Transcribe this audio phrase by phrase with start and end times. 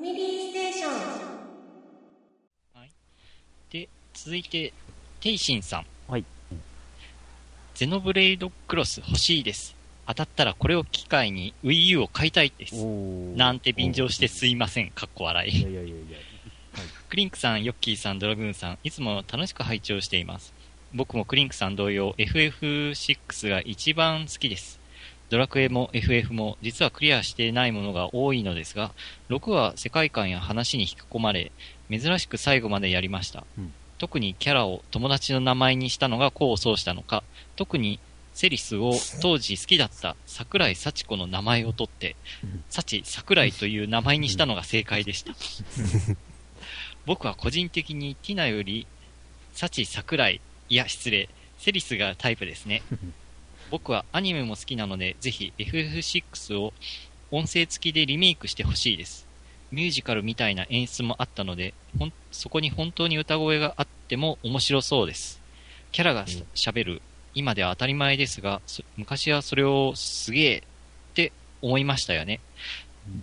[0.00, 0.88] ァミリーステーショ
[1.26, 1.30] ン。
[3.70, 4.72] で、続いて、
[5.20, 5.86] テイシンさん。
[6.08, 6.24] はい。
[7.74, 9.76] ゼノブレイドクロス欲しいです。
[10.06, 12.84] 当たったらこれを機会に Wii U を買いたいです。
[12.84, 14.90] なんて便乗してすいません。
[14.90, 15.52] かっこ笑い。
[15.56, 15.96] いやいやいやいや。
[17.08, 20.52] クリンクさん、ヨッキーさん、ドラグーンさん、いつも楽しく拝聴しています。
[20.92, 24.79] 僕もクリンクさん同様、FF6 が一番好きです。
[25.30, 28.92] ドラクエも FF も実はクリアしていないものが多いのですが、
[29.30, 31.52] 6は世界観や話に引き込まれ、
[31.88, 33.44] 珍しく最後までやりました。
[33.56, 37.22] うん特にキャラを友達の名前にしたのが功を奏したのか、
[37.54, 38.00] 特に
[38.32, 45.34] セリスを当時好きだった桜井幸子の名前を取ってうん、幸桜井という名前にしたのが正解でした。
[47.04, 48.86] 僕は個人的にティナより、
[49.52, 50.40] 幸桜井、
[50.70, 52.82] いや失礼、セリスがタイプですね。
[53.70, 56.72] 僕はアニメも好きなので、ぜひ FF6 を
[57.30, 59.26] 音声付きでリメイクしてほしいです。
[59.70, 65.40] ミュージカルみたいな演出もあったので、ほんそこに本当に歌声があっても面白そうです。
[65.92, 67.02] キャラがし喋る、
[67.34, 70.62] 今では当たり前ですが、そ昔はそれをすげえっ
[71.14, 72.40] て思いましたよね。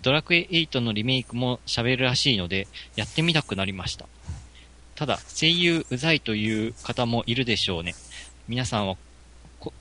[0.02, 4.06] ドラクエ8のリメイクも喋るらしいので、やってみたくなりました。
[4.94, 7.94] ただ、声優うざいという方もいるでしょうね。
[8.48, 9.00] 皆さんは、こ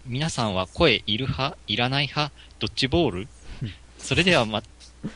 [0.06, 3.28] 皆さんは声いる派いらない派ドッジボール？
[4.00, 4.64] それではま、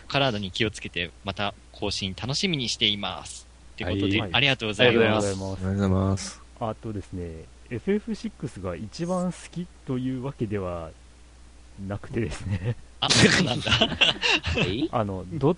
[0.08, 3.48] 体に気をつけて、また更新楽しみにしています。
[3.78, 5.34] ということで、はいありがとうございありがとうます。
[5.34, 6.42] ございますありがとうございます。
[6.59, 10.92] あとですね、FF6 が一番好きというわけでは
[11.88, 13.72] なくてですね、あ、そうなんだ。
[14.92, 15.56] あの、ド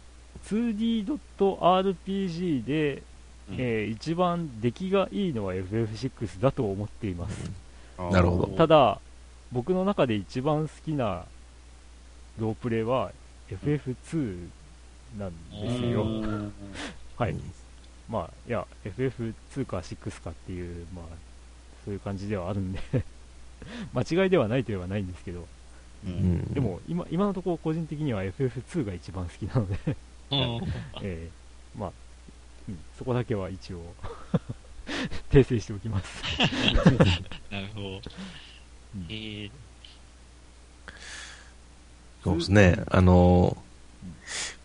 [0.47, 3.03] 2D.RPG で、
[3.49, 7.51] うんえー一番出来がいいのは FF6 だと思っています。
[8.11, 8.47] なるほど。
[8.57, 8.99] ただ、
[9.51, 11.25] 僕の中で一番好きな
[12.39, 13.11] ロープレイは
[13.49, 14.47] FF2
[15.19, 16.05] なんですよ。
[17.17, 17.35] はい。
[18.09, 21.05] まあ、いや、FF2 か6かっていう、まあ、
[21.85, 22.79] そういう感じではあるんで。
[23.93, 25.45] 間違いではないといえばないんですけど、う。
[26.07, 26.13] うん。
[26.13, 29.97] んで、も今、今のところ個人的には FF2 が一番好きなので、
[30.31, 30.39] うん。
[31.01, 31.43] えー
[31.79, 31.91] まあ、
[32.69, 33.81] うん、そこだけは一応
[35.31, 36.23] 訂正しておきます。
[37.51, 37.87] なるほど。
[37.89, 39.51] うんえー、
[42.23, 42.83] そうですね。
[42.87, 43.57] あの、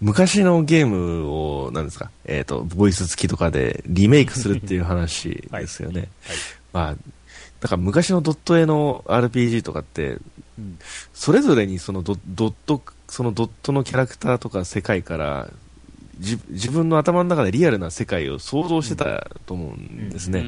[0.00, 6.08] 昔のゲームを、なんですか、えっ、と、ボイス付きとかでリメイクするっていう話ですよね。
[6.24, 6.36] はい
[6.70, 6.96] まあ、
[7.60, 10.18] だから昔のドット絵の RPG とかって、
[10.58, 10.78] うん
[11.14, 15.52] それぞれにそのドドット、そのドットのキャラクターとか世界から、じ
[16.18, 20.44] 自分の頭の中でリアルな世界を想像してたと思うんですね。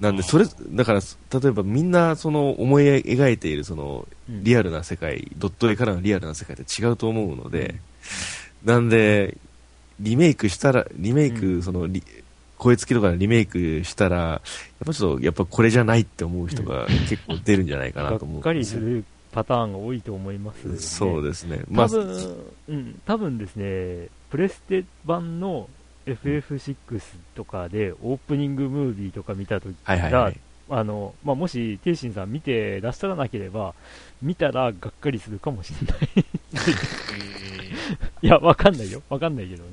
[0.00, 7.76] なんで、それ、だから、例えばみんなその思い描いているそのうんリアルな世界、ドット絵からのリアルな世界って違うと思うので、
[8.64, 9.38] なんで、
[10.00, 12.02] リメイクしたら、リメイク、うんそのリ、
[12.58, 14.40] 声付きとかでリメイクしたら、やっ
[14.86, 18.36] ぱちょっと、やっぱこれじゃないって思う人が結構出るんじゃないかなと思う。
[18.36, 20.76] がっかりするパターンが多いと思います、ね。
[20.78, 21.62] そうですね。
[21.68, 22.36] まあ、多分、
[22.68, 25.68] うん、多分ですね、プレステ版の
[26.06, 27.02] FF6
[27.34, 30.40] とかでオープニングムービーとか見たときはいはいはい。
[30.70, 33.74] あの、まあ、もし、テイシンさん見てらっしゃらなければ、
[34.22, 36.08] 見たらがっかりするかもしれない。
[38.22, 39.02] いや、わかんないよ。
[39.10, 39.70] わかんないけどね。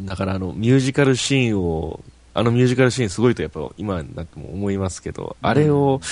[0.00, 6.02] だからあの、ミュージカルシーンを、あのミュージカルシーンすごいとやっぱ今になっても思いますけど、あれを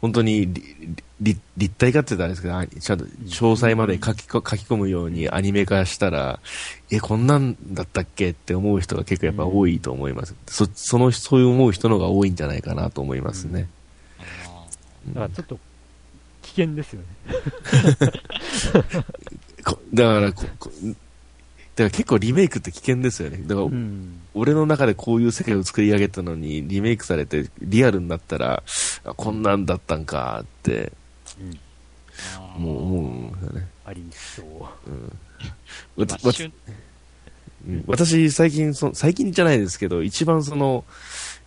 [0.00, 0.48] 本当に
[1.20, 1.40] 立
[1.76, 6.40] 体化って言ったらあれですけどあ、ちゃんと詳細まで書きこ書き込むようにアニメ化したら、
[6.90, 10.34] え、こんなんだったっけって思う人が結構やっぱ多いと思います。
[10.46, 13.68] そその、そういう思う人の方が多いんじゃないかなと思いますね。
[15.04, 15.58] うんだからちょっと、
[16.42, 17.06] 危険ですよね。
[19.64, 20.94] こだからここ、だか
[21.84, 23.38] ら結構リメイクって危険ですよね。
[23.46, 24.20] だから、うん。
[24.34, 28.62] 俺の中でこういう世界を作り上げたのに、リメイクされてリアルになったら、
[29.04, 30.92] あこんなんだったんかって、
[32.58, 33.68] もう思うんですよね。
[33.84, 34.42] ありそ
[34.86, 34.90] う。
[34.90, 35.18] ん
[37.86, 40.84] 私、最近そ、最近じゃないですけど、一番その、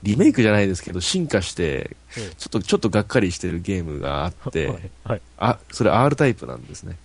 [0.04, 4.92] リメイクじゃないですけど、進化して、えちょっと、ちょっとがっかりしてるゲームがあって、はい。
[5.04, 5.22] はい。
[5.38, 6.98] あ、それ R タイプなんですね。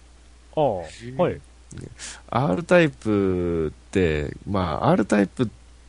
[0.56, 1.40] ああ、はい。
[2.30, 5.48] R タイプって、まあ、R タイプ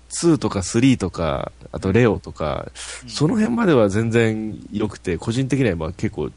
[0.10, 2.72] 2とか3とか、あとレオとか、
[3.07, 6.31] その辺までは全然良くて、個人的にはまあ結構、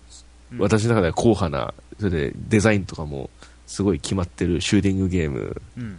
[0.58, 3.30] 私の中では硬派な、それでデザインとかも
[3.66, 5.98] すごい決まってるシューティングゲームうん。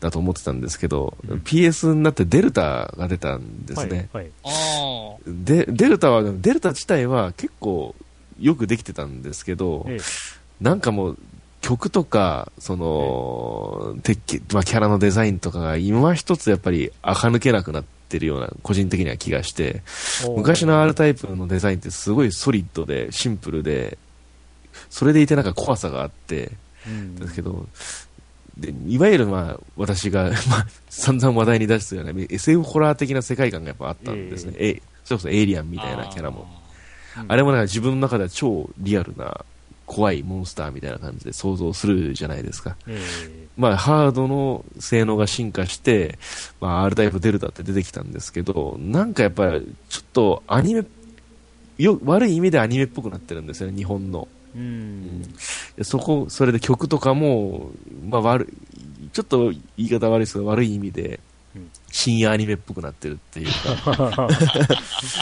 [0.00, 4.08] だと思ってたんですけど、うん PS になってデルタが出たんですね。
[4.12, 4.24] はい。
[4.24, 4.32] はい。
[4.44, 7.94] あで、デルタは、デルタ自体は結構
[8.38, 10.00] よくできてたんですけど、ええ
[10.60, 11.18] なんかもう、
[11.62, 19.82] 曲とか、その、鉄器、まあ、キャラのデザインとかが今一つやっぱり垢抜けなくなってるような、個人的には気がして、
[20.36, 23.96] 昔の R タイプのデザインってすごいソリッドで、シンプルで、
[24.88, 26.52] それでいてなんか怖さがあって、
[26.86, 27.14] うん。
[27.16, 27.66] ですけど、
[28.56, 34.54] でいわゆるまあ、私が、まあ、散々話題に出したような SF ホラー的な世界観がやっぱあったんですね。
[34.58, 36.46] えそれこそエイリアンみたいなキャラも。
[37.26, 39.44] あれもなんか自分の中では超リアルな
[39.90, 42.76] 怖いモンスターみたいな感じで想像するじゃないですか。
[42.86, 42.96] え
[43.56, 46.16] ままあ、ハードの性能が進化して、
[46.60, 50.84] まあ、R タイプデルタって出てきたんですけど、なんかやっぱり、ちょっとアニメ、
[51.76, 54.28] よ、悪い意味でアニメっぽくなってるんですよね、日本の。
[54.54, 55.22] えうん。
[55.76, 57.72] でそこ、それで曲とかも、
[58.08, 58.54] まあ悪
[59.02, 61.20] い、ちょっと言い方悪いですけど、悪い意味でうん、
[61.90, 63.46] 深夜アニメっぽくなってるっていう
[63.84, 64.08] か、は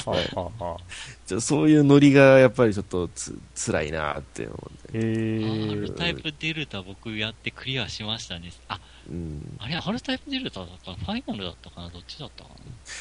[0.07, 0.83] あはあはあ
[1.27, 4.89] ちょそういうノリがやっぱりちょっとつ辛いなって思って。
[4.95, 8.51] え R えタイプデルタ僕やってクリアしましたね。
[8.69, 8.81] あ、
[9.11, 9.59] うん。
[9.59, 11.89] あれ R タイプデルタだったかファイナルだったかな？
[11.91, 12.57] どっちだったかな？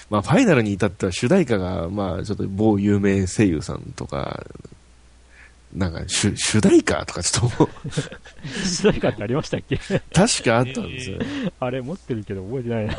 [0.09, 4.45] まあ、ファイナルに至っては主題歌が、まあ、ちょっと某有名声優さんとか、
[5.73, 7.89] なんか、主、主題歌とかちょっともう、
[8.65, 9.77] 主題歌ってありましたっけ？
[9.77, 11.25] 確かあったんですよね。
[11.59, 12.95] あれ持ってるけど覚えてないな。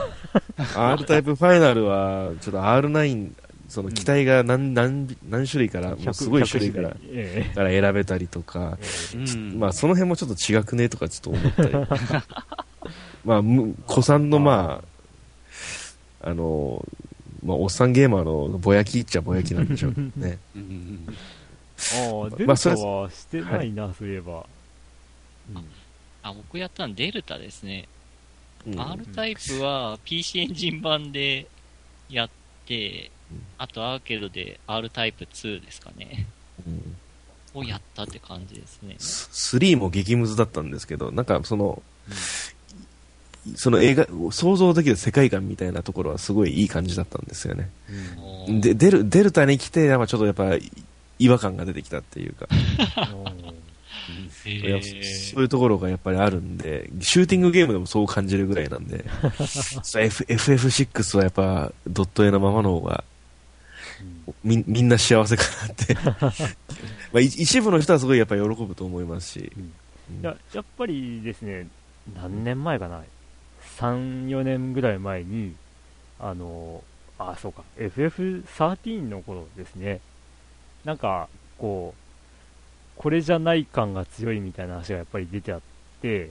[0.93, 3.31] R タイプファイナルは、ちょっと R9、
[3.69, 8.79] その機体が何、何、何種類から、もうすごい種類から、えから選べたりとか、
[9.15, 11.73] うんまあ、その辺もちょっと違くねとかちょっと思ったり。
[13.25, 14.83] まあ、む古参のま
[16.23, 16.85] あ、あの、
[17.45, 20.39] まあ、おっさんゲーマーのぼやきっちゃぼやきなんでしょうね。
[21.95, 24.45] ああ、デルタはしてないな、そういえば。
[26.23, 27.89] あ、僕やったのデルタですね。
[28.67, 31.47] うん R タイプは PC エンジン版で
[32.11, 32.31] やっ
[32.67, 33.11] て、
[33.57, 36.27] あとアーケードで R タイプ2ですかね。
[36.67, 36.97] うん
[37.55, 38.97] をやったって感じですね。
[38.99, 41.83] ス3も激ムズだったんですけど、なんかその、
[43.57, 47.71] その映画、想像できる世界観みたいなところはすごいいい感じだったんですよね。
[48.49, 50.57] で、デル、デルタに来て、やっぱちょっとやっぱ
[51.19, 52.47] 違和感が出てきたっていうか、
[55.33, 63.05] そういうところがやっぱりあるんで、シューティングゲームでもそう感じるぐらいなんで、 F- FF6 はやっぱドット絵のままの方が、
[64.45, 65.95] みみんな幸せかなって。
[67.13, 69.53] まあ、い一部の人はすごいやっぱ喜ぶと思いますし、
[70.21, 71.67] いややっぱりですね、
[72.15, 73.03] 何年前かな、
[73.79, 75.55] 3、4年ぐらい前に、
[76.21, 76.83] あの、
[77.19, 80.01] あ、そうか、FF13 の頃ですね、
[80.85, 81.29] なんか、
[81.59, 85.61] こう、これじゃない感が強いみたいな話がやっぱり出てあっ
[86.03, 86.31] て、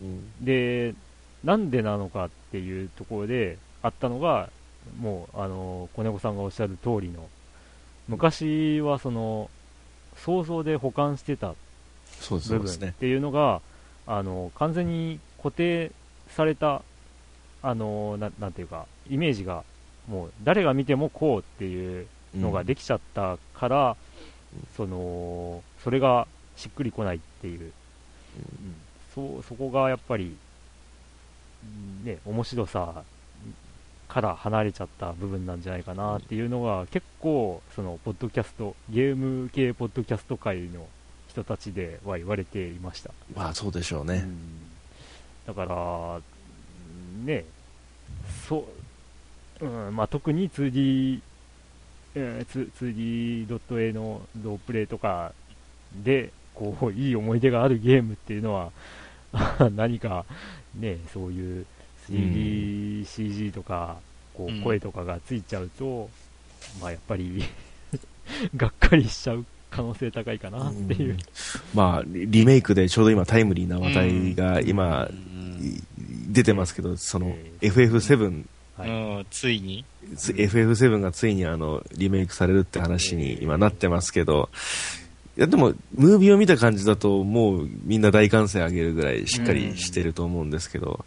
[0.00, 0.94] うんで、
[1.44, 4.50] なんでなのかっていうところであったのが、
[5.00, 7.28] もう、あの、子猫さんがおっしゃる通りの、
[8.08, 9.50] 昔はその、
[10.16, 11.54] 想像で保管してた
[12.28, 12.58] 部。
[12.58, 13.60] 分っていうのが、
[14.10, 15.92] あの完全に固定
[16.30, 16.82] された
[17.62, 19.64] あのななんていうかイメージが
[20.08, 22.06] もう誰が見てもこうっていう
[22.38, 23.96] のができちゃったから、
[24.76, 26.26] そのそれが
[26.56, 27.70] しっくりこないっていう、うん
[29.14, 30.36] そうそこがやっぱり、
[31.64, 33.02] うんね、面白さ
[34.06, 40.86] から離れちゃった部分なんじゃないかなっていうのが、結構そのポッドキャストゲーム系ポッドキャスト界の
[41.28, 44.24] 人たちでは言われていました、まあそうでしょうね。
[44.24, 44.38] うん。
[45.46, 47.44] だから、うんね
[48.48, 48.66] そ
[49.60, 51.20] う、うんまあ、特に 2D、
[52.14, 55.32] えー、2D ドット A のロープレイとか
[56.02, 58.72] でこういい思い出があるゲームっていうのは
[59.76, 60.24] 何か、
[60.74, 61.66] ね、そういう
[62.10, 63.98] 3DCG とか、
[64.34, 64.60] こうん。
[64.60, 66.08] う声とかがついちゃうと、
[66.80, 67.44] まあ、やっぱり
[68.56, 71.16] がっかりしちゃう可能性高いかなっていう。
[71.74, 75.08] まあ、リリメイクでちょうど今タイムリーな話題が今、
[75.60, 75.82] い
[76.30, 78.44] 出てますけど、そのえ FF7、
[78.78, 78.88] はい。
[78.88, 79.84] うん、ついに。
[80.16, 84.48] つ FF7 がついにあの、リメイクされるって話に今なってますけど、
[85.36, 91.04] いやでも、ムービーを見た感じだと、もうみんな大歓声上げるぐらいしっかりしてると思うんですけど、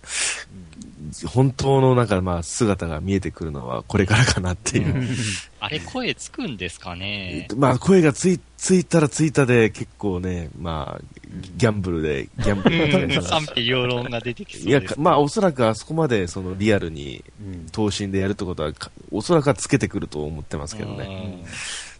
[1.27, 5.07] 本当のなんかまあ姿が見えてくるのはこれからかなっていう。
[5.59, 11.01] あれ声つくんですかねまあ声がついついたらついたで結構ね、まあ、
[11.57, 21.05] ギャンブルで、ギャンブルでうん賛否両論が出てきそういやです。、まあおそらくあそこまでそのリアルにうん等身でやるってことはか、おそらくはつけてくると思ってますけどね。
[21.07, 21.45] ね。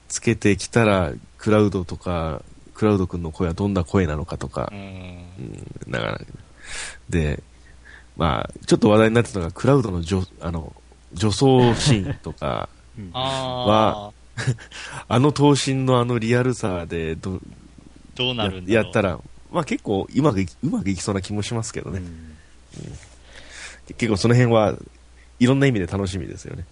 [0.07, 2.41] つけてきたら、クラウドとか、
[2.73, 4.77] クラウド君の声はどんな声なのかとかう、ん。
[4.77, 6.21] うん、だから、
[7.09, 7.41] で、
[8.21, 10.75] まあ、ちょっと話題になってたのが、クラウドの女、あの、
[11.11, 13.09] 女装シーンとか、うん。
[13.15, 14.11] あ
[15.09, 17.41] の等身のあのリアルさでど、
[18.13, 18.71] どうなるんだろう。
[18.71, 19.19] ややったら、
[19.51, 21.97] まあ結構うまくいき、うまくいきそうな気もしますけどね。
[21.97, 22.35] うん。
[23.97, 24.77] 結構その辺は
[25.39, 26.65] いろんな意味で楽しみですよね。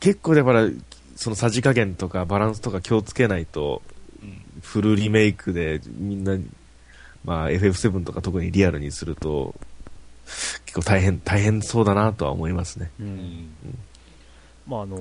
[0.00, 0.68] 結構だから、
[1.14, 3.82] そのさじ加減とかバランスとか気をつけないと、
[4.20, 4.42] うん。
[4.62, 6.36] フルリメイクでみんな、
[7.24, 9.54] まあ FF7 とか特にリアルにすると、
[10.66, 12.90] 結構大変、大変そうだなとは思いますね。
[13.00, 13.10] ううん。
[13.10, 13.54] ん
[14.66, 14.96] まああの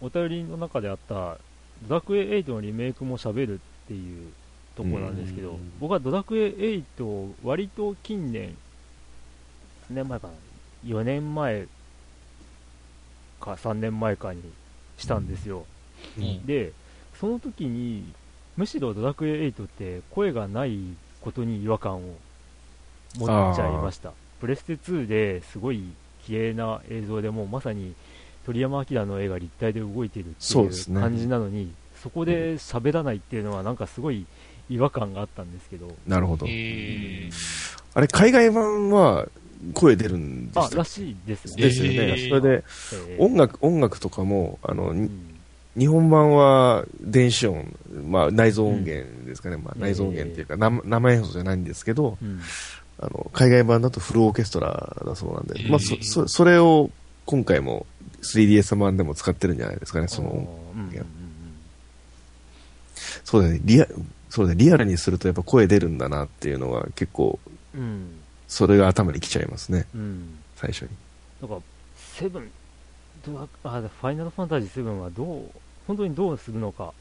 [0.00, 1.38] お便りの中であった
[1.88, 3.58] ドラクエ8のリメイクも喋るっ
[3.88, 4.32] ていう
[4.74, 5.72] ところなんですけど、うん。
[5.80, 8.56] 僕はドラクエ8を割と近年
[9.88, 10.34] 何年前かな
[10.84, 11.66] 4年前
[13.40, 14.42] か3年前かに
[14.98, 15.64] したんですよ、
[16.18, 16.46] うん。
[16.46, 16.72] で
[17.18, 18.12] その時に
[18.56, 20.78] むしろドラクエ8って声がない
[21.26, 22.00] ことに違和感を
[23.18, 24.12] 持っちゃいました。
[24.40, 25.82] プレステ2ですごい
[26.24, 27.94] 綺麗な映像でもうまさに
[28.44, 31.00] 鳥山明の絵が立体で動いてるっていそうですね。
[31.00, 34.24] う感じなのにそ,、こで喋らないっていうのはなんかすごい
[34.70, 35.92] 違和感があったんですけど。
[36.06, 36.46] なるほど。
[36.48, 37.32] えー。
[37.94, 39.26] あれ、海外版は
[39.74, 41.62] 声出るんであしたらしいですね。
[41.62, 41.94] ですよね。
[41.94, 42.64] えーそれで、
[43.08, 43.20] えー。
[43.20, 45.10] 音楽、音楽とかも、あの、にうん。
[45.76, 47.74] 日本版は電子音、
[48.08, 49.56] まあ内蔵音源ですかね。
[49.56, 52.40] まあうん内蔵音源っていうか、生生演奏じゃないんですけど、うん。
[52.98, 56.90] あの、海外版だとフルオーケストラだそうなんで、まあそ、そ、それを
[57.26, 57.86] 今回も
[58.22, 61.06] 3DS 版でも使ってるんじゃないですかね、その、あーうんうんうん。
[63.24, 63.86] そうだね、リア、
[64.30, 67.38] そうだね、リアルにするとやっぱ声出るんだなっていうのは結構、
[67.74, 68.20] うん。
[68.48, 70.38] それが頭にきちゃいますね、うん。
[70.56, 70.88] 最初に。
[71.42, 71.64] なんか、
[71.96, 72.50] セブン、
[73.34, 75.50] あ、ファイナルファンタジーセブンはどう、
[75.86, 76.84] 本当にどうするのか。
[76.84, 76.94] だから、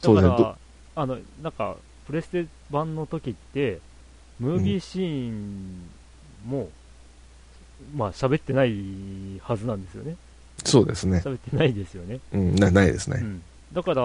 [0.00, 0.36] そうですね。
[0.36, 0.56] ど
[1.00, 1.76] あの、なんか、
[2.06, 3.80] プレステ版の時って、
[4.38, 5.88] ムービーシーン
[6.46, 6.68] も、
[7.94, 10.16] まあ、喋ってないはずなんですよね。
[10.64, 11.22] そうですね。
[11.24, 12.20] 喋ってないですよね。
[12.32, 13.18] うん、なないですね。
[13.22, 13.42] うん。
[13.72, 13.96] だから、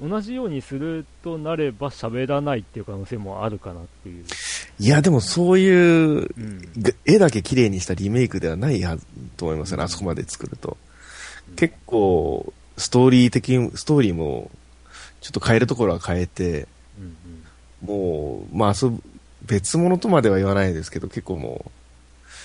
[0.00, 4.24] 同じようにするとなれば喋らないっていう可能性もあるかなっていう。
[4.78, 6.60] いや、でもそういう、うん。
[6.78, 9.04] が絵だけ綺麗にしたリメイクではないはず
[9.36, 10.78] と思いますよね、あそこまで作ると。
[11.56, 14.50] 結構、ストーリー的に、ストーリーも、
[15.20, 16.66] ちょっと変えるところは変えて、
[16.98, 17.16] うん
[17.82, 19.02] もう、まあ遊ぶ、
[19.46, 21.64] 別物とまでは言わないですけど、結構も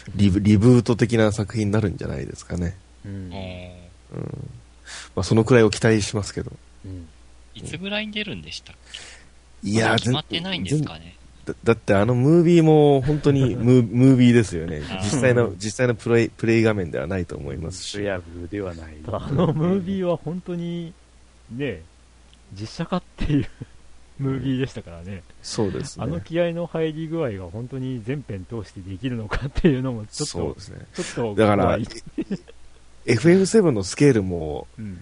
[0.08, 2.78] う、リブリブート的な作品になるんじゃないですかね。
[3.06, 3.12] うん。
[3.12, 3.22] うん。
[3.22, 4.50] うん。
[5.16, 6.52] まあそのくらいを期待しますけど。
[6.86, 7.08] うん
[7.56, 8.76] いつぐらいに出るんでしたっ
[9.64, 9.70] け？
[9.70, 11.16] いやー、決まってないんですかね。
[11.46, 14.82] だだってあのムービーも本当に ムームービーですよね。
[15.02, 17.88] 実際の、実際のプレイ、プレイ画面ではないと思いますし。
[17.92, 18.96] シュヤブではない。
[19.08, 20.94] あのムービーは本当に、
[21.52, 21.82] ね、
[22.60, 23.48] 実写化っていう
[24.20, 25.24] ムービーでしたからね。
[25.44, 26.06] そうですね。
[26.06, 30.86] あの気合の入り具合が本当に全編通してできるのかっていうのもちょっとそうで、すね。
[30.94, 31.88] ちょっとだから怖い、
[33.06, 35.02] FF7 のスケールも、うん。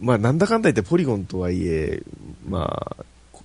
[0.00, 2.02] まあなんだかんだ言ってポリゴンとはいえ、
[2.48, 3.44] まあ、こ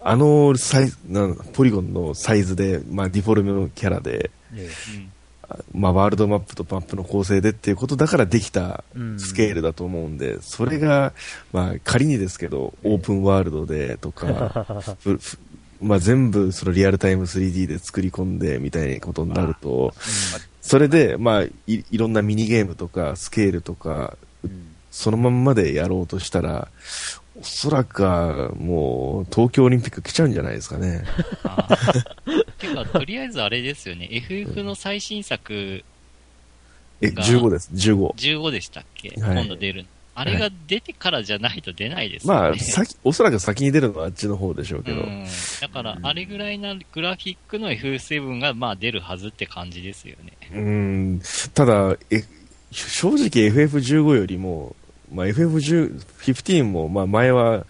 [0.00, 5.05] あのサイズ、なんポリゴンのサイズで、まあディフォルメのキャラで、えうんあ
[5.72, 8.84] まあワールドマップとマップの構成でっていうことだからできた
[9.18, 11.12] スケールだと思うんで、それが、
[11.52, 14.66] まあ仮にですけど、オープンワールドでとか、
[15.80, 19.94] まあ全部そのリアルタイム 3D で作り込んでみたいなことになると、
[20.60, 24.76] それで、まあい、いろんなミニゲームとかスケールとか、うん。
[24.96, 26.68] そのまんまでやろうとしたら、
[27.38, 31.04] おそらくはもう東京オリンピック来ちゃうんじゃないですかね。
[32.58, 34.08] てか、とりあえずあれですよね。
[34.10, 35.84] FF の最新作
[37.00, 38.14] え、が15です、15。
[38.14, 39.88] 15でしたっけ、はい今度出るの。
[40.18, 42.40] あれが出てからじゃないと出ないですよね。
[42.40, 45.02] まあ、先、おそらく先に出るのはあっちの方でしょうけど。
[45.02, 45.26] うん
[45.60, 50.32] だから、あれぐらいなグラフィックの F7 がまあ出るはずって感じですよね。
[50.54, 51.20] うん、
[51.52, 52.24] ただ、え、
[52.72, 54.74] 正直 FF15 よりも、
[55.12, 57.66] まあ FF10、15も、まあ前は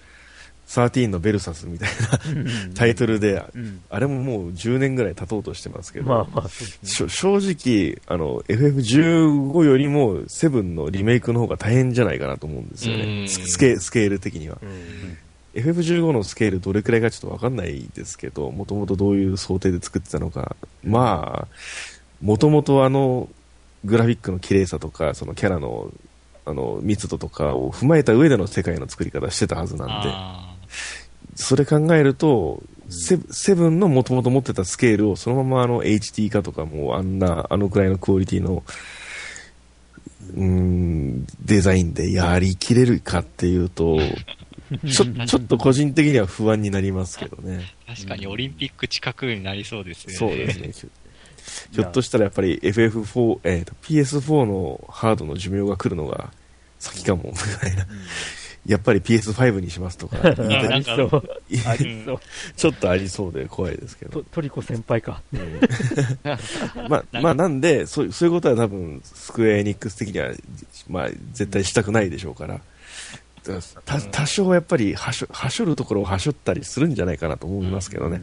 [0.67, 3.81] 13のベルサスみたいなタイトルで、うん。
[3.89, 6.51] あれももう10年ぐらい経とうとしてますけど、まあまあ、ね。
[6.83, 13.25] 正直、あの、FF15 よりも7のリメイクの方が大変じゃないかなと思うんですようね。
[13.25, 14.59] んススケスケール的には。
[14.63, 15.17] うん
[15.57, 20.55] FF15 のスケールどれくらいかちょっとわかんないですけど、もともとどういう想定で作ってたのか。
[20.85, 21.57] まあ、
[22.21, 23.31] もともとあの、
[23.83, 25.91] グラフィックの綺麗さとか、そのキャラの、
[26.45, 30.56] あの、密度とかを踏まえた上での世界の作り方してたはずなんで、あ
[31.35, 38.63] それ考えると、セブンのもともと持ってたスケールをそのままあの HD 化とかもうあんな、あのくらいのクオリティの、
[40.35, 43.99] うーん、デザインでやりきれるかっていうと、
[44.91, 47.65] ちょ、ちょっと個人的には不安になりますけどね。
[47.87, 50.17] ー確かにオリンピック近くになりそうですよね。
[50.17, 50.91] そうですね。
[51.71, 56.33] ひょっとしたらやっぱり FF4、えーと PS4 のハードの寿命が来るのが
[56.79, 57.87] 先かも、みたいな。
[58.67, 60.17] やっぱり PS5 にしますとか。
[62.57, 64.27] ちょっとありそうで怖いですけどと。
[64.31, 65.23] トリコ先輩か。
[66.89, 70.33] まあ、まあ、なんで、そうそういうことは多分、スクエアエニックス的には、
[70.89, 72.61] まあ、絶対したくないでしょうから。
[73.85, 78.21] た多少やっぱりはしょ、はしょるところをはしょったりするんじゃないかなと思いますけどね。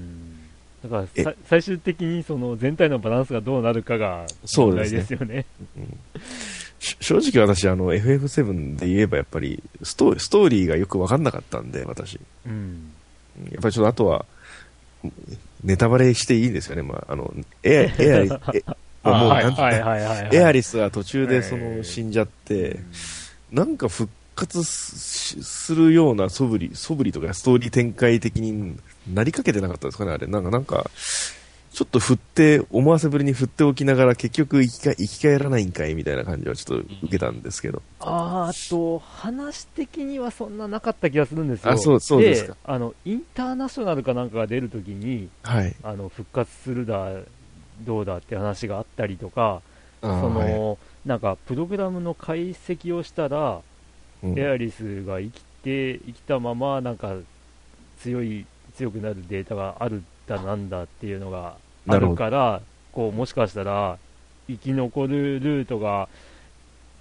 [0.83, 5.45] だから最終的にその全体のバランスがどうなるかが問題そうですねですよね。
[6.72, 12.19] し正直私、あの、FF7 で言えばやっぱりスト、ストーリーがよくわかんなかったんで、私。
[12.45, 12.91] うん。
[13.51, 14.25] やっぱりちょっとあとは、
[15.63, 16.81] ネタバレしていいんですよね。
[16.81, 18.29] まあ、あの、エア、 エアリ。
[20.37, 22.79] エアリスは途中でそのえー死んじゃって、
[23.51, 28.75] なんか復活すするような素振り、素振りとかストーリー展開的に
[29.13, 30.27] なりかけてなかったですかね、あれ。
[30.27, 30.89] なんか、なんか、
[31.73, 37.81] ちょっと振って、思わせぶりに振っておきながら結局生きか生き返らないんかいみたいな感じはちょっと受けたんですけど。
[37.99, 41.71] あーあと、話的にはそんななかった気がするんですよ。
[41.71, 45.75] あそうそうですかあの、インターナショナルかなんかが出るときに、はい。
[45.81, 47.09] あの、復活するだ、
[47.81, 49.63] どうだって話があったりとか、
[50.01, 50.77] そはいの、
[51.07, 53.61] なんか、プログラムの解析をしたら、
[54.21, 57.15] うんエアリスが生きて、生きたまま、なんか、
[57.99, 61.55] 強い、強くなるデータがあるだなんだっていうのが
[61.87, 62.61] あるから、
[62.91, 63.97] こう、もしかしたら、
[64.47, 66.09] 生き残るルートが、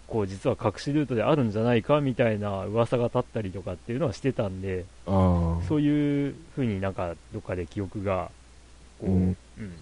[0.07, 8.31] こう、実は隠しルートであるんじゃないかみたいな噂が立ったりとかっていうのはしてたんで、そういう風になんか、どっかで記憶が、
[9.01, 9.73] こう、うんうん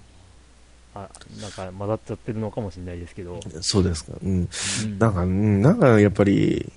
[0.94, 1.08] あ、
[1.40, 4.12] なんか混ざっちゃってるのかもしれないですけど、そうですか。
[4.22, 4.30] うん。
[4.30, 6.72] うんなんか、うんなんかやっぱり、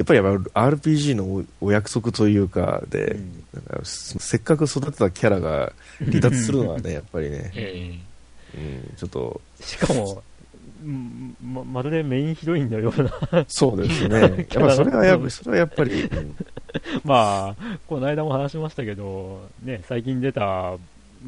[0.00, 1.24] やっぱりやっぱ RPG の
[1.60, 3.16] おお約束というかで、
[3.52, 3.62] うん。
[3.62, 7.98] かせせっかく育てたキャラが離脱するのはね、やっぱりね、 え
[8.54, 10.22] うん、ちょっと、しかも、
[10.82, 14.20] うんままるでメインヒロインのようなそうですね。
[14.50, 16.34] やっぱそれはやっぱ、それはやっぱり、うん。
[17.04, 20.76] まあ、この間も話しましたけど、ね、最近出た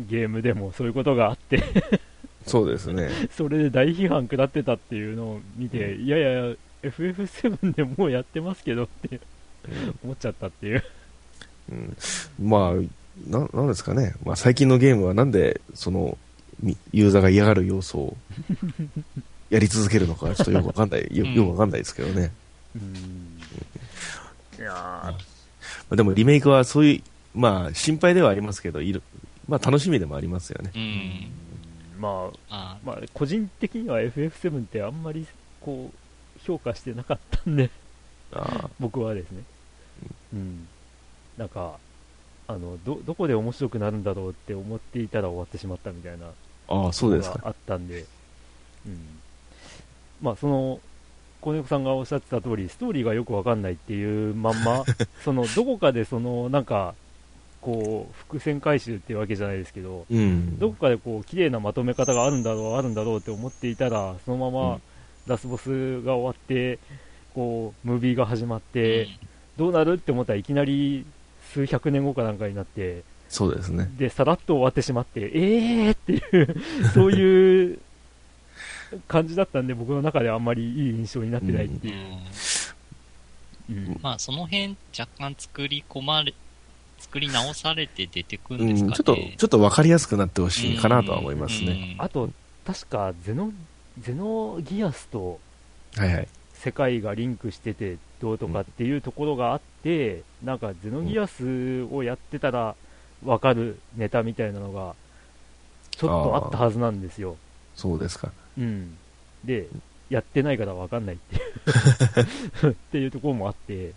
[0.08, 1.62] ゲームでもそういうことがあって、
[2.46, 3.10] そうですね。
[3.36, 9.20] それで大批判下ってたっていうのを見て、いやいや、FF7 でもうやってますけどって
[10.02, 10.84] 思っちゃったっていう。
[11.70, 11.96] うん、
[12.40, 14.14] まあ、な、なんですかね。
[14.24, 16.18] まあ最近のゲームはなんで、その、
[16.60, 18.16] みユーザーが嫌がる要素を
[19.50, 22.32] やり続けるのか、ちょっとよくわかんない、ようんよくわかんないですけどね。
[24.58, 25.16] いやま
[25.90, 27.02] あでもリメイクはそうい
[27.34, 29.02] う、まあ心配ではありますけど、いる
[29.48, 30.70] まあ楽しみでもありますよね。
[30.74, 31.42] うーん。
[32.00, 35.26] まああ、まあ、個人的には FF7 ってあんまり
[35.60, 36.01] こう
[36.44, 37.70] 評価してなかったんで、
[38.32, 39.42] あ僕はですね。
[40.32, 40.68] うん。
[41.36, 41.78] なんか、
[42.48, 46.26] あの、ど、どこで面白くなるんだろうって思っていたら終わってしまったみたいな
[46.68, 47.40] あ、ああそうですか。
[47.44, 48.04] あったんで、
[48.86, 48.98] うん。
[50.20, 50.80] まあ、その、
[51.40, 54.84] 小猫さんがおっしゃってた通り、ストーリーがよくわかんないっていうまんま、
[55.24, 56.94] その、どこかでその、なんか、
[57.60, 60.58] こう、伏線回収っていうわけじゃないですけど、うん。
[60.58, 64.82] どこかでこう、綺麗なまとめ方があるんだろう、あるんだろうって思っていたら、そのまうまん
[65.26, 66.78] ラスボスが終わって、
[67.34, 68.72] こう、ムービーが始まっあ。
[68.72, 69.08] て、
[69.56, 71.04] どうなるって思ったらいきなり
[71.52, 73.90] 数百年後かなんかになって、そうですね。
[73.96, 76.56] で、さらっと終わってしまって、えーっていう、
[76.92, 77.78] そういう
[79.08, 82.04] 感じだったんで、僕の中ではあんまりいい印象になってないってうんいう。
[83.70, 86.34] うんうんまあ、その辺、若干作り込まれ、
[86.98, 88.96] 作り直されて出てくるうんん、ですかね。
[88.96, 91.94] ちょっと、ちょっとわかりやすくなってほしいかなとは思いますね。
[91.98, 92.30] うんあと、
[92.66, 93.50] 確かゼノ、
[93.98, 95.38] ゼノギアスと。
[96.54, 102.76] 世界がリンクしててどうとかっていうところがあって、なんかゼノギアスをやってたら
[103.24, 104.94] わかるネタみたいなのが、
[105.90, 107.36] ちょっとあったはずなんですよ。
[107.74, 108.30] そうですか。
[108.56, 108.96] うん。
[109.44, 109.66] で、
[110.08, 113.92] やってないからわかんないっていう っていうところもあって、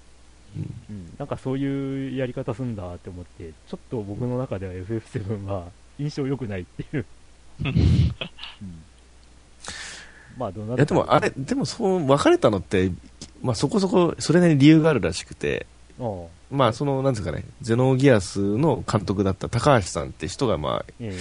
[0.55, 5.67] うんうん、なんかそういうやり方すんだって思って、ちょっと僕の中では FF7 は
[5.99, 7.05] 印象良くないっていう。
[7.63, 8.11] うん、
[10.37, 12.91] まあ、どうなるいや、でもあれ、でもそう、別れたのって、
[13.41, 15.65] まあそこそこ、それなりに理由があるらしくて、
[16.51, 21.19] まあその、なんですかね、ゼノギアスの監督だった高橋さんって人が、まあ、ええ。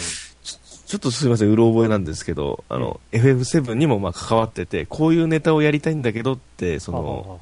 [0.87, 7.39] ちょっとすみません、うろ覚えなんですけど、あの、FF7 にもまあ関わってて、こういうネタをやりたいんだけどって、そはの、ははは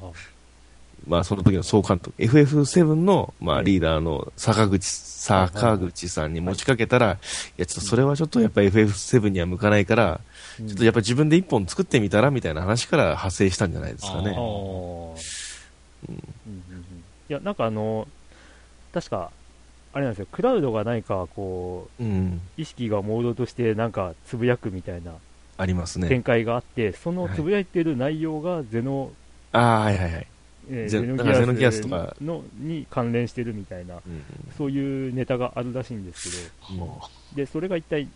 [1.05, 3.65] まあその時の総監督、FF7 のまあええ。
[3.65, 7.17] リーダーの坂口、坂口さんに持ちかけたら、い
[7.57, 10.19] やちょっとそれはちょっとやっぱ FF7 には向かないから、うん
[10.57, 14.31] ちょっとやっぱ自分で一本作ってみたらみたいな話から派生したんじゃないですかね。
[14.31, 15.13] うんうん。
[15.13, 15.13] うん
[17.29, 18.05] いや、なんかあの、
[18.93, 19.31] 確か、
[19.93, 22.41] あれなんですよ、クラウドが何かこうん。
[22.57, 25.13] う、意識がモードとしてなんかつぶやくみたいな
[25.57, 26.07] ありますね。
[26.09, 29.11] 展開があって、そのはいつぶやいてる内容がゼノ
[29.51, 30.27] ああ、はいはいはい。
[30.69, 32.15] えーゼゼノギアススとか。
[32.21, 34.01] のに関連してるみたいな、うん。
[34.57, 36.85] そういうネタがあるらしいんですけど、
[37.35, 38.07] で、それが一体、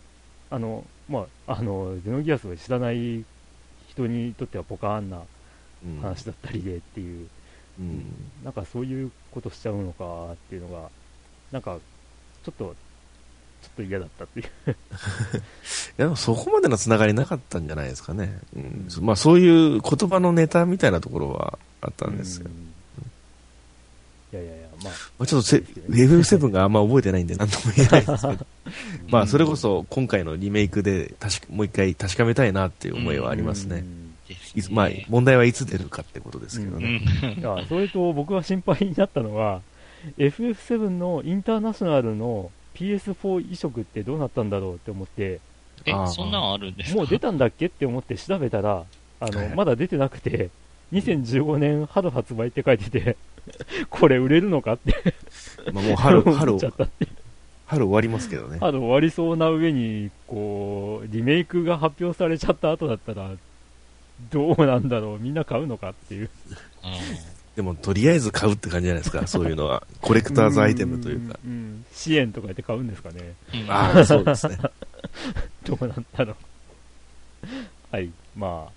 [0.50, 3.24] あの、まあ、あの、ゼノギアスを知らない
[3.88, 5.22] 人にとってはポカーンな
[5.84, 6.00] うん。
[6.00, 7.28] 話だったりでっていう、
[7.78, 8.04] うん。
[8.44, 10.88] なんかそういうことしちゃうのかっていうのが、
[11.52, 11.78] なんか、
[12.44, 12.74] ちょっと、
[13.62, 14.46] ちょっと嫌だったっていう。
[14.70, 14.72] い
[15.96, 18.88] やでもそこまでのつながりなかったんじゃないですかね、うん。
[18.96, 19.04] うん。
[19.04, 24.42] まあ、そういう言葉のネタみたいなところはあったんですけど、うん。
[24.42, 28.46] いやいや、まあ、まあ、ちょっとせ FF7 があんま覚えてないんで何とも言えないですけど
[29.08, 33.84] まあそれこそ今回のリメイクで確かもう一回確かめたいなっていう思いはありますね、
[34.70, 37.38] まあ、問題はいつ出るかってことですけどうね、ん。
[37.38, 39.62] いやそれと僕が心配になったのは、
[40.18, 45.40] FF7 のインターナショナルの PS4 移植ってどうなったんだろうって思って、
[45.86, 46.98] えそんなんあるんですか？
[46.98, 48.84] もう出たんだっけって思って調べたら、
[49.20, 49.54] あの、はい。
[49.54, 50.50] まだ出てなくて、
[50.92, 53.16] 2015年春発売って書いてて、
[53.90, 55.14] これ売れるのかって
[55.72, 57.06] まあ、もう春思春っちゃったって。
[57.66, 63.32] 春終わりますけどね、春終わりそうな上に、こう、リメイクが発表されちゃった後だったら、
[64.30, 66.30] どうなんだろう、みんな買うのかっていう。
[67.56, 73.34] でもとりあえず買うって感じじゃないですか、そういうのは、 コレクターズアイテムというか、んん支援とかやって買うんですかね。
[73.68, 74.58] ああ、そうですね、
[75.66, 76.36] どうなんだろう。
[77.90, 78.72] はい、まあ、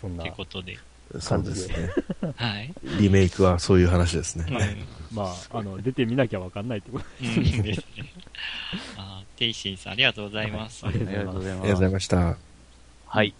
[0.00, 0.78] そんなという、ことで。
[1.20, 1.90] そうですね、
[2.36, 2.72] はい。
[2.98, 4.46] リメイクはそういう話ですね。
[4.48, 7.84] うんまあ、あの、出てみなきゃわかんないってことうんですね。
[8.96, 10.84] あーテイシーさん、ありがとうございます。
[10.84, 11.92] はいありがとうございありがとうございます。
[11.92, 12.36] ました。
[13.06, 13.34] はい。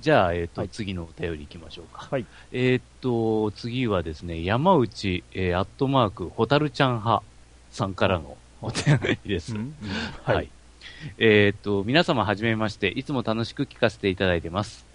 [0.00, 2.06] じゃあ、えっ、と、はい次のお便り行きましょうか。
[2.10, 2.24] はい。
[2.52, 7.22] えっ、と、次はですね、山内、えーアットマーク、ホタルちゃん派
[7.70, 9.54] さんからのお便りです。
[9.54, 9.74] うん
[10.22, 10.36] はい。
[10.36, 10.50] はい。
[11.18, 14.89] えっ、と、皆様はじめまして、いつも楽しく聞かせていただいてます。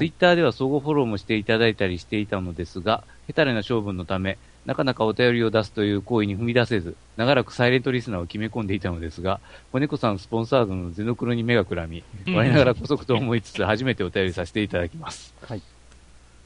[0.00, 9.40] ツイッターでは相互フォローもしていただいたりしていたのですが、ヘタレな勝負のため、なかなかお便りを出すという行為に踏み出せず、長らくサイレントリスナーを決め込んでいたのですが、
[9.72, 15.34] 子猫さんスポンサードのゼノクロに目がくらみ、我ながらこそくと思いつつ初めてお便りさせていただきます。
[15.46, 15.60] はい。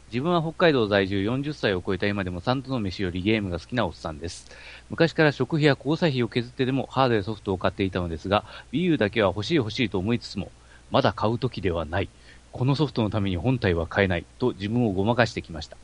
[0.08, 4.50] 自分は北海道在住40歳を超えた今でも三度の飯よりゲームが好きなおっさんです。
[4.90, 10.50] 昔から食費や交際費を削ってでもハードやソフトを買っていたのですが、Wii U だけは欲しい欲しいと思いつつも、
[10.90, 12.08] まだ買う時ではない。
[12.54, 14.24] このソフトのために本体は買えない。
[14.38, 15.76] と自分をごまかしてきました。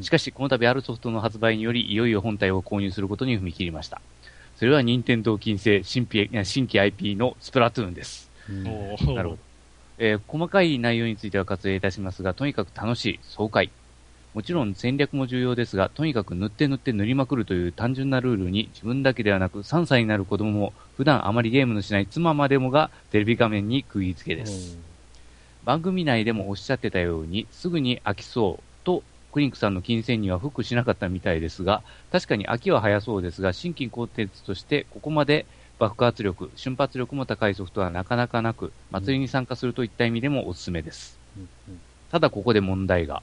[0.00, 4.02] しかし、この度あるソフトの発売により、いよいよ本体を購入することに踏み切りました。
[4.56, 8.28] それは任天堂金星新規新規 IP のスプラトゥーンです。
[9.14, 9.38] なるほど。
[9.98, 13.70] えー細かい内容については割愛いたしますが、とにかく楽しい、爽快。
[14.34, 24.89] もちろん戦略も重要ですが、とにかく塗って塗って塗りまくるという単純なルールに自分だけではなく3歳になる子供も普段あまりゲームのしない妻までもがテレビ画面に釘付けです。
[25.64, 35.46] 番組内でもおっしゃってたように、すぐに飽きそうと、クリンクさんの金銭にはフックしなかったみたいですが、確かに飽きは早そうですが、新規コンテンツとして、ここまで
[35.78, 41.18] 爆発力、瞬発力も高いソフトはなかなかなく、祭りに参加するといった意味でもおすすめです。
[41.36, 43.22] うんうんただここで問題が、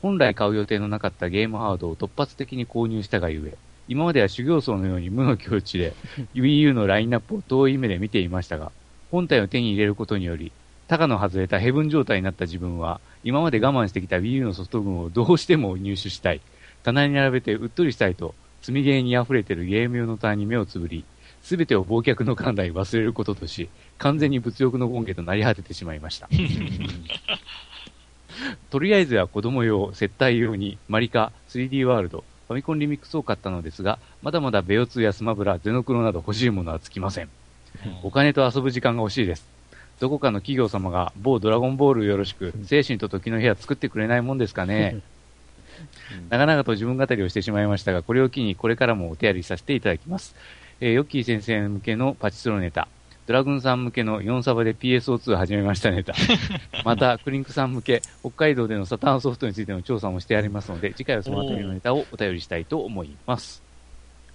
[0.00, 5.92] 本来買う予定のなかったゲームハードを突発的に購入したがゆえ、今までは修行僧のように無の境地で
[6.34, 8.72] Wii U のラインナップを遠い目で見ていましたが、
[9.10, 10.52] 本体を手に入れることにより、
[10.88, 16.40] 高の外れたヘブン状態になった自分は、今まで我慢してきた Wii U のソフト群をどうしても入手したい。
[16.82, 21.04] 棚に並べてうっとりしたいと、積みゲーに溢れてるゲーム用の棚に目をつぶり、
[21.42, 23.68] すべてを忘却の寛大に忘れることとし、
[23.98, 26.28] 完全に物欲の権化となり果ててしまいました。
[28.70, 37.28] とりあえずは子供用、接待用に、マリカ、3D ワールド、ファミコンリミックスを買ったのですが、まだまだベオ2やスマブラ、ゼノクロなど欲しいものはつきません。
[38.02, 39.53] お金と遊ぶ時間が欲しいです。
[40.04, 44.98] どこかの企業様が某ドラゴンボールよろしく、精神と時の部屋作ってくれないもんですかね。
[46.28, 50.36] 長々と自分語りをしてしまいましたが、これを機にこれからもお手やりさせていただきます。
[50.82, 52.86] えーヨッキー先生向けのパチスロネタ、
[53.26, 56.12] ドラグンさん向けの4サバで PSO2 始めましたネタ、
[56.84, 63.63] また、クリンクさん向け、北海道でのサターンソフトについての調査もしてありますので、次回はそのあたりのネタをお便りしたいと思います。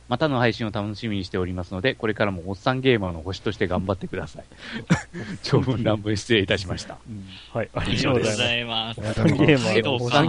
[0.10, 4.46] またの配信を楽しみにしておりますので、これからもおっさんゲーマーの星として頑張ってください。
[5.44, 6.98] 長文乱文失礼いたしました。
[7.08, 9.00] うんはい、あありがとうございます。
[9.00, 9.28] おっさん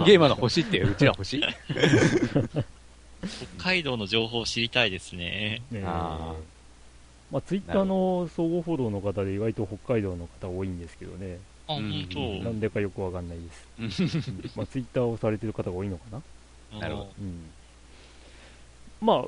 [0.03, 1.41] ゲーマーの星ってうちら星
[3.21, 5.61] 北海道の情報を知りたいですね。
[5.71, 6.35] ねあ
[7.31, 12.19] まあ、ツイッターの総合フォローの方で意外と北海道の方多いんですけどね、あ、うん本当。
[12.43, 13.37] なんでかよくわかんない
[13.79, 14.05] です。
[14.11, 16.79] うんまあ、ツイッターをされてる方が多いのかな。
[16.79, 17.49] なるほどうん、
[19.01, 19.25] まあ、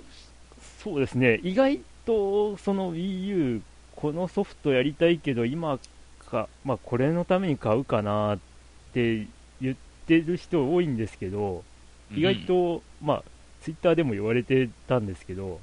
[0.83, 3.61] そうですね、意外とその Wii U、
[3.95, 5.79] このソフトやりたいけど、今
[6.33, 8.39] か、まあ、これのために買うかなっ
[8.93, 9.27] て
[9.61, 9.75] 言っ
[10.07, 11.63] てる人多いんですけど、
[12.11, 13.23] 意外と、まあ、
[13.61, 15.61] ツイッターでも言われてたんですけど、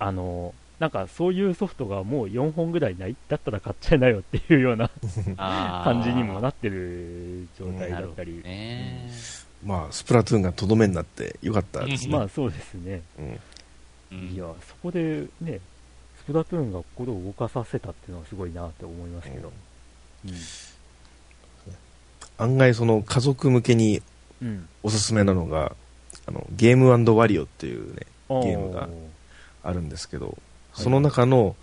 [0.00, 4.90] あの、なんかそういうソフトがもう4本ぐらいないだったら買っちゃいなよっていうような
[5.82, 9.08] 感じにもなってる状態だったり、ね。
[9.64, 12.12] まあ、スプラトゥーンがとどめになってよかったですね。
[12.12, 13.02] まあそうですね。
[13.18, 13.40] うん
[14.12, 15.60] うんいや、そこでね、
[16.20, 19.52] スプラトゥーンが心を動かさせたっていうのはすごいなって思いますけど。
[22.38, 24.02] 案外その家族向けに
[24.40, 24.48] うん。
[24.48, 24.68] うん。
[24.84, 25.74] おすすめなのが、
[26.26, 28.88] あの、ゲームワリオっていうね、あゲームが
[29.62, 30.38] あるんですけど、
[30.74, 31.56] その中の、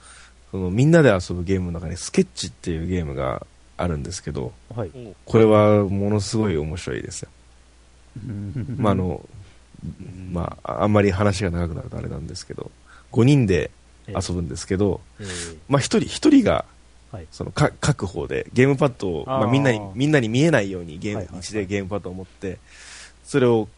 [0.51, 3.45] そのみんなで遊ぶゲームの中にスケッチっていうゲームが
[3.77, 4.91] あるんですけど、はい。
[5.25, 7.29] これはものすごい面白いですよ。
[8.77, 9.44] まあ、あの、うん
[10.31, 12.71] まあ、あんまり話が長くなるとあれなんですけど、
[13.11, 13.71] 5人で
[14.07, 16.65] 遊ぶんですけど、えーまあ、1人、一人が、
[17.11, 17.27] はい。
[17.31, 21.33] そのか各方でゲームパッドを、まあ、みんなにみんなに見えないようにゲーム、はいはい。
[21.35, 22.57] はい位置でゲームパッドを持って
[23.23, 23.69] それを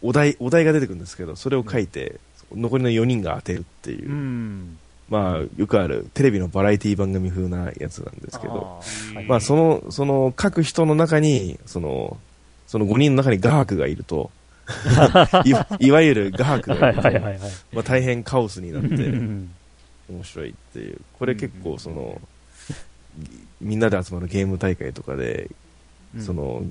[0.00, 2.18] お題お題が出てくるんですけどそれを書いて、
[2.54, 4.78] 残りの4人が当てるっていう、うん。
[5.08, 8.80] まあよくあるテレビのバラエティ番組風なやつなんですけど
[9.26, 12.18] まあそのその書く人の中にその
[12.66, 14.30] その5人の中に画伯がいると
[15.44, 16.74] いわいわゆる画伯。
[16.74, 17.48] が。
[17.72, 19.50] まあ、大変カオスになってうん。
[20.10, 21.00] 面白いっていう。
[21.18, 22.20] これ結構その、
[23.60, 25.50] みんなで集まるゲーム大会とかで
[26.14, 26.22] うん。
[26.22, 26.62] その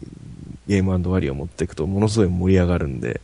[0.68, 3.22] ゲームワリを持っていくとものすごい盛り上がるんで、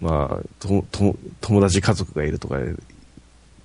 [0.00, 2.74] まあ、とと友達家族がいるとかで、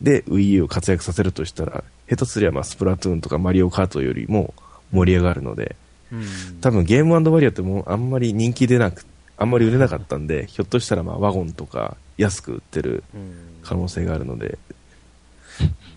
[0.02, 4.54] で、Wii U を活躍させるとしたら、下手すりゃまあスプラトゥーンとかマリオカートよりも
[4.92, 5.76] 盛り上がるので、
[6.12, 6.26] うん。
[6.62, 9.06] 多分ゲームワリオってもうあんまり人気出なく、
[9.38, 14.58] あんまり売れなかったんで、ひょっとしたらまあワゴンとか安く売ってるうん可能性があるので、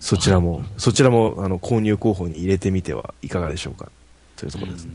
[0.00, 3.90] そちらも、そちらもあの購入候補に入れてみてはいかがでしょうか
[4.36, 4.92] というところですね。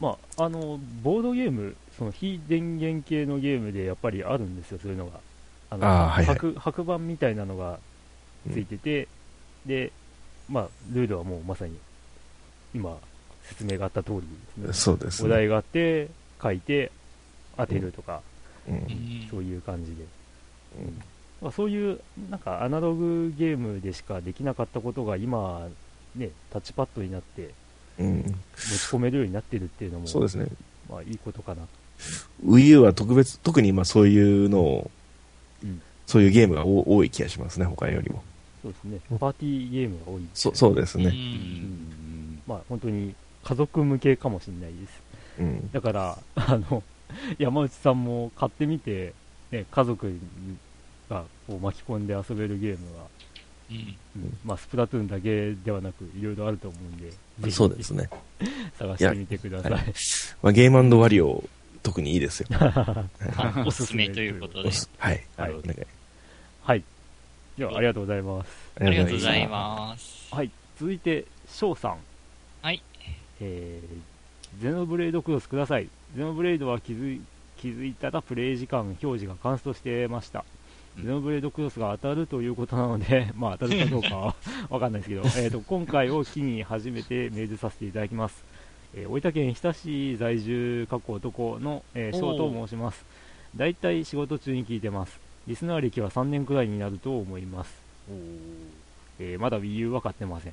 [0.00, 5.12] まあ、あの、ボードゲーム、その非電源系のゲームでやっぱりあるんですよ、そういうのが。
[5.70, 7.78] あの、あーはいはい白白板みたいなのが
[8.52, 9.08] ついてて、
[9.64, 9.92] で、
[10.50, 11.78] まあ、ルールはもうまさに、
[12.74, 12.98] 今、
[13.44, 14.72] 説明があった通りですね。
[14.72, 15.28] そうですね。
[15.28, 16.08] お題があって、
[16.42, 16.90] 書いて、
[17.66, 18.20] 当てるとか、
[18.68, 20.02] うんうんそういう感じで。
[20.78, 21.02] うん
[21.40, 25.68] まあ、そういう、なんかアナログゲームでしかできなかったことが今、
[26.14, 27.50] ね、タッチパッドになって
[27.98, 28.32] うん持ち
[28.94, 30.46] 込めるようになってるっていうのも、そうですね。
[30.88, 31.62] まあいいことかな。
[32.46, 34.90] Wii U は特別、特にまあそういうのを、
[35.62, 38.22] うんそういうゲームが多多い気がしますね、他よりも。
[38.62, 38.98] そうですね。
[39.18, 40.28] パーティーゲームが多い。
[40.34, 41.10] そそうですうんね。
[41.10, 45.02] うんまあ本当に家族向けかもしれないです。
[45.40, 45.70] うん。
[45.72, 46.82] だから、あの、
[47.38, 49.14] 山内さんも買ってみて、
[49.50, 50.12] ね、家族
[51.08, 53.06] がこう巻き込んで遊べるゲームは、
[53.70, 58.08] うんうんまあスプラトゥーンだけではなく、いろいろあると思うんで、ぜひそうですね。
[58.78, 59.72] 探してみてください。
[59.72, 59.80] いや
[60.42, 61.42] まあ、ゲームワリオ、
[61.82, 62.48] 特にいいですよ。
[62.52, 65.24] あ おすすめということではい。
[65.36, 65.54] はい
[66.64, 66.84] はい。
[67.58, 68.50] では、ありがとうございます。
[68.80, 69.48] ありがとうございす。
[69.48, 70.34] ます。
[70.34, 70.50] はい。
[70.78, 71.96] 続いて、翔さん。
[72.62, 72.82] はい。
[73.40, 75.88] えー、ゼノブレードクロスください。
[76.16, 77.20] ゼノブレードは気づい
[77.56, 80.40] 気づいたらプレイ時間表示がカンストしてました。
[80.40, 80.62] うん
[81.04, 84.34] ゼノブレードクロスが当たるということなので、 まあ当たるかどうかは
[84.68, 88.44] わかんないですけど、えーと、今回を機に初めてメールさせていただきます。
[88.94, 93.06] えー大分県日田市在住、過去男の、えー、翔と申します。
[93.56, 95.18] 大体仕事中に聞いてます。
[95.46, 97.74] リスナー歴は3年くらいになると思います。
[99.18, 100.52] えーまだ Wii U は買ってません。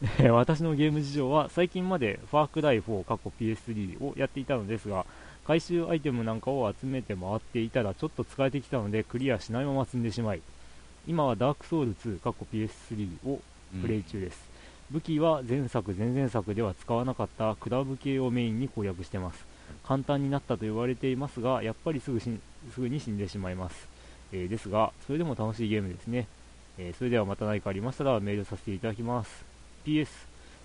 [0.30, 5.04] 私のゲーム事情は最近までファークライ4過去 PS3 をやっていたのですが
[5.44, 10.42] 回収アイテムなんかを集めて回っていたらちょっと疲れてきたのでクリアしないまま積んでしまい
[11.08, 13.40] 今はダークソウル2過去 PS3 を
[13.80, 14.48] プレイ中です、
[14.90, 19.44] 武器は前作前々作では使わなかったクラブ系をメインに攻略してます。
[19.84, 22.30] 簡単になったと言われていますがやっぱりすぐし
[22.72, 23.88] すぐに死んでしまいます、
[24.32, 26.26] えーですがそれでも楽しいゲームですね、
[26.78, 29.47] えーそれではまた何かありましたらメールさせていただきます。
[29.88, 30.08] PS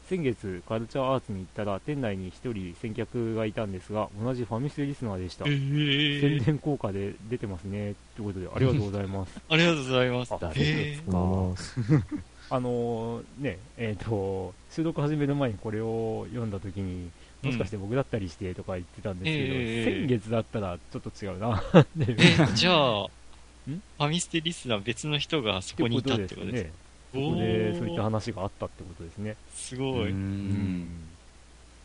[0.09, 5.45] 先月カルチャーアーツに行ったら店内に1人先客がいたんですが同じファミステリスナーでした。
[5.47, 7.95] え宣ー、伝効果で出てますね。
[8.15, 9.39] ということで ありがとうございます。
[9.49, 10.33] ありがとうございます。
[10.33, 11.01] あえそうです。
[11.03, 12.03] か
[12.49, 17.09] あのーねえっ、と収録始める前にこれを読んだ時に
[17.41, 21.55] もしかして僕だったりしてとか言ってたんですけど、ええ先月だったらちょっと違うな。
[21.57, 23.03] っていうー、え、じゃあ、
[23.71, 23.71] ん？
[23.71, 26.69] ファミステリスナー別の人がそこにいたってことですね。
[26.69, 26.82] か
[27.13, 29.35] そこでそういった話があったってことですね。
[29.53, 30.09] すごい。
[30.09, 30.87] うん。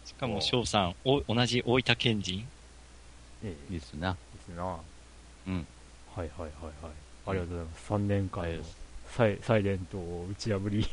[0.07, 2.47] しかも翔さん、お同じ大分県人？
[3.45, 3.73] ええ。
[3.75, 4.13] ですな。
[4.15, 4.19] で
[4.53, 4.79] すな。
[5.47, 5.67] うん。
[6.17, 6.51] はいはいはい
[6.83, 6.93] はい。
[7.27, 7.93] ありがとうございます。
[7.93, 8.61] 3年間のはい。
[9.15, 10.89] サイサイレントを打ち破り。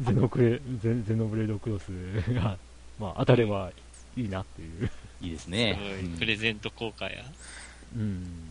[0.00, 1.88] ゼノクレゼゼノブレードクロス
[2.34, 2.58] が、
[2.98, 3.70] まあ、当たれば
[4.16, 4.90] いいなっていう。
[5.22, 5.78] いいですすね。
[5.80, 6.18] ごい、うん。
[6.18, 7.24] プレゼント効果や。
[7.96, 8.50] うん。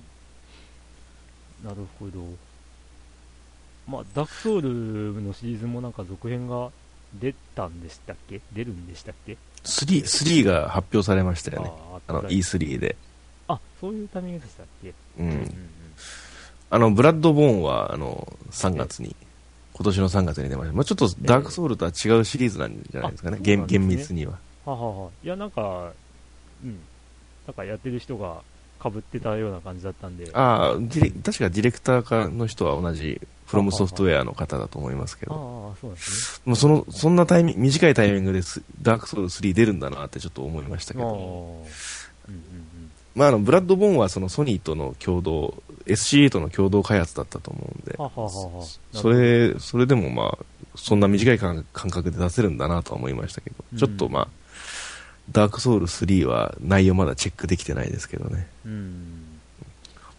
[1.63, 2.23] なるほど。
[3.87, 6.71] まあ、ダークソウルのシリーズもなんか続編が
[7.19, 8.41] 出たんでしたっけ？
[8.53, 11.71] 出るんでしたっけ？3、3が発表されましたよね。
[12.07, 12.95] あのああ E3 で。
[13.47, 14.89] あ、そういうタイミングでしたっけ？
[14.89, 15.51] ううんうんん。
[16.71, 19.15] あの、ブラッドボーンは、あの、3月に、
[19.73, 20.73] 今年の3月に出ました。
[20.73, 23.37] まあちょっとダークソウルとは違うシリーズなんじゃないですかね？
[23.37, 24.39] ね厳密には。
[24.65, 25.09] ははは。
[25.23, 25.91] いや、なんか、
[26.63, 26.79] うん。
[27.45, 28.41] なんかやってる人が
[28.81, 30.29] 被ってたような感じだったんで。
[30.33, 35.75] あああ、ディレ確かディレクターかの人は同じ、フロムソフトウェアの方だと思いますけあど。
[36.45, 40.99] そその、そんなタイミング、短いタイミングです、ダークソウル3出るんだなってちょっと思いましたけ。
[40.99, 41.65] ど。
[42.27, 42.65] うんうん
[43.15, 48.65] まあ、あの、ブラッドボーンはそのソニーとの共同、SCA との共同開発だったと思うんでうん。、はははは。
[48.91, 54.27] それ、それでもまあ、そんな短い感感覚で出せるんだなとは思いましたけど、うんちょっとまあ、
[55.31, 58.47] ダークソウル3は内容まだチェックできてないですけどね。
[58.65, 59.23] うん。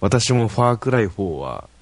[0.01, 1.76] 私もファークライ4はええ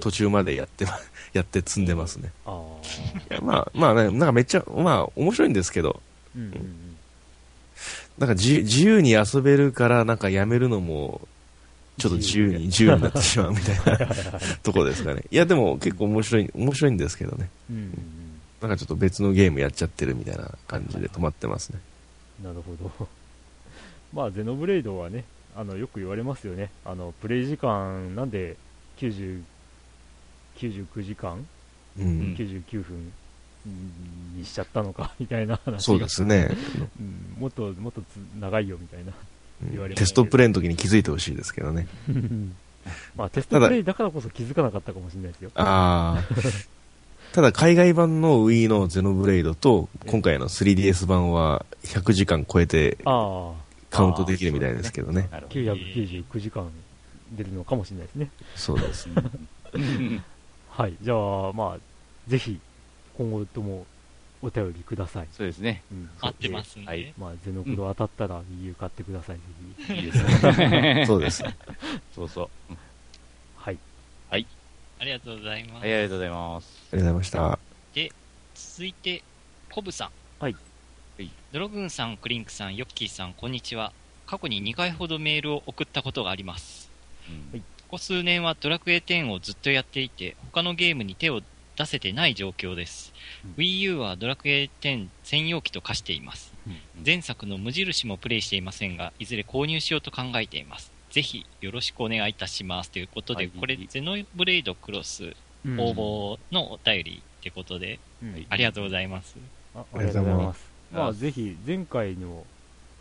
[0.00, 0.92] 途中までやってま、
[1.32, 2.30] やって積んでますね。
[2.46, 3.34] ああ。
[3.34, 6.00] いやまあ、まあね、なんかめっちゃ、まあ面白いんですけど、
[6.36, 6.96] うんうんうん。
[8.18, 11.20] なんか自自由に遊べるからなんかやめるのも、
[11.98, 14.08] ちょっと自由に、自由になってしまうみたいな
[14.62, 15.22] とこですかね。
[15.30, 17.50] いやでも結構面白い、面白いんですけどね。
[17.70, 18.20] うんうん
[18.60, 21.80] なんかちょっと別のゲームやっちゃってるみたいな感じで止まってますね。
[22.40, 22.44] うん。
[22.46, 23.08] なるほど。
[24.12, 25.24] まあ、ゼノブレイドはね、
[25.56, 26.70] あの、よく言われますよね。
[26.84, 28.56] あの、プレイ時間、なんで
[28.98, 29.42] 90、
[30.68, 31.46] 99時間、
[31.98, 32.36] ううんん。
[32.36, 33.12] 99分？
[34.36, 35.80] にしちゃったのか、 みたいな話が。
[35.80, 36.50] そうですね。
[36.98, 38.04] うんもっと、もっとつ
[38.40, 39.12] 長いよ、みたいな。
[39.62, 41.86] うん言われますテストプレイの時に気づいてほしいですけどね。
[43.14, 45.50] まあ、テストプレイだからこそ気づかなかったかもしれないですよ。
[45.54, 46.34] ああ。
[47.34, 52.96] ただ海外版の Wii のゼノブレイドと今回の 3DS 版は100時間超えて。
[53.90, 55.28] カウントできるみたいですけどね。
[55.32, 55.60] なるほど。
[55.60, 56.70] 999時間
[57.32, 58.30] 出るのかもしれないですね。
[58.54, 59.08] そうです。
[59.74, 60.22] うん
[60.80, 60.96] はい。
[61.02, 61.78] じゃあ、まあ、
[62.26, 62.58] ぜひ、
[63.18, 63.84] 今後とも
[64.40, 65.28] お便りください。
[65.30, 65.82] そうですね。
[65.92, 66.88] うん合ってますんで。
[66.88, 69.42] はいまあ、ゼノクロ当たったら Wii U 買ってください、ぜ
[69.88, 69.94] ひ。
[69.94, 70.24] いいです
[70.58, 71.04] ね。
[71.06, 71.44] そうです。
[72.16, 72.48] そうそう。
[73.56, 73.78] はい。
[74.30, 75.82] ありがとうございます。
[75.82, 76.88] はい、ありがとうございます。
[76.92, 77.58] ありがとうございま
[78.54, 79.22] 続いて、
[79.70, 80.10] コブさん。
[80.42, 80.54] はい。
[80.54, 83.92] はいドログーンさん、クリンクさん、ヨッキーさん、こんにちは。
[84.26, 86.90] 過去に2回ほどメールを送ったことがあります。
[87.28, 91.40] うんはいここ数年はドラクエ10をずっとやっていて、他のゲームに手を
[91.76, 93.12] 出せてない状況です。
[93.44, 96.54] うん Wii U はドラクエ10専用機と化しています。
[96.68, 100.92] うん前作の無印もプレイしていませんが、いずれ購入しようと考えています。
[101.10, 102.92] ぜひよろしくお願いいたします。
[102.92, 109.36] ということで、はいこれ、ゼノブレイドクロス応募のお便りってことで、うんはいありがとうございます。
[109.74, 110.64] あありがとうございます。
[110.92, 112.46] まあ、あぜひ、前回の、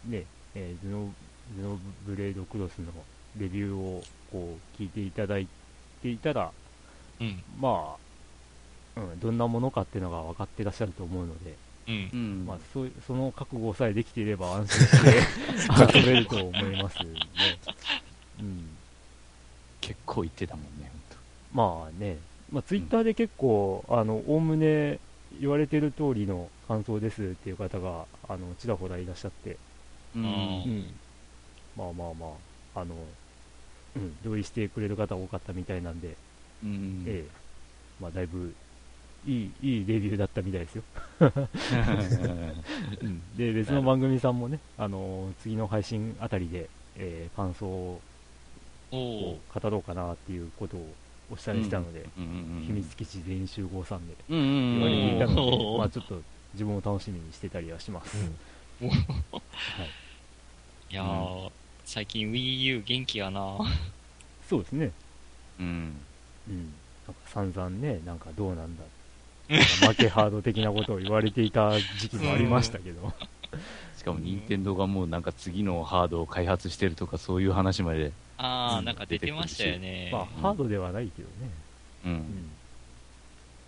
[0.08, 0.24] ね、
[0.56, 1.14] えーゼノ、
[1.56, 2.92] ゼノブレードクロスの
[3.38, 5.48] レビューを、こう、聞いていただい
[6.02, 6.52] ていたら、
[7.20, 7.44] うん。
[7.60, 7.96] ま
[8.98, 11.54] あ、うん、どんなものかっていうのが分かってらっしゃると思うので、
[11.88, 12.16] うんう。
[12.18, 12.46] ん。
[12.48, 17.10] まあ、そういその覚悟さえできていれば安心して 遊べると思いますね。
[18.40, 18.70] うん。
[19.82, 20.92] 結構言ってたもんね、
[21.54, 22.18] まあね、
[22.52, 25.00] まあ、ツイッターで結構、あの、おおむね
[25.40, 29.52] 言われてる通りの感想ですっていう方が、あの、ちらほらいらっしゃって。
[30.16, 30.94] ううんん。
[31.76, 32.30] まあまあまあ、
[32.76, 32.96] あの、
[33.96, 36.18] うん、同意してくれる方多かったみたいなんで、
[36.64, 37.04] うん。
[37.08, 37.32] ええ、
[38.00, 38.54] まあだいぶ、
[39.26, 40.84] いい、いいレビューだったみたいですよ。
[43.02, 43.38] うん。
[43.38, 48.02] で、別の番組さんもね、あの、次の配信あたりで、えー感想を
[49.48, 50.98] 語ろうかなっていうことを
[51.30, 52.10] おっしゃりしたので、
[52.60, 54.18] 秘密基地全員集合さんで
[54.72, 58.32] 言われていたので、まあちょっと自分を楽しみにしてたりはします。
[59.78, 59.94] はい。
[60.90, 61.52] いやー、
[61.92, 63.58] 最近 Wii U 元気やな
[64.48, 64.92] そうですね。
[65.60, 65.66] うん。
[66.48, 66.74] うん。
[67.08, 68.84] なんか散々ね、なんかどうなんだ。
[69.50, 73.12] なんか負けハード的なことを言われていた時期もありましたけど。
[73.98, 78.12] しかも、任天堂がもうなんか次のハードを開発してるとか、そういう話まで。
[78.38, 80.12] あー、うんなんか出てましたよね。
[80.14, 81.50] まあ、ハードではないけどね。
[82.06, 82.08] う。
[82.08, 82.52] うんん。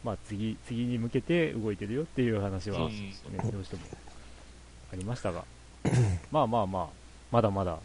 [0.04, 3.16] まあ、次、次に向けて動いてるよっていう話は、うんね、
[3.52, 3.82] どうしても
[4.94, 5.44] ありましたが。
[6.32, 6.88] まあまあまあ、
[7.32, 7.80] まだまだ、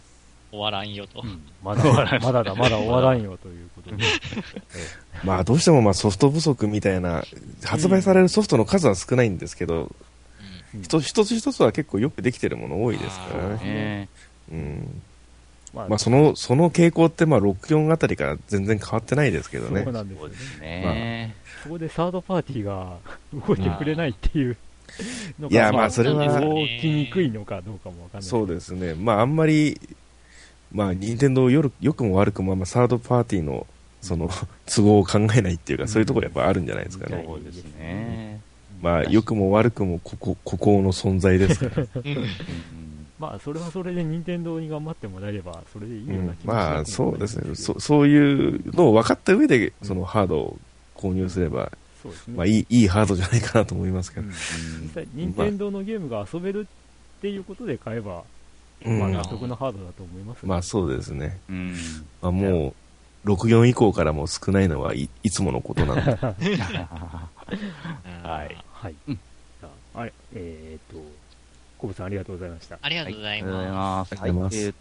[0.51, 1.23] 終わらんよと。
[1.63, 1.85] まだ、
[2.21, 4.05] まだだ、まだ終わらんよということで。
[5.25, 7.25] まあどうしてもまあソフト不足みたいな、
[7.65, 9.91] 発売されるソフトの数は少ないんですけど、うん
[10.83, 13.65] 一つ一つ一つは結構よくできてるもの多いですからね。
[13.65, 14.09] ね
[14.53, 15.03] うん。
[15.75, 19.93] ままあその、その傾向ってまあ64あたりから全然変わってないですけどねそう。
[19.93, 20.37] なんですよねそうで。
[20.37, 21.37] すね。
[21.63, 22.97] そこでサードパーティーが
[23.47, 24.57] 動いてくれないっていう、
[25.39, 28.29] のいやまあそれは動きにくいのかどうかもわかんない。
[28.29, 28.95] そうですね。
[28.95, 29.81] まああんまり、
[30.77, 33.66] まあ任天堂よる良くも悪くも、まあサードパーティーの、
[34.03, 34.29] その、
[34.68, 37.24] 都合を考えないっていうか、そういうところやっぱあるんじゃないですかね。
[37.27, 38.41] そうですね。
[38.83, 41.87] まあ良くも悪くも、ここ、孤高の存在ですから。
[41.95, 42.24] うん
[43.18, 47.55] まあ、それはそれで任天堂に頑張ってもらえれば、それでいいような気もまあそうですね。
[47.55, 50.59] そそういうのを分かった上で、そのハードを
[50.95, 51.72] 購入すれば、
[52.03, 52.37] そうですね。
[52.37, 54.33] まあいい、いいハードじゃないかなと思いますけどうん。
[54.83, 56.66] 実際、任天堂のゲームが遊べる
[57.16, 58.22] っていうことで買えば、うん
[58.85, 61.39] まあ納得のハードだと思います、まあそうですね。
[61.49, 61.74] うん
[62.20, 62.74] まあも
[63.24, 66.14] う、64以降からも少ないのはい、いつものことなんで。
[68.22, 68.57] はい。
[68.72, 68.95] はい。
[69.09, 69.18] うん
[69.62, 69.68] あ、
[70.01, 71.03] あれ、えーっと、
[71.79, 72.79] コブさんありがとうございました。
[72.81, 74.12] ありがとうございまます。
[74.12, 74.74] ありがとうございますはいえー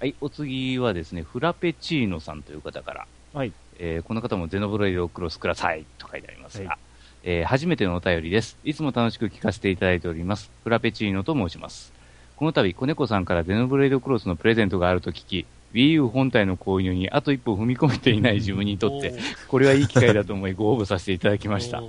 [0.00, 3.52] はい、お次はですね、フラペチーノさんという方から、はい。
[3.78, 6.78] えーこの方もゼノブレイドをクロスくださいと書いてありますが、はい
[7.24, 8.58] えー初めてのお便りです。
[8.64, 10.50] いつも楽しく聞かせていただいております。
[10.62, 11.92] フラペチーノと申します。
[12.36, 18.78] この度、子猫さんからゼノブレイドクロスのプレゼントがあると聞き、Wii U 本体の購入にあと一歩踏み込めていない自分にす。
[18.78, 19.12] とって、
[19.48, 21.82] これはいい機会だと思いご応募させていただきました。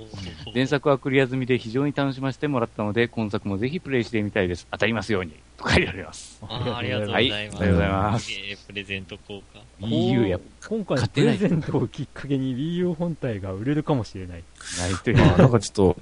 [0.54, 4.66] 前作はクリア済みで非常に楽しませてもらったので、今作もぜひプレイしてみたいです。
[4.72, 5.34] 当たりますように。
[5.56, 6.40] と書いてあります。
[6.42, 7.38] ありがとうござはいいます。
[7.38, 8.30] ありがとうございます
[8.66, 9.60] プレゼント効果。
[9.80, 14.42] Wii U や今回のプレゼントをきっかけに Wii U 本体が売れるかもしれない。
[14.80, 15.16] ないという。
[15.18, 15.96] まあなんかちょっと、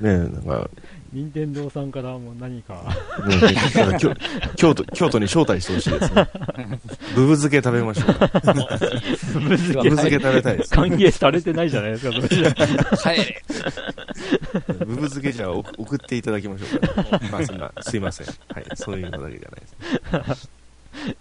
[0.00, 0.70] ねなんか、
[1.12, 2.82] 任天堂さんからも何か、
[3.98, 4.14] 京
[4.56, 6.28] 京都、京都に招待してほしいですね。
[7.14, 8.28] ブブ漬け食べましょうか。
[9.32, 10.74] ブブ漬け食べたいです。
[10.74, 12.52] 歓迎されてないじゃないですか、それじゃ。
[12.96, 13.42] 帰れ
[14.80, 17.20] ブブ漬けじゃ送っていただきましょうか。
[17.32, 18.26] まあそんな、すいません。
[18.26, 20.50] はい、そういうのだけじゃないです。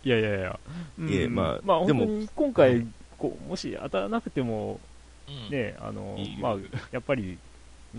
[0.03, 0.59] いやいやいや。
[0.99, 4.79] うんいえまあまあでも本当に今回、こうもし当たらなくても、
[5.29, 6.55] うんね、あのまあ、
[6.91, 7.37] やっぱり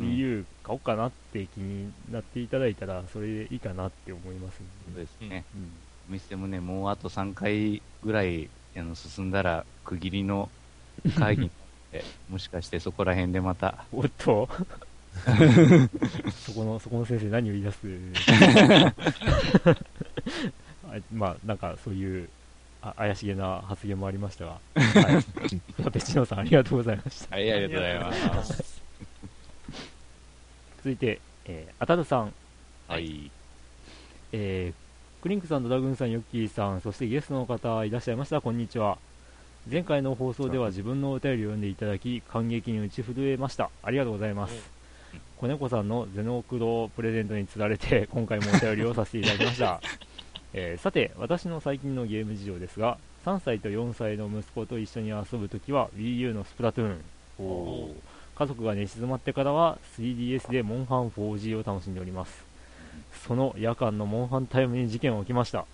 [0.00, 5.00] うん Wii U 買おうかなって気になっていただいたら、それでいいかなって思いますそうんで。
[5.02, 5.44] ですね。
[5.54, 5.70] うん
[6.10, 10.48] お店もね、もうあと3回ぐらいあの進んだら、区切りの
[11.18, 11.48] 会議に
[11.92, 14.48] なって、 もしかしてそこら辺でまた、おっと
[16.46, 17.78] そこの、そこの先生何を言い出す？
[20.90, 22.28] あまあ、なんかそういう、
[22.80, 25.22] あ怪しげな発言もありましたが、はい。
[25.76, 27.34] フラペチーノさんありがとうございました。
[27.36, 28.87] はい、ありがとうございます。
[30.78, 32.32] 続いて、えー、あたるさん、
[32.88, 33.30] はい。
[34.32, 38.40] えー、クリンクさん、ドラグーンさん、ヨッキーさん、そしてゲストの方いらっしゃいました。
[38.40, 38.98] こんにちは。
[39.70, 43.70] 前回の放送では自分のお便りを読んでいただき、感激に打ち震えました。
[43.82, 44.70] ありがとうございます。
[45.36, 49.80] 子猫さんのゼノクロプレゼントにつられて、 今回もお便りをさせていただきました。
[50.54, 57.96] えーさて、私の最近のゲーム事情ですが、3歳と4歳の息子と一緒に遊ぶときは Wii U のスプラトゥーン。
[58.38, 62.44] 家族が寝静まってからは 3DS でモンハン 4G を楽しんでおります。
[63.26, 65.66] その夜間のモンハンタイムに事件は起きました。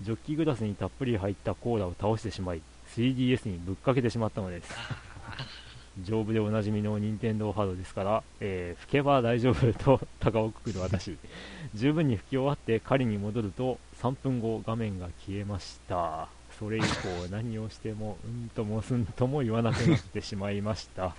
[0.00, 2.62] ジョッキグラスにたっぷり入ったコーラを倒してしまい、
[2.96, 4.74] 3DS にぶっかけてしまったのです。
[6.02, 11.18] 丈夫でおなじみの任天堂ハードですから、えー吹けば大丈夫と高をくくる私。
[11.74, 16.28] 十分に吹き終わって狩りに戻ると3分後画面が消えました。
[16.58, 16.86] それ以降
[17.30, 21.14] 何をしてもうんともすんとも言わなくなってしまいました。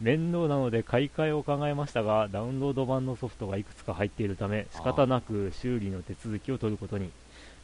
[0.00, 7.10] 面倒なので買い替えを考えましたが、ダウンロード版のソフトがいくつか入っているため、仕方なく修理の手続きを取ることに。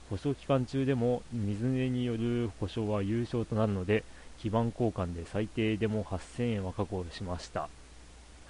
[0.09, 4.03] 保証期間中でも水値による保証は優勝となるので、
[4.39, 7.69] 基盤交換で最低でも8000円は確保しました。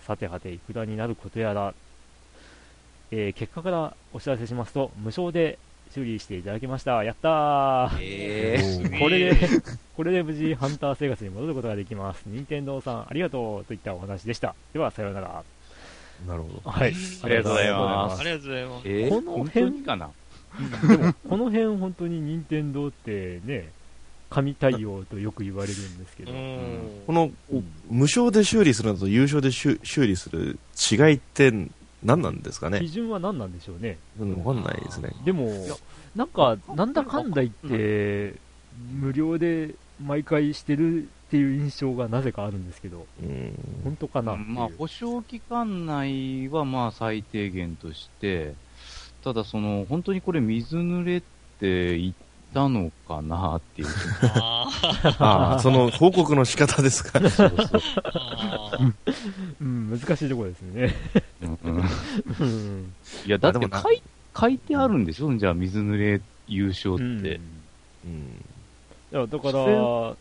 [0.06, 1.74] さてはて、いくらになることやら、
[3.10, 5.58] えー結果からお知らせしますと、無償で
[5.94, 7.04] 修理していただきました。
[7.04, 9.36] やったーえー、これで、
[9.96, 12.22] これで無事ハンター生活に戻ることができます。
[12.26, 14.54] 任天堂さん、ありがとうといったお話でした。
[14.72, 15.44] では、さようなら。
[16.26, 16.70] なるほど。
[16.70, 16.94] はい。
[17.22, 18.88] ありがとうございますありがとうございます。
[18.88, 20.10] えー、この本辺当にかな？
[20.88, 23.68] でも、この辺本当に任天堂ってね、
[24.30, 27.30] 神対応とよく言われるんですけど、うんこの、
[27.90, 30.58] 無償で修理するのと優勝で修修理する
[30.90, 31.52] 違いって
[32.04, 33.98] 何なんですかね基準は何なんでしょうね。
[34.18, 35.10] うんわかんないですね。
[35.24, 35.48] でも、
[36.16, 38.34] なんか、なんだかんだ言って、
[38.92, 39.74] 無料で
[40.04, 43.54] 毎回してるっていう印象がなぜかあるんですけど、うん。
[43.84, 48.54] 本当かなまあ、保証期間内はまあ最低限として、
[49.22, 51.22] ただその、本当にこれ水濡れっ
[51.60, 52.12] て言っ
[52.52, 53.88] たのかなっていう。
[54.22, 57.18] あーああ、その報告の仕方ですか。
[57.30, 57.82] そうそう。
[59.60, 60.94] うん、難しいところですね。
[61.42, 62.92] うん
[63.26, 64.02] いや、だって書い
[64.38, 65.34] 書いてあるんでしょ？
[65.36, 67.02] じゃあ水濡れ優勝って。
[67.02, 67.26] うん
[68.04, 68.20] うん。
[69.12, 70.16] いやだから、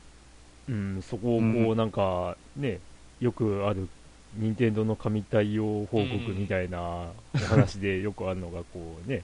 [0.70, 2.80] うん、そこをこうなんかね、
[3.20, 3.88] よくある
[4.36, 9.24] 任天堂の神対応報告みたいなお話でよくあるのが、こうね、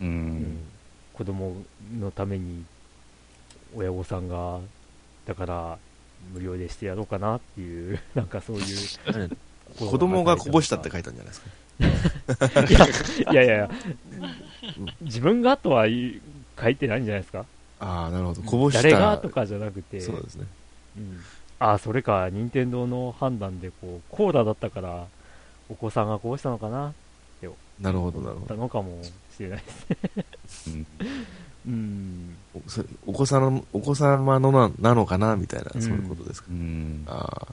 [0.00, 0.04] う。
[0.04, 0.58] うんん、
[1.14, 1.56] 子供
[1.98, 2.64] のために
[3.76, 4.58] 親御さんが、
[5.26, 5.78] だから
[6.32, 9.30] 無料でしてやろうかなっていう、 なんかそういう。
[9.78, 11.40] 子供がこぼしたって書いたんじゃないです
[13.24, 13.30] か？
[13.32, 13.70] いやいやいや、
[15.00, 17.44] 自分がとは書いてないんじゃないですか？
[17.80, 18.42] ああ、なるほど。
[18.42, 18.82] こぼした。
[18.82, 20.46] 誰がとかじゃなくて、そうですね。
[20.96, 21.20] うん、
[21.58, 25.06] あそれか、任天堂の判断でこうコーラだったから、
[25.68, 26.94] お子さんがこぼしたのかな、
[27.80, 28.56] なるほど、なるほど。
[28.56, 29.02] のかも
[29.36, 29.64] しれないで
[30.48, 30.70] す。
[30.70, 30.86] うん
[31.66, 36.48] うん、おそれお子さんの、お子様のななのかなみたいな、うんそういうことですか？
[36.50, 37.04] うん。
[37.06, 37.48] あ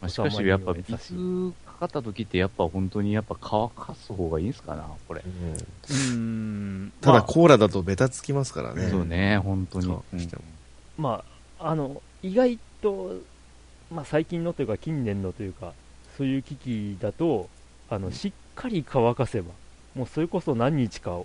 [0.00, 5.22] あ、しかし、やっぱ、水かかった時って、やっぱ本当に、やっぱ乾かす方がいいんすかな、これ。
[5.22, 8.88] うんうん、ただ、まあコーラだとベタつきますからね。
[8.88, 9.84] そうね、本当に。
[9.84, 10.42] そうしても
[10.96, 11.22] ま
[11.58, 13.20] あ、あの、意外と、
[13.90, 15.74] まあ、最近のというか、近年のというか、
[16.16, 17.50] そういう機器だと、
[17.90, 19.50] あの、しっかり乾かせば、
[19.94, 21.22] もうそれこそ何日かう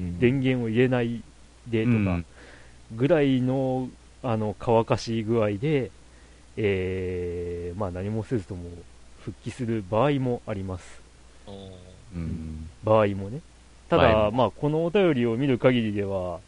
[0.00, 1.22] ん電源を入れない
[1.70, 2.26] でとかうん
[2.96, 3.88] ぐらいの,、
[4.22, 5.90] あの乾かし具合で、
[6.56, 8.62] えーまあ、何もせずとも
[9.24, 11.00] 復帰する場合もあります。
[11.46, 12.68] うん。
[12.84, 13.40] 場合もね。
[13.88, 16.40] ただ、まあ、このお便りを見る限りでは、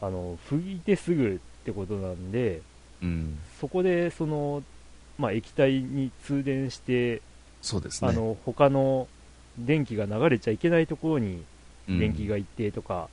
[0.00, 2.60] あの、拭いてすぐってことなんで、
[3.02, 3.38] うん。
[3.60, 4.62] そこで、その、
[5.18, 7.20] まあ、液体に通電して、
[7.60, 8.08] そうですね。
[8.08, 9.08] あの、他の
[9.58, 11.44] 電気が流れちゃいけないところに
[11.88, 11.98] うん。
[12.00, 13.08] 電気が行ってとか、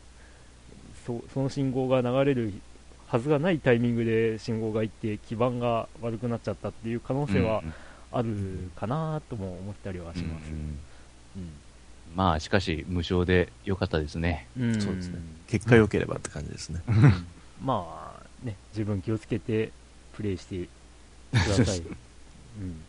[1.06, 2.54] そその信号が流れる
[3.08, 7.62] はずがないタイミングで信号が行って基盤が悪くなっちゃったっていう可能性は
[8.12, 10.50] あるかなとも思ったりはうんします。
[10.50, 10.80] うん
[12.16, 14.48] まあ、しかし、無償で良かったですね。
[14.60, 14.82] うん。
[14.82, 15.20] そうですね。
[15.48, 16.82] 結果良ければって感じですね。
[17.64, 19.72] まあね、自分気をつけて
[20.14, 20.68] プレイして
[21.32, 21.80] ください。
[22.62, 22.84] うん、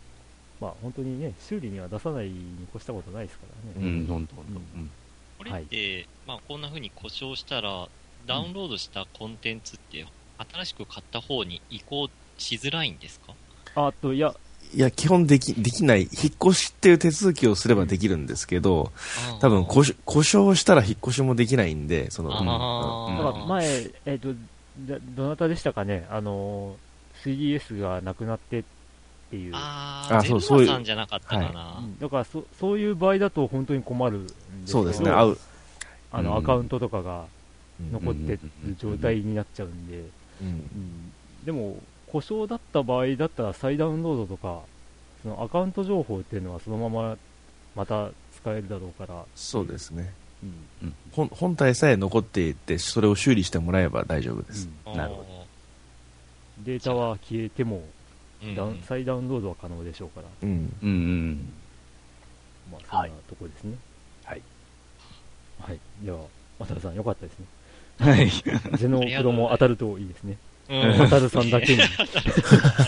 [0.60, 3.46] まあ本当にね、修理には出さないに越したことないですか
[3.76, 3.86] らね。
[3.86, 4.46] うん、どんどんどん。
[4.56, 4.90] うん。
[5.38, 7.88] これって、まあこんな風に故障したら、
[8.26, 10.06] ダウンロードしたコンテンツって、
[10.52, 13.34] 新しく買った方に移行しづらいんですか？
[13.76, 14.34] あと、いや、
[14.72, 16.10] いや、基本でき、できない、引っ
[16.50, 18.92] 越しっていう手続きをすればできるんですけど、
[19.40, 23.24] 多分故障、故障したら引っ越しもできないんで、その、あー。
[23.24, 24.32] だから前、えっ、と、
[24.86, 26.76] だどなたでしたかね、あの、
[27.24, 28.64] 3DS がなくなってっ
[29.34, 29.52] ていう。
[29.54, 30.66] ああそうそういう。
[30.66, 31.78] マさんじゃなかったかな。
[31.80, 35.38] うんだからそ、そういう場合だと本当に困るんですけどそうですね、合う。
[36.12, 36.36] あの、うん。
[36.38, 37.24] アカウントとかが
[37.80, 37.92] うん。
[37.92, 38.40] 残ってる
[38.78, 40.04] 状態になっちゃうんで、
[41.44, 41.76] でも、
[42.06, 44.60] 故障だった場合だったら再ダウンロードとか、
[45.22, 47.16] そのアカウント情報っていうのはそのまま
[47.74, 50.12] また使えるだろうから、そうですね。
[50.82, 50.94] うん。
[51.10, 54.68] 本本体さえ残っていて、それを修理してもらえば大丈夫です。
[54.86, 54.96] うん。
[54.96, 55.44] なるほ
[56.64, 57.84] データは消えてもうん
[58.56, 60.72] ダウン、再ダウンロードは可能でしょうから、うん。
[60.82, 61.52] うんうん。
[62.70, 63.76] まあ、そんなとこですね。
[64.24, 64.42] はい。
[65.60, 65.78] はい。
[66.02, 66.18] では、
[66.58, 67.46] 渡るさん、よかったですね。
[68.00, 68.30] はい。
[68.76, 70.36] ゼノプロも当たるといいですね。
[70.68, 71.82] うんさんだけに。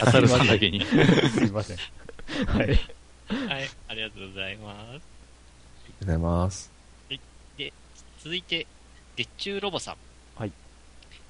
[0.01, 0.85] 当たるさんだけに。
[0.85, 1.77] すいません。
[2.49, 2.69] はい。
[2.69, 4.87] はい、ありがとうございます。
[4.89, 6.77] ありがとうございます。
[8.27, 8.67] 続いて、
[9.15, 9.97] 月中ロボさん。
[10.35, 10.53] はい。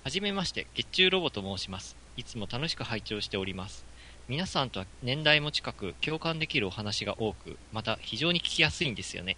[0.03, 1.95] はじめまして、月中ロボと申します。
[2.17, 3.85] いつも楽しく拝聴しております。
[4.29, 9.37] 皆さんとは年代も近く、共感できるお話が多く、また非常に聞きやすいんですよね。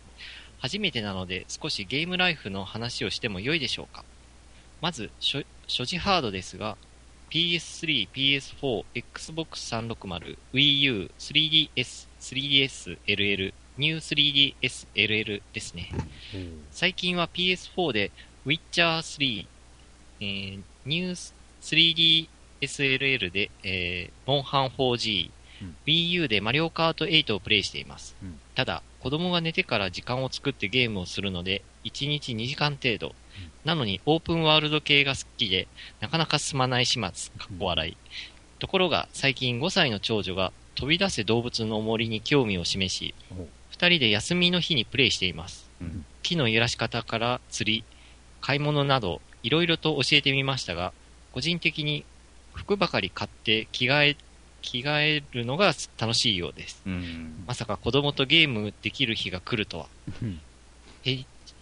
[0.61, 4.03] 初めてなので、少しゲームライフの話をしても良いでしょうか。
[4.81, 6.79] まず、所持ハードですが、
[7.31, 15.91] PS3、PS4、Xbox 360、Wii U、3DS、3DS LL、New 3DS LL ですね。
[16.71, 18.11] 最近は PS4 で
[18.47, 19.47] Witcher 3、
[20.21, 21.11] えー、New
[21.61, 22.29] 3DS
[22.61, 25.31] 3DSLL で、えー、モンハン 4G、
[25.63, 28.17] うん Wii U でマリオカート8をプレイしています。
[28.23, 33.15] うんただ、子供が寝てから時間を作ってゲームをするので、1日2時間程度。
[33.65, 35.69] なのにオープンワールド系が好きで、
[36.01, 37.01] なかなか進まない始末、
[37.39, 37.97] かっこ笑い。
[38.59, 45.71] ところが、最近5歳の長女が飛び出せ動物の森に興味を示しお、二人で休みの日にプレイしています。
[45.81, 47.85] うん木の揺らし方から釣り、
[48.41, 50.93] 買い物など、いろいろと教えてみましたが、
[51.33, 52.05] 個人的に
[52.59, 54.17] 服ばかり買って着替え、
[54.63, 56.83] 着替えるのが楽しいようです。
[56.87, 57.45] うん。
[57.47, 59.87] まさか子供とゲームできる日が来るとは。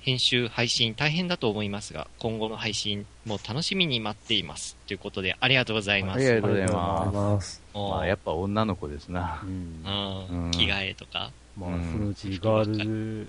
[0.01, 4.76] 編集、配信大変だと思いますが、今後の配信も楽しみに待っています。
[4.86, 6.16] ということで、ありがとうございます。
[6.16, 7.62] ありがとうございます。
[7.74, 9.47] まあ、やっぱ女の子ですなう。
[9.47, 11.30] ん着替えとか？
[11.59, 13.28] まあ、うんそのうちガールズ、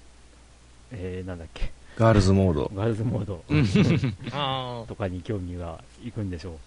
[0.91, 2.71] えー、なんだっけ、ガールズモード。
[2.75, 3.43] ガールズモード
[4.33, 6.57] あとかに興味がいくんでしょう。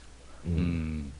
[0.46, 0.62] ううん
[0.98, 1.12] ん。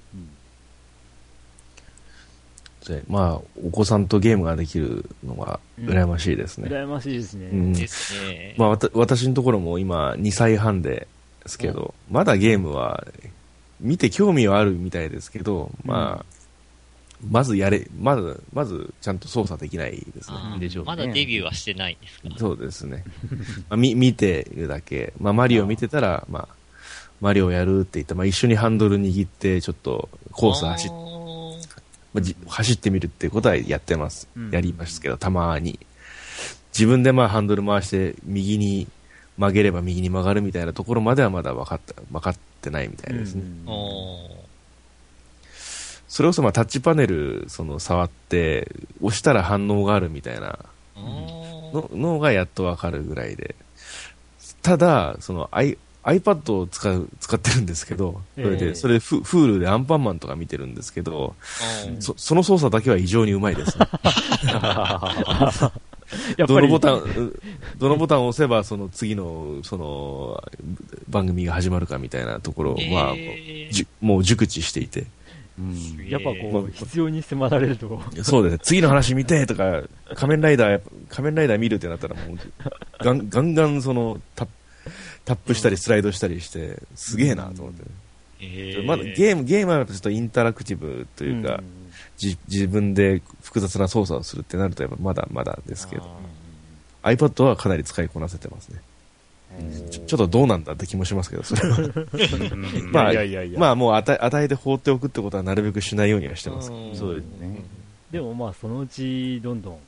[2.86, 6.68] でまあ、お子さんとゲームができるのは羨ましいですね。
[6.70, 7.46] 羨ましいですね。
[7.52, 8.54] うんですね。
[8.56, 11.06] まあ、わた私のところも今2歳半で
[11.46, 13.06] すけど、まだゲームは
[13.80, 16.26] 見て興味はあるみたいですけど、まあ、
[17.30, 20.36] まずやれ、まず、まずちゃんと操作できないですね。
[20.58, 22.28] でしょうねまだデビューはしてないですか？
[22.38, 23.04] そうですね。
[23.68, 25.12] まあ、み 見てるだけ。
[25.20, 26.56] まあ、マリオ見てたら、まあ、
[27.20, 31.30] マリオやるって言って、まあ、一緒にハンドル握って、ちょっとコース走っあー
[32.12, 34.28] まあじ走ってみるっていうことはやってます。
[34.36, 35.78] うんやりますけど、たまに。
[36.72, 38.86] 自分でまあハンドル回して右に
[39.36, 43.42] 曲げれば右に曲がるみたいなところまではまだ分かった、分かってないみたいですね。
[46.08, 48.68] それこそまあタッチパネル、その触って、
[49.00, 50.58] 押したら反応があるみたいな
[50.96, 53.54] ののがやっと分かるぐらいで。
[54.62, 55.48] ただ、その
[56.04, 61.34] iPad を使う、使ってるんですけど、それで、ええそれでフ、フールでアンパンマンとか見てるんですけど、
[61.98, 63.78] そその操作だけは異常にうまいです。
[63.78, 63.86] ね。
[66.36, 66.60] やっぱり。
[66.60, 67.40] どのボタン、う
[67.78, 70.42] どのボタンを押せば、その次の、その、
[71.08, 75.06] 番組が始まるかみたいなところは、えーもう熟知していて。
[75.58, 76.08] うん。
[76.08, 78.58] やっぱこう、必要に迫られると、そうですね。
[78.62, 79.82] 次の話見てとか、
[80.14, 82.38] 仮面ライダー、仮面ライダー見るってなったらもう、
[82.98, 84.52] ガンガンガンその、タップ
[85.24, 87.82] タップしたりスライドしたりして、すげえなと思って。
[88.42, 91.64] えーまだゲーム、ゲームはちょっとインタラクティブというか、ん
[92.16, 96.04] じ自分で複雑な操作をするってなると、やっぱまだまだですけど、
[97.02, 98.80] あ iPad はかなり使いこなせてますね。
[99.90, 101.76] ちょちょっとどうなんだって気もしますけど、それは。
[101.78, 106.70] ー まあいやいやいや、まあもう与え与えて放っておくってことはなるべくしないようにはしてます。
[106.70, 107.62] んそうですね。
[108.10, 109.78] でもまあ、そのうち、どんどん、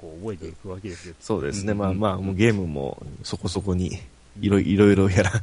[0.00, 1.14] こう、覚えていくわけですよ。
[1.20, 1.72] そうですね。
[1.72, 3.98] うんまあまあ、もうゲームもそこそこに
[4.40, 5.40] いろいろいろやら、 や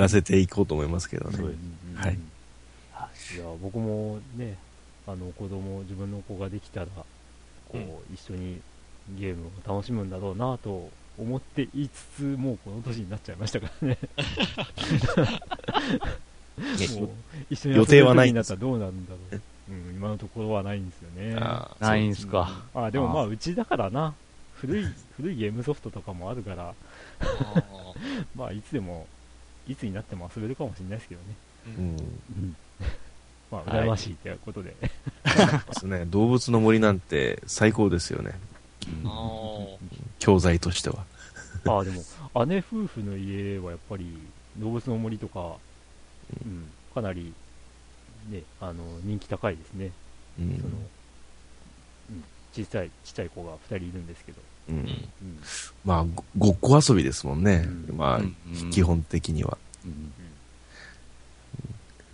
[0.00, 1.38] らせていこうと思いますけどね。
[1.38, 2.18] うんはい
[3.36, 4.56] いや、僕もね、
[5.06, 7.04] あの、子供、自分の子ができたら、こ
[7.74, 8.60] う、うん一緒に
[9.18, 13.98] ゲームを楽しむんだろうなと思っていつつ、もうこの年になっちゃいましたからね。
[16.98, 17.08] もう
[17.48, 19.40] 一緒に予定はない時になったらどうなんだろう。
[19.70, 21.34] うん、今のところはないんですよね。
[21.78, 22.64] ないんすか。
[22.74, 24.14] うんあ、でもまあ、あうちだからな。
[24.54, 26.74] 古い、古いゲームソフトとかもあるから、
[28.36, 29.06] まあ、いつでも、
[29.68, 31.34] いつになっても遊べるかもしれないですけどね。
[31.66, 32.56] うん。
[33.50, 34.70] まあ、はい羨ましいということで。
[34.70, 36.04] ですね。
[36.06, 38.32] 動物の森なんて最高ですよね。
[39.04, 39.76] あー
[40.18, 41.04] 教材としては。
[41.66, 42.02] ああ、でも、
[42.46, 44.04] 姉夫婦の家はやっぱり、
[44.58, 45.56] 動物の森とか、
[46.44, 47.32] うん、かなり、
[48.30, 49.90] ね、あの、人気高いですね。
[50.38, 50.52] うその、ん。
[50.52, 54.38] うん、小さい、ちっちゃい子が2人いるんですけど、
[54.70, 54.88] うん
[55.84, 56.04] まあ、
[56.36, 57.64] ごごっこ遊びですもんね。
[57.66, 59.56] うんまあ、うん基本的には。
[59.84, 60.12] うん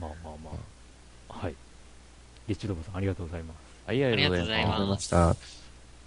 [0.00, 0.50] まあまあま
[1.30, 1.54] あ、はい。
[2.46, 3.56] ゲッチュドボさん、ありがとうございます。
[3.86, 4.98] はい、ありがとうございま。
[4.98, 5.36] した。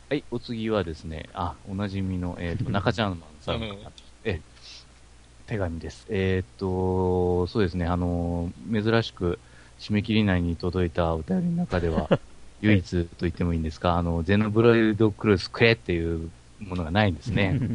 [0.10, 3.62] はい、お次はですね、あ、おなじみの、えっ、と、中ちゃんマンさん
[4.24, 4.42] え、
[5.48, 6.06] 手紙です。
[6.10, 9.40] えっ、と、そうですね、あの、珍しく、
[9.80, 12.20] 締め切り内に届いたお便りの中では、
[12.62, 16.30] 唯一と言ってもいいんですか、あの、ゼノブロイドクルースくれっていう
[16.60, 17.60] ものがないんですね。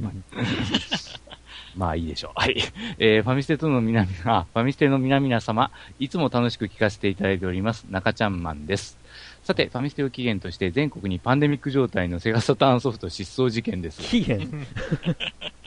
[1.77, 2.33] まあいいでしょう。
[2.37, 2.57] はい。
[2.99, 8.97] えー、ファミステとの皆々、 あファミステの皆々様、いつも楽しく聞かせていただいております、中ちゃんマンです。
[9.43, 14.01] さて、ファミステを起源として全国にパンデミック状態のセガサターンソフト失踪事件です。
[14.01, 14.67] 期限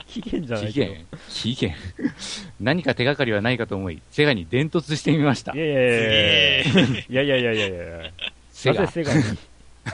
[0.06, 0.80] 期限じゃない期。
[0.80, 1.74] 限期限
[2.58, 5.58] 何か手がかりはないかと思い、セガに伝突してみましたい。
[5.58, 6.68] やいやいやい
[7.10, 8.10] やいやいやいやいやいや
[8.50, 9.22] セガセガに？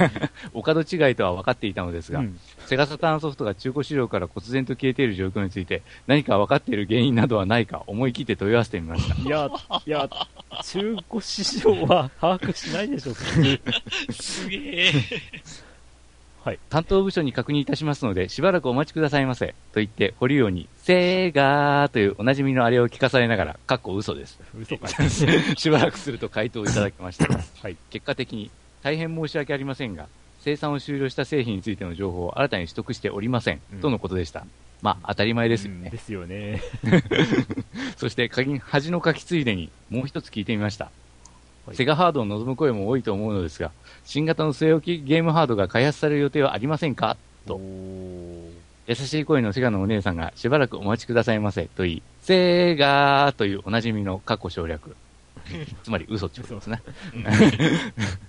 [0.54, 9.20] お門違いとは分かっていたのですが、うんセガサターンソフトが中古市場から忽然と消えている状況について、何か分かっている原因などはないか思い切って問い合わせてみました。
[9.20, 9.50] いや、
[9.84, 10.08] いや、
[10.64, 13.58] 中古市場は把握しないでしょ、普
[14.10, 14.92] 通すげえ。
[16.68, 19.54] 担当部署に確認いたしますので、しばらくお待ちくださいませ。
[19.72, 24.38] と言って、堀尾に、セーガーというおなじみのあれを聞かされながら、かっこ嘘です。
[24.58, 24.88] 嘘か
[25.56, 27.26] しばらくすると回答をいただきました。
[27.62, 27.76] はい。
[27.90, 28.50] 結果的に、
[28.84, 30.08] 大変申し訳ありませんが、
[30.40, 33.60] 生産を終了した製品についての情報を新たに取得しておりません。
[33.72, 34.44] うんとのことでした。
[34.82, 35.88] まあ、当たり前ですよね。
[35.88, 36.60] ですよね。
[37.96, 40.84] そして、鍵恥の書きついでに、もう一つ聞いてみました。
[40.84, 43.72] はいセガハードを望む声も多いと思うのですが、
[44.04, 47.16] 新型の据え置きゲームハードが開発される予定はありませんか？
[47.46, 47.58] と
[48.86, 54.94] 優しい声のセガのお姉さんがしばらくお待ちくださいませと言い、セガーというおなじみの過去省略。
[55.82, 56.82] つまり嘘ってことですね。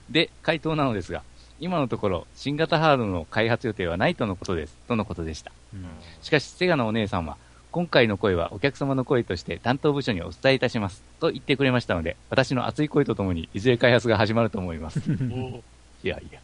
[0.09, 1.23] で、回答なのですが、
[1.59, 4.75] 今のところ、新型ハードの開発予定はないとのことです。
[4.87, 5.51] とのことでした。
[5.73, 5.85] うん
[6.21, 7.37] しかし、セガのお姉さんは、
[7.71, 11.03] 今回の声はお客様の声として担当部署にお伝えいたします。
[11.19, 15.01] と言ってくれましたので、私の熱い声とともに、いずれ開発が始まると思います。
[15.31, 15.61] お
[16.03, 16.39] いやいや。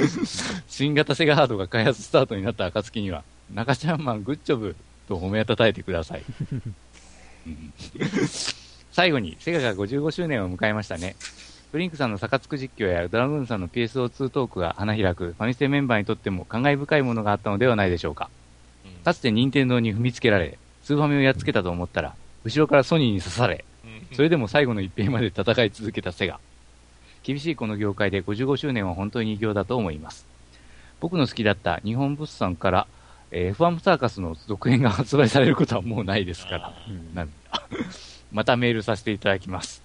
[0.68, 4.76] 新型セガハードが開発スタートになった暁には、中ちゃんマングッジョブ
[5.08, 6.24] と褒めたたえてください。
[7.46, 7.72] うん
[8.98, 11.14] 最後に、セガが55周年を迎えましたね。
[11.70, 18.28] ブリンクさんのサカツク実況やドラグーンさんの PSO2 トークが花開く、ファミステメンバーにとっても感慨深いものがあったのではないでしょうか。
[18.84, 26.40] うんかつて任天堂に踏みつけられ、スーファミをやっつけたと思ったら、後ろからソニーに刺され、うんそれでも最後の一平まで戦い続けたセガ。
[27.22, 30.26] 厳しいこの業界で55周年は本当に偉業だと思います。
[30.98, 32.86] 僕の好きだった日本物産から、
[33.30, 37.30] えー F1 サーカスの続編が発売されることはもうないですから、うん
[38.32, 39.82] またメールさせていただきます。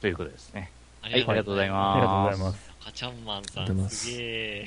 [0.00, 0.70] ということですね。
[1.02, 2.38] あはい、ありがとうございありがとうごます。
[2.38, 2.70] ざいます。
[2.82, 4.66] 赤ちゃんマンさん、すすげ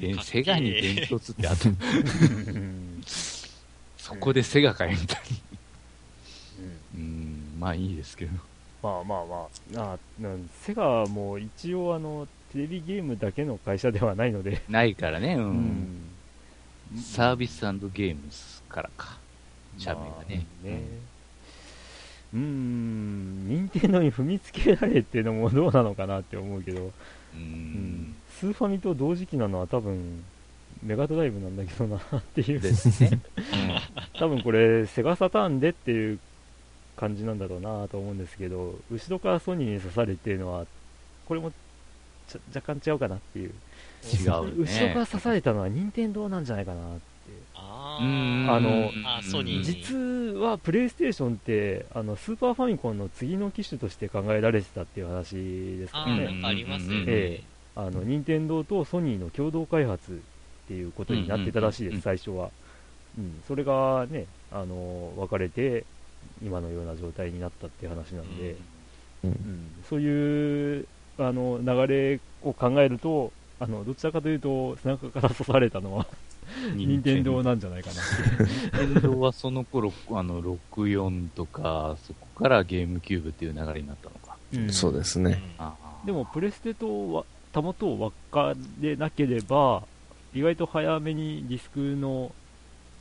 [0.00, 0.14] え。
[0.22, 1.72] セガに伝突ってあと、う
[2.58, 5.22] んそこでセガかよみたいな。
[6.96, 8.32] うん、まあいいですけど。
[8.82, 9.48] まあまあま
[9.82, 15.40] あ、あなんセガも一応あの、テレビゲームだけの会社ではないので、ないからね、う。
[15.40, 16.04] うん
[16.96, 19.18] サービスゲームズからか。
[19.76, 20.46] 社名がね。
[20.64, 26.92] まあねうーん、任天堂に踏みつけられっていうのもどうなのかなって思うけど、
[27.34, 28.14] うん。
[28.38, 30.22] スーファミと同時期なのは多分、
[30.82, 31.56] メガドライブなん。
[31.56, 33.20] だけどなっていう、ですね。
[34.18, 36.18] 多分これ、セガサターンでっていう
[36.96, 37.38] 感じなん。
[37.38, 38.18] だろうなと思うん。
[38.18, 40.66] ですけど、後ろからソニーに刺されていうのは、
[41.26, 41.52] これも
[42.54, 43.52] 若干違うかなっていう、
[44.04, 44.64] 違うね。
[44.64, 46.44] 後ろから刺されたのは任天堂なん。
[46.44, 47.17] じゃないかなって。
[47.98, 49.62] あのあソニー。
[49.62, 49.96] 実
[50.38, 57.04] はプレイステーションってあのスーパーファミコンの次の機種として考えられてたっていう話ですかね、ありますよね。
[57.06, 57.44] ええ。
[57.76, 60.14] あの任天堂とソニーの共同開発っ
[60.66, 62.50] ていうことになってたらしいです、最初は、
[63.16, 65.84] うん、それがねあの分かれて
[66.42, 68.56] 今のような状態になったっていう話なんで、
[69.24, 69.30] うん。
[69.30, 69.70] うん。
[69.88, 70.86] そういう
[71.18, 76.06] あの流れを考えるとあのどちらかというと背中から刺されたのは
[76.74, 78.02] 任天堂なんじゃないかな
[78.84, 84.36] 任天堂はその頃、あの、64とか、そこからゲームキューブっていう流れになったのか。
[84.54, 85.42] うんそうですね。
[85.58, 89.82] あーでも、プレステとわたもとを分かれなければ、
[90.34, 92.32] 意外と早めにディスクの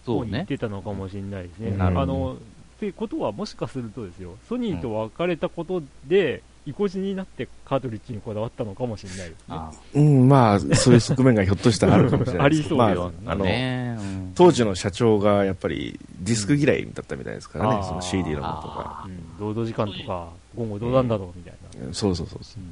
[0.06, 0.26] そうね。
[0.26, 1.70] 方に行ってたのかもしれないですね。
[1.70, 2.38] うんあの
[2.78, 9.36] ってことは、もしかするとですよ、ソニーと別れたことで、意固地になってカートリッジにこだわったのかもしれないですね。
[9.48, 12.84] あうん、まあ、そういう側面がひょっとしたらあるかもしれないですけど。
[12.84, 19.06] ありそうーまあ、あの、ねうん当時の社長がやっぱりディスク嫌いだったみたいですからね、うんその CD のものとか。
[19.08, 21.88] うん、労働時間とか、今後どうなんだろうみたいな。
[21.88, 22.64] うんそうそうそうそう。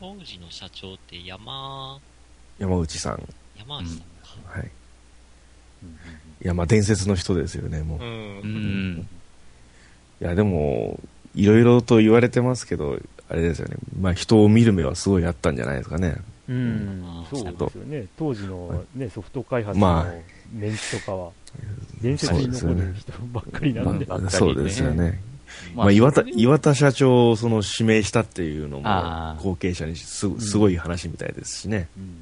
[0.00, 2.00] 当時の社長って山、
[2.58, 3.22] 山内さん。
[3.56, 4.04] 山内さんか。
[4.58, 4.70] はい。
[6.42, 7.98] いや、まあ伝説の人ですよね、もう。
[8.00, 8.02] う。
[8.02, 9.08] うんん。
[10.20, 11.00] いや、でも、
[11.34, 12.98] いろいろと言われてますけど、
[13.28, 13.76] あれですよね。
[14.00, 16.16] まあ人を見る目はすごいあったんじゃないですかね。
[16.48, 17.04] うん。
[17.30, 20.04] そうですよね、当時の、ね、ソフト開発まあ。
[20.04, 21.30] のメンツとかは、
[22.02, 24.30] 伝説に残る人ばっかりなんで、ばっかりね。
[24.30, 25.20] そうですよね。
[25.74, 31.88] ままあ、岩田岩田社長をその指名したっていうのも後継者にすすごい話みたいですしね。
[31.96, 32.14] うん。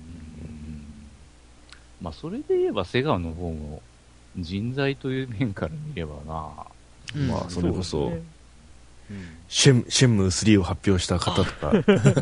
[2.00, 3.82] まあ、それで言えば、セガの方も、
[4.38, 6.34] 人材という面から見ればな、
[6.70, 6.77] うん
[7.14, 8.12] まあそれこそ
[9.48, 11.70] シェン、シェンムー3を発表した方とか、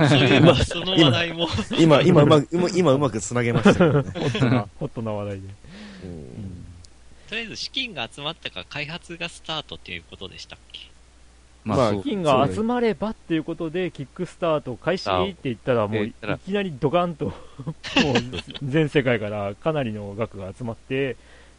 [0.08, 1.48] そういえば、その話題も。
[1.76, 4.10] 今、今うまく、今今うまく繋げましたけどね。
[4.14, 5.48] ホットな、ホットな話題で。
[6.04, 6.66] うん
[7.28, 10.78] とりあえず資金が集まったから開発がスタートっていうことでしたっけ？
[11.64, 16.14] まあそう金が集まればっていうことで、キックスタート開始って言ったら、もうい
[16.46, 17.34] きなりドカンと、 もう
[18.62, 21.16] 全世界からかなりの額が集まって、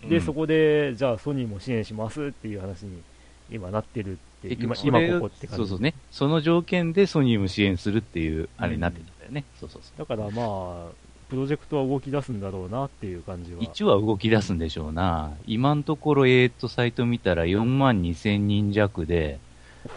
[0.08, 3.02] で、うんそこで、じゃあソニーも支援しますっていう話に
[3.50, 5.58] 今なってるって、結今、今ここって感じ。
[5.58, 5.94] そうそうね。
[6.12, 9.44] その条件でソニーも支援するっていう、あれになってたんだよね。
[9.60, 10.00] そうそうそう。
[10.00, 13.60] だからまあ、プロジェクトは動き出すんだろうなっていう感じは。
[13.62, 15.34] 一は動き出すんでしょうな。
[15.46, 19.40] 今のところ、えーっと、サイト見たら4万2千人弱で、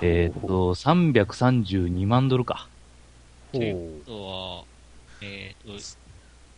[0.01, 2.69] えーっと、332万ドルか。
[3.53, 4.65] ほうということは、
[5.23, 5.73] えっ、と、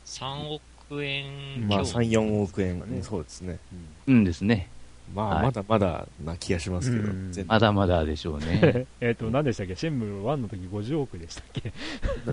[0.07, 3.59] 3億円まあ、強3、4億円、ねそうですね。
[4.07, 4.69] うんですね。
[5.15, 5.45] まあ、はい。
[5.45, 8.87] まだまだな気がしますけど、まだまだでしょうね。
[9.01, 9.77] えっと、何でしたっけ？
[9.77, 11.73] シェンムー1の時50億でしたっけ？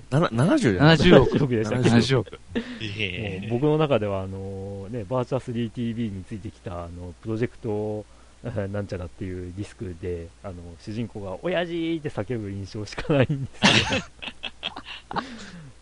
[0.09, 1.37] なな70じゃない？70億。
[1.37, 2.39] 70億でしたっけ？70億。
[2.81, 8.05] えもう僕の中ではあの、ね、バーチャ 3TV についてきたあのプロジェクト
[8.43, 14.09] え なんちゃらっていうディスクであの主人公が「親父!」って叫ぶ印象しかないんです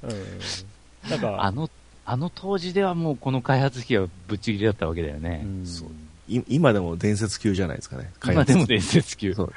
[0.01, 1.69] けど、 うん、なんかあの、
[2.05, 5.43] あの当時ではもうこの開発費はぶっちぎりだったわけだよね。
[5.45, 5.65] うん。
[5.65, 5.89] そう。
[5.89, 5.91] い
[6.27, 8.11] 今でも伝説級じゃないですかね。
[8.25, 9.33] 今でも伝説級。
[9.33, 9.49] ど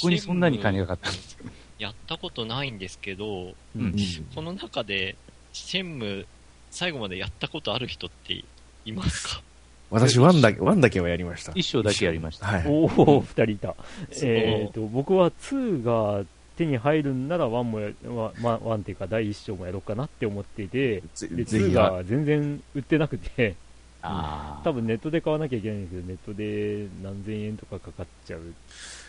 [0.00, 1.44] こにそんなに金がかかったんですか
[1.78, 3.94] やったことないんですけど、うん
[4.34, 5.16] この中で、
[5.52, 6.26] シェンム、
[6.70, 8.44] 最後までやったことある人って
[8.84, 9.42] いますか？
[9.90, 11.52] 私、ワンだけ、ワンだけはやりました。
[11.54, 12.46] 一章だけやりました。
[12.46, 12.64] はい。
[12.68, 13.74] おお、二人いた。
[14.22, 16.24] えっと、僕は2が
[16.56, 17.90] 手に入るんなら1もや、
[18.42, 23.56] ワンっていうか第一章もやろうかなって思っていて、ぜで、2ぜひは、が全然売ってなくて、
[24.02, 28.40] あ多分ネットで買わなきゃいけないんですけど、ネットで何千円とかかかっちゃう。
[28.40, 28.42] う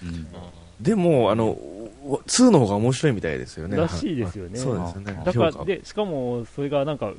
[0.06, 0.28] ん。
[0.82, 3.78] でも、あの、2の方が面白いみたいですよね。
[3.78, 4.58] らしいですよね。
[4.58, 5.24] そうですよね。
[5.24, 7.14] だから、で、しかも、それがなんか、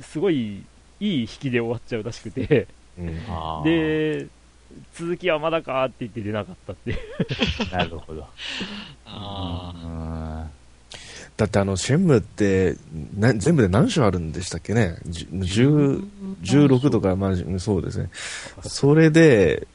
[0.00, 0.64] すごい、
[1.00, 2.68] いい引きで終わっちゃうらしくて、
[2.98, 3.64] うん。
[3.64, 4.26] で、
[4.94, 6.98] 続きはまだかって言って出なかったって。
[7.72, 8.26] なるほど。
[9.06, 10.57] あうん
[11.36, 12.76] だってあの、シェンムって、
[13.16, 14.96] な全部で何章あるんでしたっけね？
[15.06, 15.28] じゅ
[16.42, 18.10] 10 16とか、まあ、そうですね。
[18.62, 19.66] それで、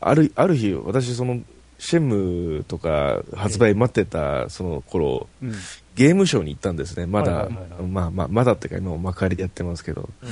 [0.00, 1.40] ある、ある日、私、その、
[1.78, 5.52] シェンムとか発売待ってた、その頃、うん。
[5.94, 7.06] ゲームショーに行ったんですね。
[7.06, 7.48] まだ、
[7.86, 10.08] まあまあ、まだってか、今も幕張でやってますけど。
[10.22, 10.28] うん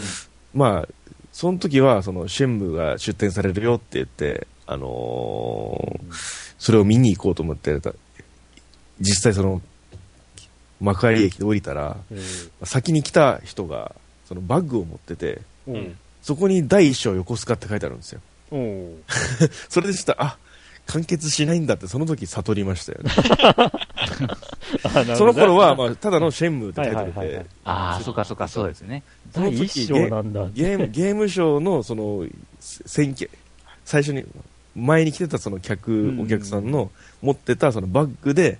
[0.54, 0.88] まあ、
[1.32, 7.92] その時は、その、シェンムが出展されるよって言って、あのーそれを見に行こうと思ってた、
[8.98, 9.60] 実際その、
[10.84, 13.94] 幕張駅で降りたら、えー先に来た人が、
[14.26, 15.40] そのバッグを持ってて、
[16.22, 18.20] そこに第一章横須賀って書いてあるんですよ。
[19.68, 20.38] それでちょっと、あ、
[20.86, 23.10] 完結しないんだって、その時悟りましたよね。
[25.16, 27.18] その頃は、まあ、ただのシェンムって書いてあって。
[27.18, 28.68] はいはいはいはい、ああ、そうかそうか、そう。
[28.68, 29.02] ですね。
[29.32, 30.48] 第一章なんだ。
[30.52, 32.26] ゲーム、ゲームショーの、その、
[32.60, 33.14] 最
[34.02, 34.24] 初に、
[34.76, 36.20] 前に来てたその客、うん。
[36.20, 36.90] お客さんの
[37.22, 38.58] 持ってたそのバッグで、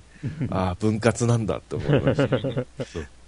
[0.51, 2.39] ああ、分割なんだって思いました。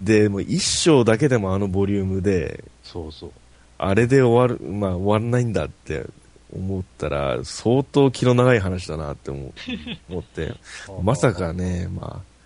[0.00, 3.32] で、もう一章だけでもあのボリュームで、そうそう。
[3.78, 6.06] あれで終わる、まあ終わらないんだって
[6.52, 9.52] 思ったら、相当気の長い話だなって思う
[10.10, 10.54] 思って、
[11.02, 12.36] まさかね、まあ、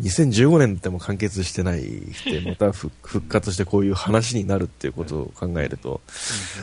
[0.00, 1.82] 2015年でも完結してない
[2.24, 6.00] で、また復 復活してこういう話になるっていうことを考えると、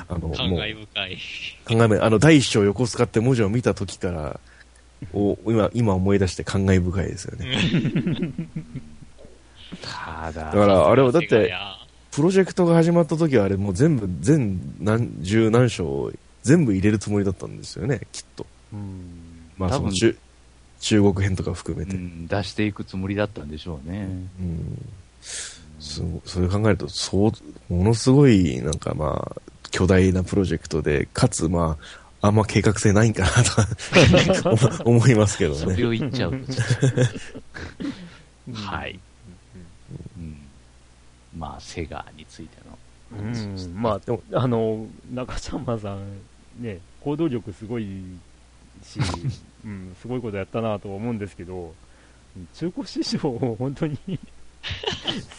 [0.08, 1.18] あの、もう、感慨深い。
[1.68, 4.40] 考えめ、あの、第一章横須賀って文字を見た時から、
[5.14, 7.58] お今、今思い出して感慨深いですよね。
[9.82, 11.54] ただ、だから、あれはだって、
[12.12, 16.12] プロジェクトが始まった時はあれもう全部、全何、十何章を
[16.44, 18.46] 全部入れるつもりだったんですよね、きっと。
[18.74, 20.16] うんまあ、その中、
[20.80, 21.96] 中国編とか含めて。
[21.96, 24.08] うん、出していくつもりだったんでしょうね。
[24.40, 24.86] うん。
[25.80, 29.42] すごそれ考えると、そう、ものすごい、なんかまあ、
[29.72, 34.52] 巨大なプロジェクトで、かつまあ、あんま計画性ないんかなとか
[34.84, 35.58] 思 思いますけどね。
[35.60, 36.38] それを言っちゃうと。
[38.54, 39.00] はい。
[40.18, 40.38] うん。
[41.38, 42.78] まあ、セガについての。
[43.12, 46.20] うん、まあ、でも、あの、中ちゃんまさん、
[46.60, 47.86] ね、行動力すごい
[48.84, 49.00] し、
[49.66, 51.74] うん、すごいことやったなとは思うんですけど、
[52.54, 53.98] 中古市場を本当に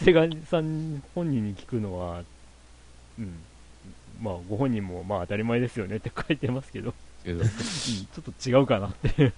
[0.03, 2.23] セガさん本人に聞くのは、
[3.19, 3.35] うん、
[4.21, 6.93] まあ、ご本人もまあ当たり前ですよねって書いてますけど、
[7.25, 7.39] ちょっ
[8.23, 9.09] と違うかなって。
[9.23, 9.33] 違う。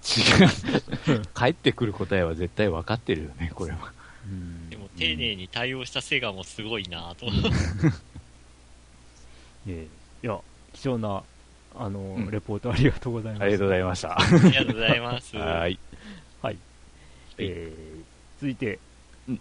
[1.35, 3.93] 帰ってくる答えは絶対分かってるよね、これは。
[4.25, 7.27] うんでも丁寧に対応したセガもすごいなと。
[9.67, 9.87] ええ
[10.25, 10.39] いや、
[10.73, 11.23] 貴重な、
[11.75, 13.43] あの、んレポートありがとうございます。
[13.43, 14.17] ありがとうございました。
[14.17, 15.35] ありがとうございます。
[15.37, 15.79] はい。
[16.41, 16.57] はい。
[17.37, 18.03] えー、
[18.39, 18.79] 続いて、
[19.27, 19.39] うん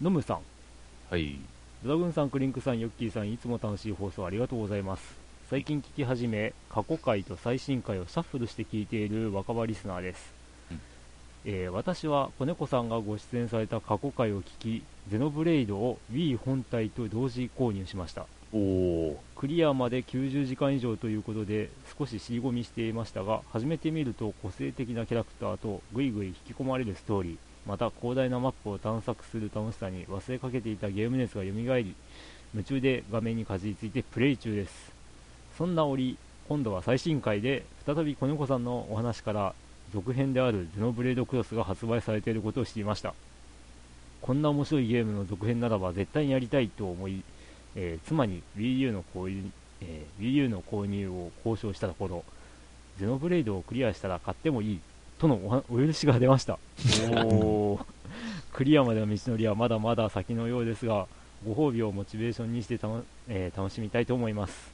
[0.00, 0.40] ノムさん。
[1.10, 1.38] はい。
[1.84, 5.02] ドラグーンさん、クリンクさん、ヨッキーさん、いつも楽しい放送ありがとうございます。
[5.50, 10.32] 最近聞き始め、過去回と最新回をシャッフルして聞いている若葉リスナーです。
[10.70, 10.80] うん
[11.44, 18.26] えー私は子猫さんがご出演された過去回を聞き、ゼノブレイドを Wii 本体と同時購入しました。
[18.52, 19.16] おー。
[19.34, 21.68] クリアまで90時間以上ということで
[21.98, 34.92] 少し尻込みしていましたが初めて見ると個性的なキャラクターとぐいぐい引き込まれるストーリーまた広大なマップを探索する楽しさに忘れかけていたゲーム熱が蘇り夢中で画面にかじりついてプレイ中です。
[35.56, 36.16] そんな折
[36.48, 39.54] 今度は最新回で再び子猫さんのお話から
[39.92, 43.14] 続編であるゼノブレードクロスが発売されていることを知りました。
[44.20, 47.22] こんな面白いゲームの続編ならば絶対にやりたいと思い
[47.74, 49.50] えー妻に Wii U の購入、
[49.80, 52.24] えー Wii U の購入を交渉したところ、
[52.98, 54.80] ゼノブレイドをクリアしたら買ってもいい
[55.22, 56.58] とのお許しが出ました。
[57.24, 57.84] おー
[58.52, 61.06] クリアまでの道のりはまだまだ先のようですが、
[61.46, 64.72] ご褒美をモチベーションにしてたの、えー楽しみたいと思います。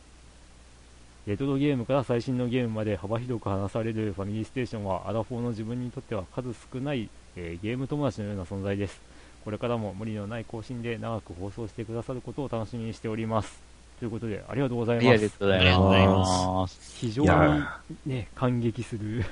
[1.27, 9.01] レトロゲームから最新のゲームまで幅広く話されるファミリーステーションはアラフォーの自分にとっては数少ない、えーゲーム友達のような存在です。
[9.45, 13.61] これからも無理のない更新で長く放送してくださることを楽しみにしております。
[13.99, 15.09] ということで、ありがとうございます。
[15.09, 16.97] ありがとうございます。
[16.99, 17.63] 非常に
[18.07, 19.25] ね、感激する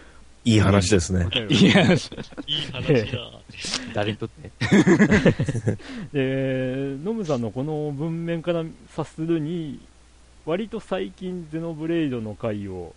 [0.47, 1.28] いい話ですね。
[1.32, 2.22] いや、いい話だ。
[3.92, 4.51] 誰にとって？
[6.12, 9.80] で、 ノムさんのこの文面から察するに、
[10.44, 12.94] 割と最近ゼノブレイドの回を、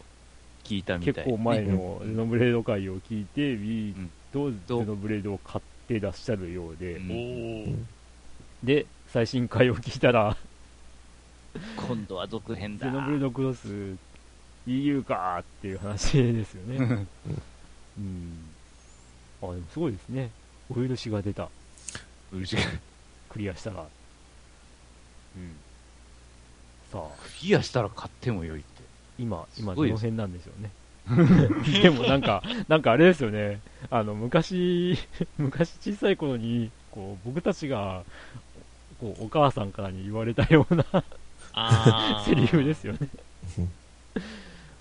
[0.64, 1.14] 聞いたみたい。
[1.16, 7.88] 結構前のゼノブレイド回を聞いて、ん Wii とゼノブレイドを買ってらっしゃるようで、うん。
[8.64, 10.38] で、最新回を聞いたら、
[11.76, 12.86] 今度は続編だ。
[12.86, 13.95] ゼノブレードクロス
[14.70, 17.07] EU かーっていう話ですよね。
[17.97, 18.39] うん。
[19.41, 20.30] あ、でもすごいですね。
[20.70, 21.49] お許しが出た。
[22.32, 22.57] 嬉しい。
[23.30, 23.82] クリアしたら。
[23.82, 23.84] う
[25.39, 25.55] ん。
[26.91, 28.82] さあ、クリアしたら買ってもよいって。
[29.17, 30.72] 今、今どの辺なんでしょうね。
[31.82, 33.61] でもなんか、なんかあれですよね。
[33.89, 34.97] あの、昔、
[35.38, 38.03] 昔小さい頃に、こう、僕たちが、
[38.99, 40.86] こう、お母さんからに言われたような
[42.26, 42.99] セリフですよね。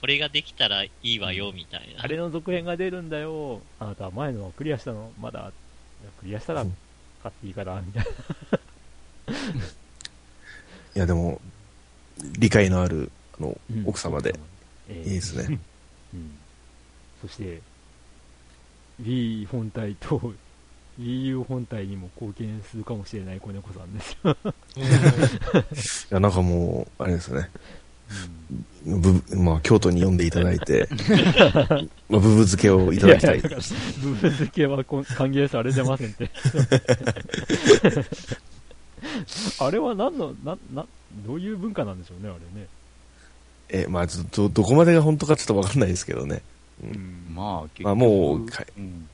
[0.01, 2.05] これができたらいいわよ、みたいな。
[2.05, 3.61] あれの続編が出るんだよ。
[3.81, 5.13] あなたは前のクリアしたの？
[5.21, 5.53] まだ、
[6.21, 6.77] クリアしたらうん
[7.23, 8.11] 買っていいかなみたいな。
[10.95, 11.41] いや、でも、
[12.39, 14.39] 理解のある、あの、うん奥様で、
[14.89, 15.59] えいいですね。
[16.15, 16.39] うん
[17.21, 17.61] そして、
[19.03, 20.33] Wii 本体と
[21.01, 24.37] Wii U 本体にも貢献するかもしれない子猫さんですよ。
[26.11, 27.51] いや、なんかもう、あれですね。
[28.87, 30.89] ぶまあ、京都に呼んでいただいて、
[32.09, 33.43] まあ、ブブ漬けをいただきたいや。
[33.51, 33.59] や
[34.01, 36.31] ブブ漬けはこん歓迎されてませんって。
[39.61, 40.87] あれは何の、な、な、
[41.27, 42.67] どういう文化なんでしょうね、あれね。
[43.69, 46.43] え、まあ、ちょっと、どこまでが本当かちょっとわかんないですけどね。
[46.83, 49.09] うんまあ、結まあもうかうん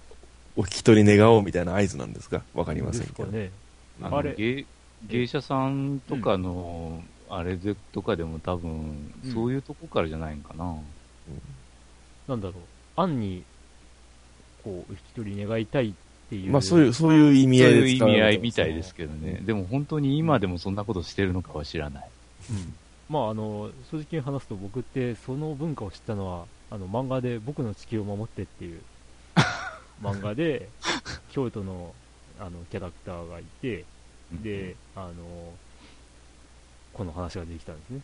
[0.56, 2.42] お引き取り願おうみたいな合図なんですか？
[2.54, 3.28] わかりませんけど。
[4.02, 4.66] あれ芸
[5.08, 9.32] 芸者さんとかの、あれでとかでも多分、うん。
[9.32, 10.76] そういうとこからじゃないんかな。
[12.28, 13.44] なんだろう、案に、
[14.62, 15.92] こう、引き取り願いたいっ
[16.30, 16.52] ていう。
[16.52, 19.42] まあ、そういう、そういう意味合い味合いみたいですけどね。
[19.44, 22.08] でも本当に今でもそんなことしてるのかは知らない。
[22.50, 22.74] うん。
[23.08, 28.80] まあ、あの、正直に話すと僕ってその文化を知ったのは、あの、漫画で僕の地球を守ってっていう。
[30.02, 30.68] 漫画で、
[31.30, 31.94] 京都の、
[32.38, 33.84] あの、キャラクターがいて、
[34.32, 35.12] で、あの、
[36.94, 38.00] この話ができたんですね。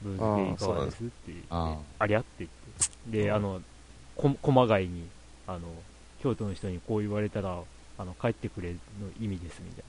[0.00, 2.50] ブーズゲイカワですってあありゃって言っ
[3.10, 3.22] て。
[3.24, 3.60] で、あの、
[4.16, 5.08] こ駒貝に、
[5.46, 5.60] あの、
[6.22, 7.58] 京都の人にこう言われたら、
[7.98, 8.76] あの、帰ってくれの
[9.20, 9.88] 意味ですみたいな。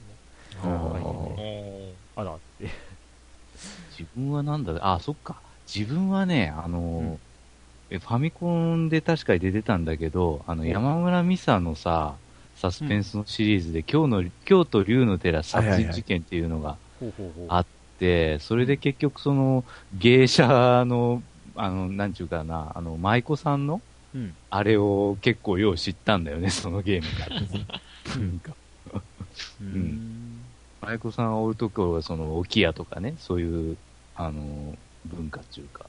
[2.16, 2.68] ああらって。
[3.98, 5.36] 自分はなんだ、あ、そっか。
[5.72, 7.18] 自分はね、あの、ん
[7.90, 12.14] えファミコンで確かに出てたんだけど、あの、山村美沙のさ、
[12.56, 16.76] サスペンスのシリーズで、今日の、京都竜の寺殺人事件っていうのが。
[17.48, 17.79] あって、
[18.40, 19.64] それで結局その、
[19.98, 21.22] 芸者の、
[21.54, 23.82] あの、なんちゅうかな、あの、舞妓さんの、
[24.14, 24.34] うん。
[24.48, 27.36] あれを結構よう知ったんだよね、そのゲームから。
[27.36, 30.40] うーんん。
[30.80, 33.76] 舞妓さんがおるところは、その、置屋とかね、そういう、
[34.14, 35.86] あの、文化っていうか、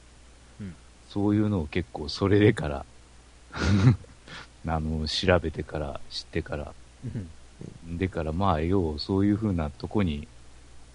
[0.60, 0.74] うん
[1.08, 2.86] そういうのを結構、それでから、
[4.66, 7.28] あの、調べてから、知ってから、うん
[7.98, 10.26] でから、まあ、要、そういう風なとこに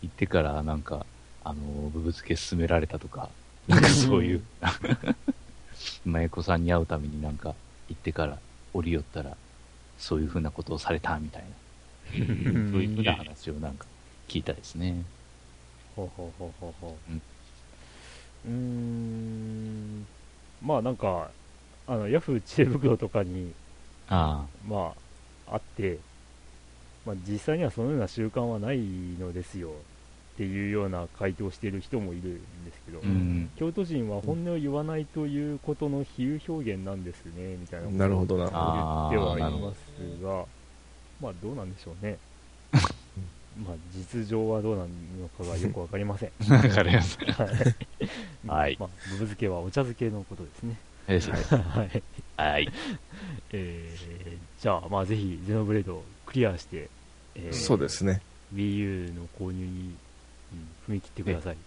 [0.01, 1.05] 行ってから、なんか、
[1.41, 3.29] あの、ぶぶつけ進められたとか、
[3.67, 4.43] なんかそういう、
[6.05, 7.55] 舞妓さんに会うためになんか、
[7.87, 8.39] 行ってから、
[8.73, 9.37] 降り寄ったら、
[9.97, 11.55] そういう風なことをされた、みたいな。
[12.13, 13.87] そういう風な話をなんか、
[14.27, 15.03] 聞いたですね。
[15.95, 17.11] ほうほうほうほうほう。
[17.11, 17.21] うん
[18.45, 20.07] うーん。
[20.61, 21.31] まあなんか、
[21.87, 23.53] あの、ヤフー知恵袋とかに、
[24.07, 24.93] あま
[25.47, 25.99] あ、あって、
[27.07, 28.79] まあ実際にはそのような習慣はない
[29.17, 32.33] のですよっていうような回答をしている人もいるん
[32.65, 33.49] ですけど、あ、うん。
[33.55, 38.49] 京都人は本音を言わないということの比喩表現なんですね、みたいなことをなるほどな。
[38.53, 40.45] あ言ってはいますが、
[41.21, 42.17] まあどうなんでしょうね。
[43.65, 44.87] まあ実情はどうなの
[45.37, 46.31] かがよくわかりません。
[46.51, 47.17] わかります。
[47.17, 47.49] はい。
[48.47, 50.77] はいまあ、ぶぶ漬けはお茶漬けのことですね。
[51.63, 52.03] はい。
[52.37, 52.69] はい。
[53.53, 56.89] えー、じゃあ、まあぜひ、ゼノブレードをクリアして、
[57.37, 58.21] えーそうですね。
[58.53, 59.95] Wii U の購入に、
[60.53, 61.57] うん踏み切ってください。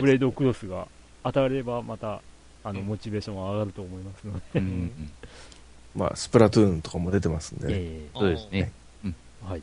[0.00, 0.86] ブレードクロスが
[1.24, 2.20] 当たれば、また、
[2.62, 4.60] あの、うんモチベーションは上がると思いますので。
[5.96, 7.74] まあ、スプラトゥーンとかも出てますんでね。
[7.76, 8.72] えそうですね。
[9.04, 9.62] ーはい。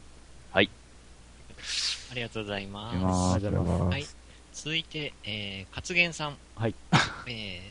[2.14, 2.92] ありがとうございま
[3.32, 3.36] す。
[3.36, 3.94] ありがとうございありがとうございます。
[3.94, 4.06] はい。
[4.54, 6.38] 続いて、えー、勝元さん。
[6.56, 6.76] はい。
[7.28, 7.62] えー、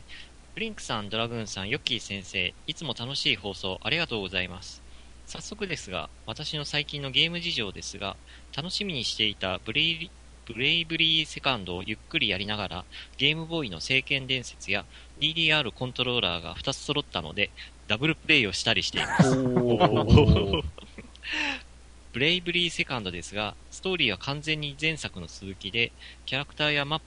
[0.53, 4.82] ブリンクさん、ドラグーンさん、ヨッキー先生、いつも楽しい放送ありがとうございます。
[5.25, 8.15] 早速ですが、私の最近のゲーム事情ですが、
[8.55, 10.11] 楽しみにしていたブレイリ
[10.45, 12.85] ブレイブリーセカンドをゆっくりやりながら、
[13.17, 14.85] ゲームボーイの聖剣伝説や
[15.19, 17.49] DDR コントローラーが2つ揃ったので、
[17.87, 19.39] ダブルプレイをしたりしています。
[19.39, 20.61] お
[22.11, 25.93] ブレイブリーセカンドですが、ストーリーは完全に前作の続きで、
[26.25, 26.99] キャラクターやマ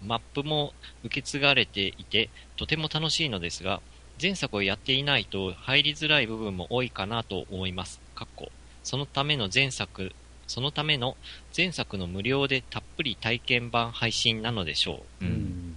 [0.00, 0.72] ップも
[1.02, 3.82] 受け継がれていて、とても楽しいのですが、
[4.20, 8.00] 前作をやっていないと入りづらい部分も多いかなと思います。
[8.14, 8.50] かっこ
[8.82, 10.12] そのための前作、
[10.46, 11.16] そのための
[11.56, 15.24] 前作の無料でたっぷり体験版配信なのでしょう。
[15.24, 15.28] う。
[15.28, 15.76] うんん。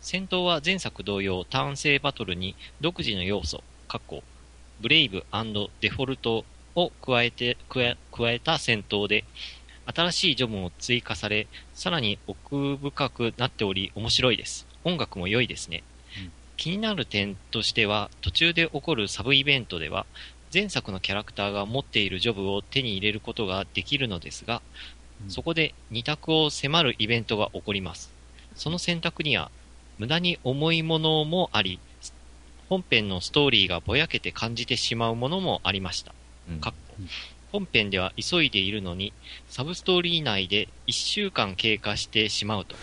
[0.00, 4.22] 戦闘は前作同様、ターン制バトルに独自の要素、過去、
[4.80, 5.24] ブレイブ
[5.80, 6.44] デフォルト
[6.74, 9.24] を加えて、加え加えた戦闘で、
[9.86, 14.66] 新しいジョブも追加され、さらに奥深くなっており面白いです。
[14.84, 15.82] 音楽も良いですね。
[16.54, 20.06] うん気になる点としては、途中で起こるサブイベントでは、
[20.52, 24.62] 前作のキャラクターが持っているジョブを手に入れることができるのですが、
[25.26, 28.12] うんそこで二択を迫るイベントが起こります。
[28.56, 29.50] その選択には、
[29.98, 31.78] 無駄に重いものもあり、
[32.68, 36.14] 本編のストーリーがぼやけて感じてしまうものもありました。
[36.48, 36.60] うん
[37.52, 39.12] 本編では急いでいるのに、
[39.48, 42.82] サブストーリー内で1週間経過してしまうとか。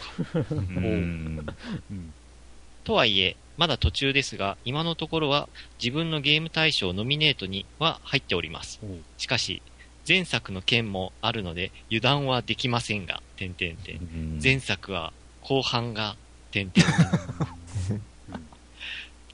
[2.86, 5.48] とはいえ、まだ途中ですが、今のところは
[5.80, 8.80] 自分のゲーム大賞ノミネートには入っております。
[9.20, 9.62] しかし、
[10.10, 14.40] 前作の件もあるので油断はできませんが、点々点。
[14.42, 16.16] 前作は後半が、
[16.50, 16.92] 点々
[17.88, 18.02] 点。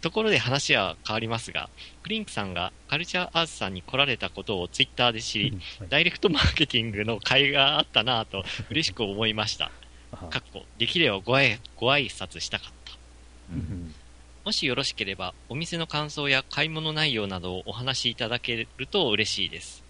[0.01, 1.69] ところで話は変わりますが、
[2.03, 9.71] クリンクさんがカルチャーアーツさんに来られたことをツイッターで知り、はいダイレクトマーケティングの会があったなぁと嬉しく思いました。
[10.11, 12.97] あかっこ、できればご挨拶したかった。
[14.47, 19.83] うんもしよろしければ、お店の感想や買い物内容などをお話しいただけると嬉しいです。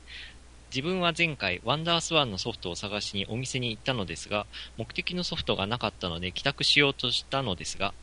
[0.72, 7.94] 自分は前回、ワンダースワンのソフトを探しにお店に行ったのですが、目的のソフトがなかったので帰宅しようとしたのですが、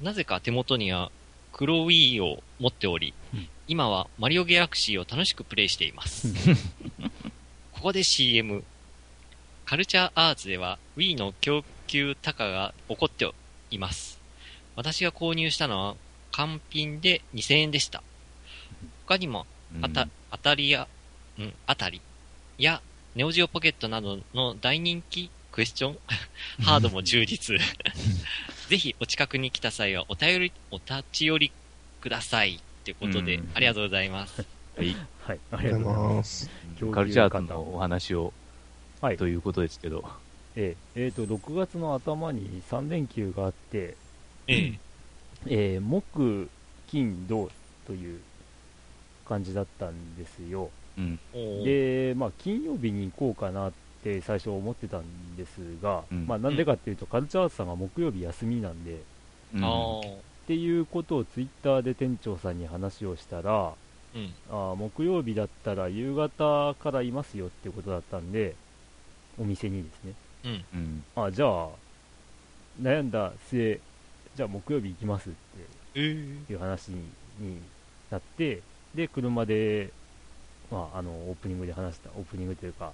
[0.00, 1.10] なぜか手元には
[1.52, 6.32] 黒 Wii を持っておりうん、今はマリオギャラクシーを楽しくプレイしています。
[7.74, 8.62] ここで CM。
[9.64, 13.28] カルチャーアーツでは Wii の供給高が起こって
[13.72, 14.15] います。
[14.76, 15.96] 私が購入したのは
[16.32, 18.02] 完品で2000円でした。
[19.06, 19.46] 他にも、
[19.82, 20.86] あた、当たりや、
[21.38, 22.00] うん、あたり
[22.58, 22.82] や、
[23.14, 25.98] ネオジオポケットなどの大人気クエスチョン？
[26.62, 27.56] ハードも充実。
[28.68, 31.52] ぜひお近くに来た際はお便り、お立ち寄り
[32.00, 32.56] ください。
[32.56, 34.44] ってことで、うんありがとうございます。
[34.76, 34.96] はい。
[35.22, 36.14] はい、あありがとうございま。
[36.14, 36.50] ます
[36.92, 38.32] カルチャートのお話を、
[39.00, 39.16] はい。
[39.16, 40.08] ということですけど。
[40.58, 43.96] えーえーと、6月の頭に3連休があって、
[44.48, 44.72] ええ。
[45.48, 46.48] えー木、
[46.90, 47.48] 金、土
[47.86, 48.20] という
[49.28, 50.70] 感じだったんですよ。
[50.98, 51.18] うん。
[51.64, 53.72] で、まあ、金曜日に行こうかなっ
[54.02, 58.92] て最初思ってたんですが、うんまあ、なんでかっていうと、カルチャーアーツさんが木曜日休みなんで、
[59.54, 63.72] うんっていうことをツイッターで店長さんに話をしたら、
[64.14, 64.32] うん。
[64.48, 68.54] あー木曜日だったら夕方からいますよってことだったんで、
[69.40, 70.12] お店にですね。
[70.44, 70.64] うん。
[71.16, 71.24] うん。
[71.24, 71.68] あじゃあ、
[72.80, 73.80] 悩んだ末、
[74.36, 75.38] じゃあ木曜日行きますって
[75.94, 76.96] えーいう話に
[77.40, 77.58] に
[78.10, 78.60] なって、
[78.94, 79.90] で、車で、
[80.70, 82.92] まあ、あの、オープニングで話した、オープニングというか、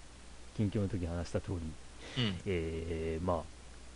[0.57, 1.55] 近況の時に話した通り、
[2.25, 2.35] うん。
[2.47, 3.37] えー、まあ、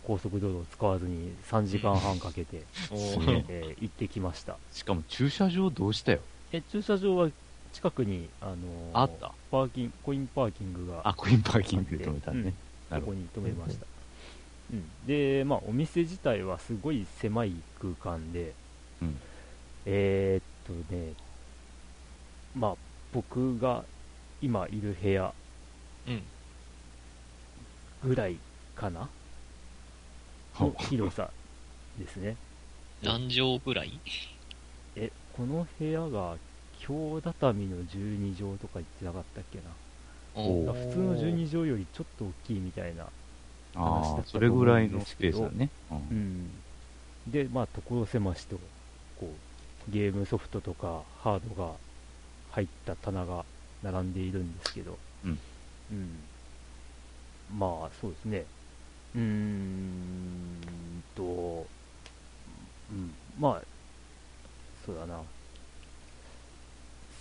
[0.05, 2.57] 高速道路を使わずに3時間半かけて、
[2.91, 4.55] えー行ってきました。
[4.71, 6.19] しかも駐車場どうしたよ？
[6.53, 7.29] え、駐車場は
[7.73, 8.55] 近くに、あのー
[8.93, 12.53] あったパーキング、コインパーキングがあ、コインパーキングで止めたね。
[12.89, 13.17] なるほど。
[13.17, 13.85] そこに止めました。
[14.71, 18.53] うん、で、まあ、お店自体はすごい狭い空間で、
[19.01, 19.19] うん
[19.85, 21.13] えー、っとね、
[22.55, 22.75] まあ、
[23.13, 23.85] 僕が
[24.41, 25.33] 今いる部屋
[26.07, 26.23] うん。
[28.03, 28.37] ぐらい
[28.75, 29.09] かな？
[30.59, 31.31] の広さ
[31.97, 32.35] ですね。
[33.01, 33.99] 何畳ぐらい？
[34.95, 36.35] え、この部屋が
[36.79, 39.63] 京畳の12畳とか言ってなかったっけな？
[40.35, 43.07] 普通の12畳よりちょっと大きいみたいな。
[43.73, 45.69] 話だったとそれぐらいのスペースだね。
[45.91, 46.51] ううんん。
[47.27, 48.57] で、まあ、所狭しと、
[49.19, 49.31] こ
[49.87, 51.71] う、ゲームソフトとかハードが
[52.51, 53.45] 入った棚が
[53.83, 55.39] 並んでいるんですけど、うん。
[55.91, 56.09] うん。
[57.57, 58.45] まあ、そうですね。
[59.15, 61.65] うーんと、
[62.91, 63.13] うん。
[63.39, 63.61] まあ、
[64.85, 65.21] そうだな。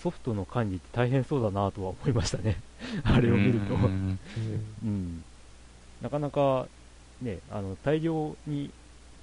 [0.03, 2.57] ソフトの管理って大変そうだなとは思いましたね。
[3.05, 3.75] あれを見ると。
[3.75, 4.19] うん
[4.85, 5.25] うん、
[6.01, 6.67] なかなか、
[7.21, 8.71] ね、あの大量に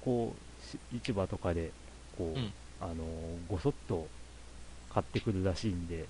[0.04, 1.70] こうし市場とかで
[2.16, 2.52] こう、うん。
[2.80, 3.04] あの
[3.48, 4.08] ごそっと
[4.92, 6.06] 買ってくるらしいんで、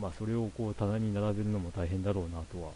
[0.00, 2.70] まあ、それをこう棚に並べるのも大変だろうなとは。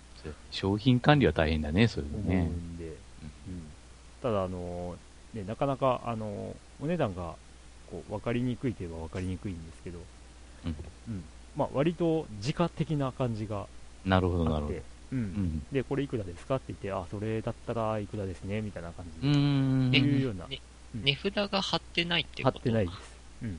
[0.50, 2.44] 商品管理は大変だね、そういうの思うね。
[2.44, 2.84] んで、
[3.46, 3.72] うん。
[4.22, 4.96] ただあの、
[5.34, 7.36] ね、なかなかあのお値段が
[7.90, 9.98] 構分かりにくいといえば分かりにくいんですけど、
[10.64, 10.76] うん。
[11.08, 11.24] うん。
[11.56, 13.66] まあ、割と自家的な感じが
[14.04, 14.78] なるほど、なあってるほど。、
[15.12, 15.62] うんうん。
[15.72, 19.88] で、これいくらですかって言って、あ、それだったらいくらですね、みたいな感うじで、ーん。
[19.88, 20.58] っていうような、ね
[20.94, 22.60] うん値札が貼ってないって貼こと？
[22.60, 22.98] ってないです。
[23.42, 23.58] うん。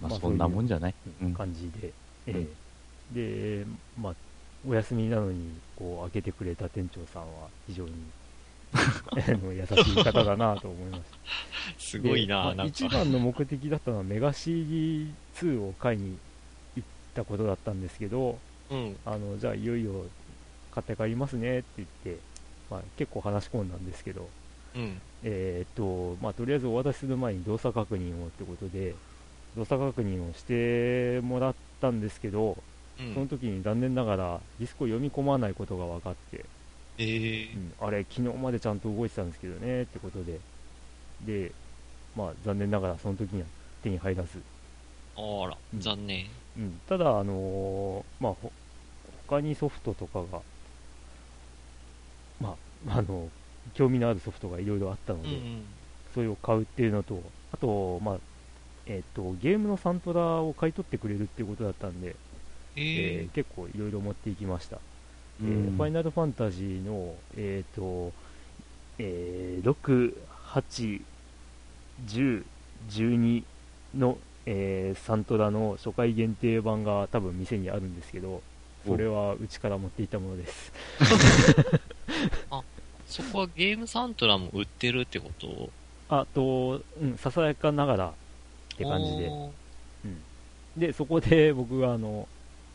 [0.00, 0.94] まあ、そんなもんじゃない。
[1.36, 1.92] 感じで、
[2.26, 2.46] え
[3.12, 3.66] で、
[4.00, 4.14] まあ、
[4.66, 7.92] お休みなのに、こう、開けてくれた店長さんは、非常に、
[8.72, 8.76] あ
[9.44, 11.18] の優しい方だなと思いました。
[11.78, 12.64] すごいな、でまあなんか。
[12.64, 16.16] 一番の目的だったのは、メガ CD2 を買いに
[16.76, 18.38] 行ったことだったんですけど、
[18.72, 18.98] うん。
[19.04, 20.10] あの、じゃあ、いよいよ
[20.70, 22.24] 買って帰りますねって言って、
[22.70, 24.34] まあ、結構話し込んだんですけど、
[24.74, 25.02] うん。
[25.22, 29.02] えーっと、まあ、とりあえずお渡しする前に動作確認をってことで、
[29.54, 32.64] 動作確認をしてもらったんですけど、
[32.98, 33.14] うん。
[33.14, 36.50] その時に残念ながらディスコ読み込まないことが分かって、
[36.96, 37.54] えー。
[37.54, 37.74] うん。
[37.78, 40.42] あれ、昨日までちゃんと動いてたんですけどねってことで、
[41.20, 41.56] で、
[42.14, 43.48] まあ、残念ながらその時には
[43.82, 44.44] 手に入らず、
[45.14, 45.80] あらう、ん。
[45.80, 46.30] 残念。
[46.56, 48.54] うん、ただ、あのーまあ、ほ
[49.26, 50.40] 他にソフトとかが、
[52.40, 52.56] ま
[52.88, 53.28] あ、あの
[53.74, 55.64] 興味のあるソフトがいろいろあったので、うんうん。
[56.14, 57.22] それを買うっていうのと、
[57.52, 58.18] あと、まあ、
[58.86, 62.16] えっ、と、ゲームのサントラを買い取ってくれるっていうことだったんで、
[62.76, 64.78] ええー結構いろいろ持っていきました。
[65.42, 68.12] えうんーファイナルファンタジーの、えっ、と、
[68.98, 70.16] えー6、
[70.48, 71.02] 8、
[72.06, 72.44] 10、
[72.90, 73.44] 12
[73.96, 78.42] の、えーサントラの初回限定版が多分店にあるんですけど、
[78.86, 80.72] それはうちから持っていったものです。
[83.06, 85.70] そこはゲームサントラも売ってるってこと？
[86.08, 88.12] あと、うん、ささやかながらっ
[88.76, 89.28] て感じで。
[89.28, 89.50] おー
[90.76, 92.26] で、そこで僕があの、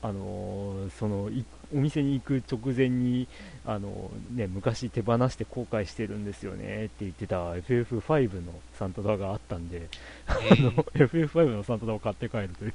[0.04, 1.44] あのーそのい
[1.74, 3.28] お店に行く直前に、
[3.66, 9.90] あのね、昔手放して後悔してるんですよねって言ってた FF5 のサントラがあったんで、
[10.28, 12.74] えあのー FF5 のサントラを買って帰るという、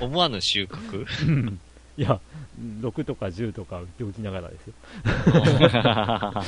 [0.00, 1.58] 思わぬ収穫？
[1.98, 2.20] いや、
[2.80, 4.74] 6とか10とか売っておきながらですよ。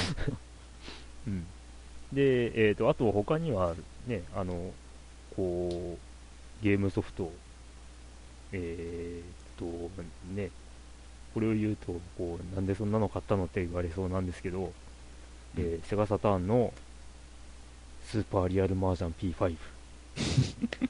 [1.27, 1.45] うん、
[2.12, 3.75] で、えー、とあと他には、
[4.07, 4.73] ね、あの
[5.37, 7.33] こうゲームソフト、
[8.53, 9.91] えー、と
[10.35, 10.51] ね、
[11.35, 14.73] これを言うとこう、なんでそんなの買ったのって言われそうなんですけど、
[15.57, 16.73] えーセガサターンの
[18.07, 19.57] スーパーリアルマージャン P5、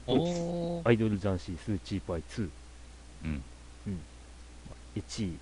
[0.07, 2.49] おー アイドルジャンシースーチーパイ2、
[3.25, 3.43] うん。
[4.95, 5.37] エッチい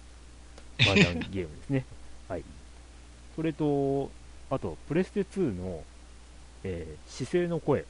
[0.86, 1.86] マージャンゲームですね。
[2.28, 2.44] はい。
[3.36, 4.12] それと、
[4.50, 5.84] あと、プレステ2の、
[6.64, 7.86] えー姿勢の声。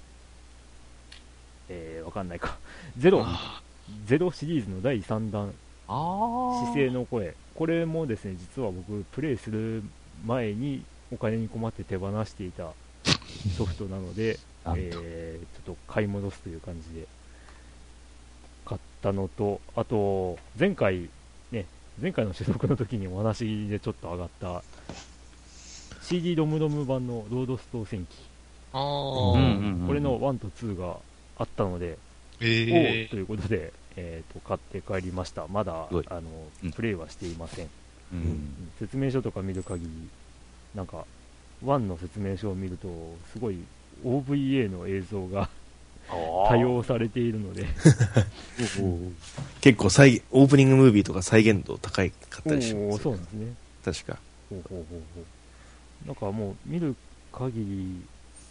[1.69, 2.57] えー、わかんないか。
[2.97, 3.61] ゼロ、あ
[4.05, 5.53] ゼロシリーズの第3弾、
[5.87, 7.35] あ姿勢の声。
[7.55, 9.83] これもですね、実は僕、プレイする
[10.25, 12.71] 前にお金に困って手放していた
[13.57, 14.39] ソフトなので、
[14.75, 17.07] えーちょっと買い戻すという感じで
[18.65, 21.09] 買ったのと、あと、前回、
[21.51, 21.65] ね、
[22.01, 24.63] 前回の収録の時にお話でちょっと上がった
[26.03, 28.17] CD ロムロム版のロードストー戦記、
[29.87, 30.97] これの1と2が
[31.37, 31.97] あったので、
[32.41, 35.47] おえうということで、えーと買って帰りました。
[35.47, 36.21] まだあの、
[36.63, 37.65] うんプレイはしていません。
[37.65, 37.69] う
[38.13, 39.89] うんん説明書とか見る限り、
[40.75, 41.05] なんか、
[41.63, 42.87] 1の説明書を見ると、
[43.33, 43.57] すごい
[44.05, 45.49] OVA の映像が
[46.09, 47.65] 多用されているので、
[49.61, 53.53] 結構再現オープニングムービーとか再現度高いかったりしますよそうですね。
[53.83, 56.07] 確かほうほうほうほう。
[56.07, 56.95] なんかもう見る
[57.31, 58.01] 限り、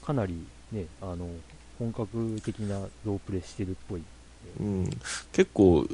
[0.05, 1.29] かなりね、あの、
[1.79, 4.03] 本格的なロープレイしてるっぽい。
[4.61, 4.91] うん、
[5.33, 5.87] 結構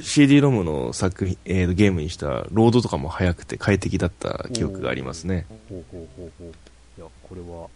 [0.00, 6.52] CD ロムの作品、えーゲームにしたロードとかも速くて快適だった記憶がありますね、ほうほうほうほう。
[6.98, 7.68] いや、これは、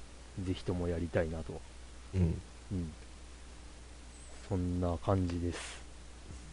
[0.44, 1.60] ぜひともやりたいなと。
[2.14, 2.40] うん、
[2.72, 2.92] うん。
[4.48, 5.58] そんな感じです。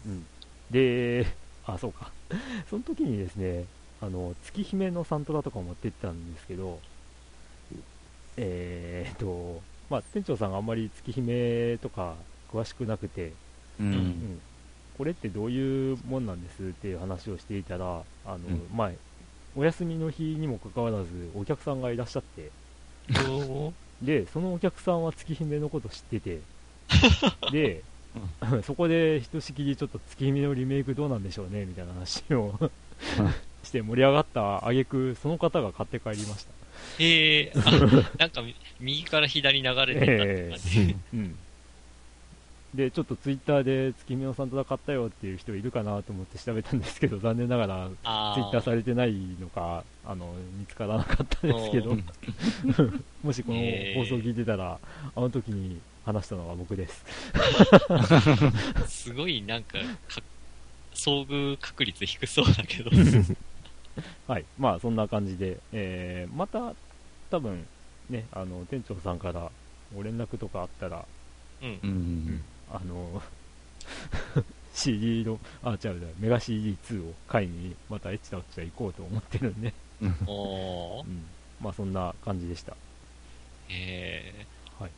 [0.06, 0.26] うん。
[0.72, 1.26] で、
[1.66, 2.12] あ、そうか。
[2.70, 3.66] その時にですね、
[4.02, 6.80] あの、月姫のサントラとか持ってったんですけど、
[8.38, 12.16] えーっと、まあ、店長さんがあんまり月姫とか
[12.52, 13.34] 詳しくなくて、
[13.80, 13.84] う。
[13.84, 14.42] うんん、
[14.98, 18.98] これってどういうもんなんですっていう話をしていたら、あの、うん前、
[19.56, 22.52] お休みの日にもかかわらず、お客さんがいらっしゃって、
[24.02, 26.40] で、そのお客さんは月姫のこと知ってて、
[27.52, 27.84] で、
[28.64, 32.72] そこでひとしきりちょっと月姫のリメイクどうなんでしょうねみたいな話を
[33.64, 36.52] して盛り上がった挙句その方が買って帰りました。
[37.00, 40.96] えー、あ、なんかみ右から左流れてたって感じ。
[41.14, 41.38] うん。
[42.74, 52.04] で、ちょっとツイッターで月見のサントラ買ったよっていう人いるかなと思って調べたんですけど、残念ながらツイあッターされてないのか、あの、見つからなかったですけどうん、
[53.24, 53.60] もしこの
[53.96, 54.80] 放送聞いてたら、
[55.16, 57.06] あの時に話したのは僕です。
[58.88, 59.78] すごいなんか
[60.08, 60.22] か、
[60.96, 62.90] 遭遇確率低そうだけど。
[64.28, 64.46] はい。
[64.58, 66.74] まあ、そんな感じで、えー、また、
[67.30, 67.68] 多分、
[68.10, 69.52] ね、あの、店長さんから
[69.96, 71.06] ご連絡とかあったら、
[71.62, 71.88] うんう。
[71.88, 72.44] ん。
[72.74, 73.22] あの、
[74.74, 79.72] CD の、あ、違う違う、メガ CD2 を買いに、またエッチなこっちゃ行こうと思ってるんで、
[80.26, 81.10] おーう。
[81.10, 81.24] ん。
[81.62, 82.76] まあ、そんな感じでした。
[83.70, 84.92] えー、はい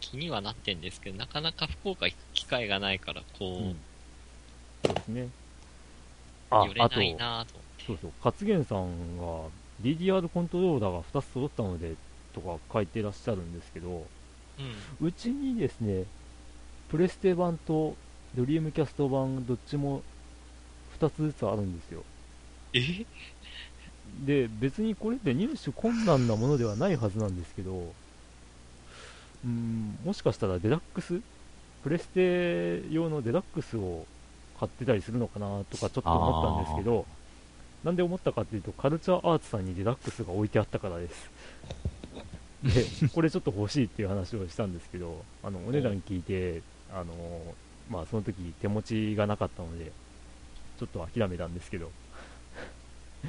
[0.00, 3.76] 気にはなってんですけど、なかなか福岡行く機会がないから、こう、うん
[4.84, 5.28] そうですね。
[6.50, 7.58] あ寄、れあとな、いなと。
[7.86, 9.24] そうそう、勝元さんが
[9.80, 11.94] DDR コントローラーが2つ揃ったので、
[12.34, 14.06] とか書いてらっしゃるんですけど、
[15.00, 15.06] うん。
[15.06, 16.04] うちにですね、
[16.92, 17.96] プレステ版と
[18.36, 20.02] ドリームキャスト版どっちも
[21.00, 22.02] 2つずつあるんですよ。
[22.74, 23.06] え？
[24.26, 31.22] で、別にこれって入手困難なものではないはずなんですけど、うーん、もしかしたらデラックス？
[31.82, 34.06] プレステ用のデラックスを
[34.60, 37.06] 買ってたりするのかなとかちょっと思ったんですけど、
[37.84, 41.30] なんで思ったかっていうと、カルチャーアーツさんにデラックスが置いてあったからです。
[43.02, 46.62] で、これちょっと欲しいっていう話をしたんですけど、あの、お値段聞いて、
[46.94, 47.54] あの、
[47.90, 49.92] まあその時手持ちがなかったので、
[50.78, 51.90] ちょっと諦めたんですけど、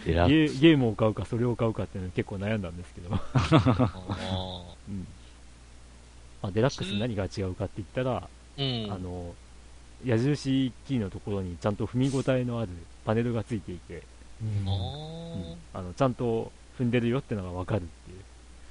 [0.06, 3.20] ゲーゲームを買うかそれを買うかっていうの結構悩んだんですけど、 あ
[4.90, 5.08] うん。
[6.42, 8.92] まあ、デラックス何が違うかって言ったら、ーうん。
[8.92, 9.36] あの
[10.06, 12.70] 矢印キーのところにちゃんと踏み応えのある
[13.06, 14.04] パネルがついていて、
[14.42, 14.66] あうん。
[14.66, 18.18] ーあのちゃんと踏んでるよってのが分かるっていう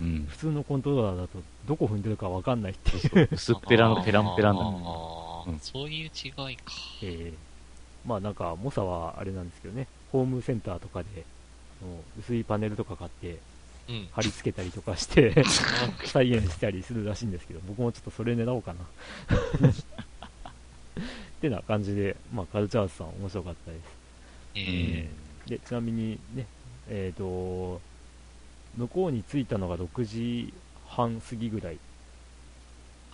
[0.02, 0.26] うん。
[0.28, 5.50] 普通のコントローラーだとどこ踏んでるか分かんないっていう、薄っぺらのペランペランだあもん。
[5.50, 6.72] ーうんそういう違いか。
[7.02, 7.34] えー
[8.04, 11.06] まあなんか猛者はあれなんですけどねホームセンターとかで
[11.80, 13.38] あの薄いパネルとか買って
[13.88, 14.08] うん。
[14.12, 15.44] 貼り付けたりとかして
[16.04, 18.80] 再現したりするらしいんですけど、僕もちょっとそれ狙おうかな。
[19.70, 19.74] っ
[21.40, 23.82] てな感じで、まあ、カルチャーズさん面白かったです。
[24.54, 25.08] え
[25.48, 26.46] で、ちなみにね、
[26.88, 27.80] えっ、と、
[28.76, 30.52] 向こうに着いたのが6時
[30.86, 31.74] 半過ぎぐらい。
[31.74, 31.78] ー、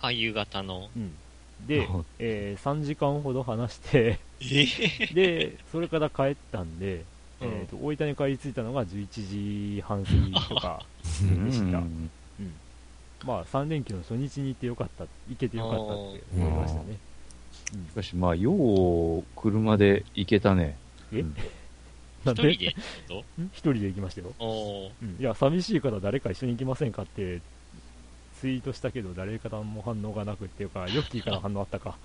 [0.01, 0.89] あ、夕方の。
[0.95, 1.11] うん。
[1.67, 1.87] で、
[2.19, 4.65] えー3時間ほど話して、え？
[5.13, 7.03] で、それから帰ったんで、
[7.41, 7.47] うん。
[7.47, 11.79] えっ、と、大分に帰り着いたのが11時半過ぎとか、でした。
[11.79, 12.09] うん。
[13.25, 16.97] まあ、3連休の初日に行ってよかった、行けてよかったって思いましたね。
[17.89, 18.51] しかし、まあ、よ
[19.19, 20.77] う、車で行けたね。
[21.11, 21.19] え？
[21.19, 21.35] うん
[22.25, 22.75] 一人で
[23.07, 23.19] と？
[23.41, 23.45] ん？
[23.53, 24.33] 一人で行きましたよ。
[25.01, 27.41] うんいや、寂しいから誰か一緒に行きませんかって、
[28.39, 31.97] ツイートしたけど、誰からも反応がなくっていうか、 ヨッキーから反応あったか。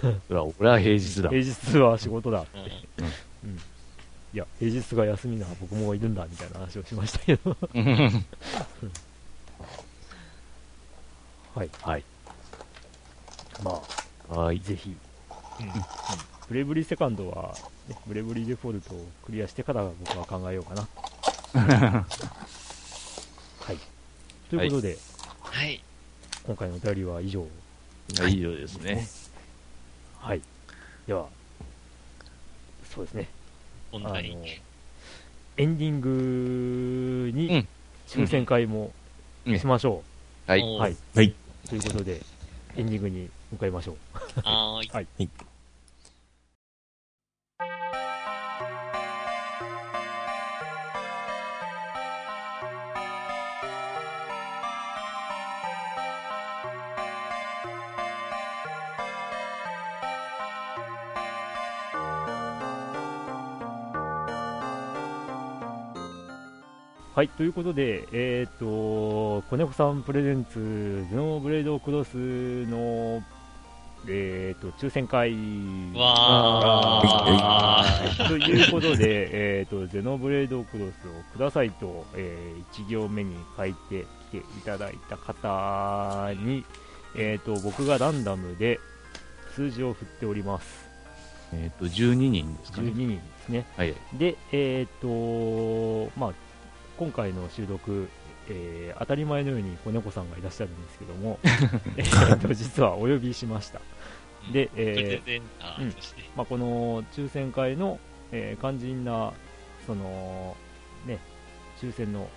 [0.00, 1.28] それは俺は平日だ。
[1.30, 2.58] 平日は仕事だって。
[2.98, 3.58] うんうん。
[4.32, 7.56] いや、平日が休みなら僕もいるんだ、みたいな話をしましたけど。
[11.54, 11.70] はい。
[11.82, 12.04] はい。
[13.62, 13.70] ま
[14.28, 14.60] はいあ、。
[14.62, 14.90] ぜひ。
[15.60, 15.66] うん
[16.48, 17.60] ブレイブリーセカンドは、ね、
[18.06, 20.88] ブレイブリーデフォルトをクリアしてから僕は考えようかな。
[23.60, 23.78] はい。
[24.48, 24.98] ということで、
[25.40, 25.82] はい。
[26.46, 27.46] 今回のお便りは以上。
[28.18, 29.06] はい、以上ですね。
[30.18, 30.40] はい。
[31.06, 31.28] では、
[32.94, 33.28] そうですね。
[33.92, 34.18] あの
[35.56, 37.68] エンディングうにん
[38.08, 38.92] 抽選会も
[39.46, 40.02] うんしましょ
[40.46, 40.60] はい。
[40.60, 40.78] う。
[40.78, 40.96] はい。
[41.14, 41.34] はい。
[41.68, 42.20] ということで、
[42.76, 43.96] エンディングに向かいましょう。
[44.42, 44.88] はーい。
[44.92, 45.28] はい。
[67.24, 72.16] はい、ということで、えっ、と、子猫さんプレゼンツ、ゼノブレードクロス
[72.66, 73.22] の、
[74.06, 75.32] えっ、と、抽選会。
[75.94, 86.62] わー ということで、えっ、と、ゼノブレードクロスをくださいと、え1行目に書いてきていただいた方に、
[87.16, 88.78] えっ、と、僕がランダムで
[89.54, 90.86] 数字を振っております。
[91.54, 92.92] えっと、12人ですか12ね。
[92.92, 93.66] 人ですね。
[93.78, 93.94] はい。
[94.12, 96.43] で、えっ、と、まあ、
[96.98, 98.08] 今回の収録、
[98.48, 101.38] えー当たり前のように子猫さんがいらっしゃるんですけども、
[101.96, 103.80] えーと実はお呼びしました。
[104.52, 106.22] で、えーゼンターとして。
[106.36, 107.98] まあ、この抽選会の、
[108.32, 109.32] えー肝心な、
[109.86, 110.56] その、
[111.06, 111.18] ね、
[111.80, 112.28] 抽選の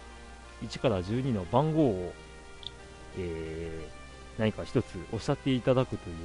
[0.64, 2.14] 1から12の番号を、
[3.18, 3.98] えー
[4.40, 6.16] 何か一つおっしゃっていただくという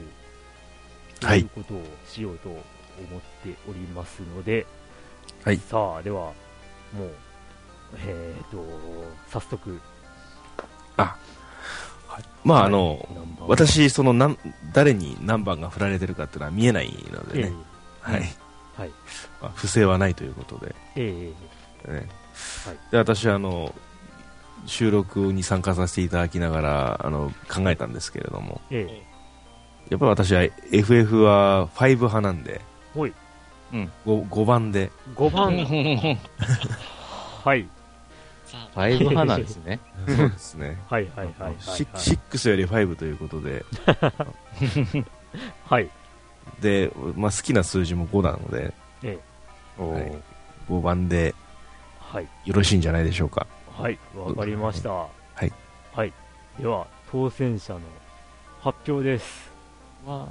[1.27, 1.41] はい。
[1.41, 2.61] いうことをしようと思っ
[3.43, 4.67] ておりますので、
[5.45, 5.57] はい。
[5.57, 6.33] さあ、では、
[6.93, 7.11] もう、
[7.99, 8.65] えーと、
[9.29, 9.81] 早速、
[12.45, 14.39] まあ、あの、ナンバー私、その、なん、
[14.73, 17.43] 誰に何番が振られてるかっていうのは見えないのええ。
[17.43, 17.53] でね。
[18.01, 18.21] はい。
[18.77, 18.91] はい。
[19.41, 20.75] まあ不正はないということで。
[20.97, 21.33] え
[21.87, 22.09] えね
[22.67, 22.79] はい。
[22.91, 23.75] で私あの
[24.67, 28.61] 収録に参加させていただきながらあの考えたんですけれども。
[28.71, 29.03] ええ。
[29.91, 30.43] やっぱり私は
[30.73, 32.61] FF は5派なんで。
[32.95, 33.13] ほい。
[33.73, 33.89] 5,
[34.29, 34.91] 5番で。
[35.15, 35.57] 5番、
[37.45, 37.69] はい。
[38.53, 39.81] さあ、ファイブ派なんですね。
[40.07, 41.57] そうですねはいはいはいはい。
[41.63, 43.65] シ6より5ということで
[45.65, 45.89] はい。
[46.61, 49.19] で、まあ、好きな数字も5なのでえ
[49.79, 50.13] えはい
[50.69, 51.35] 5番で
[51.99, 52.29] はい。
[52.45, 53.99] よろしいんじゃないでしょうかはい。
[54.15, 54.91] わかりました。
[54.91, 55.09] は
[55.41, 55.51] い。
[55.95, 56.13] はい。
[56.61, 57.81] では、当選者の
[58.61, 59.51] 発表です。
[60.05, 60.29] わ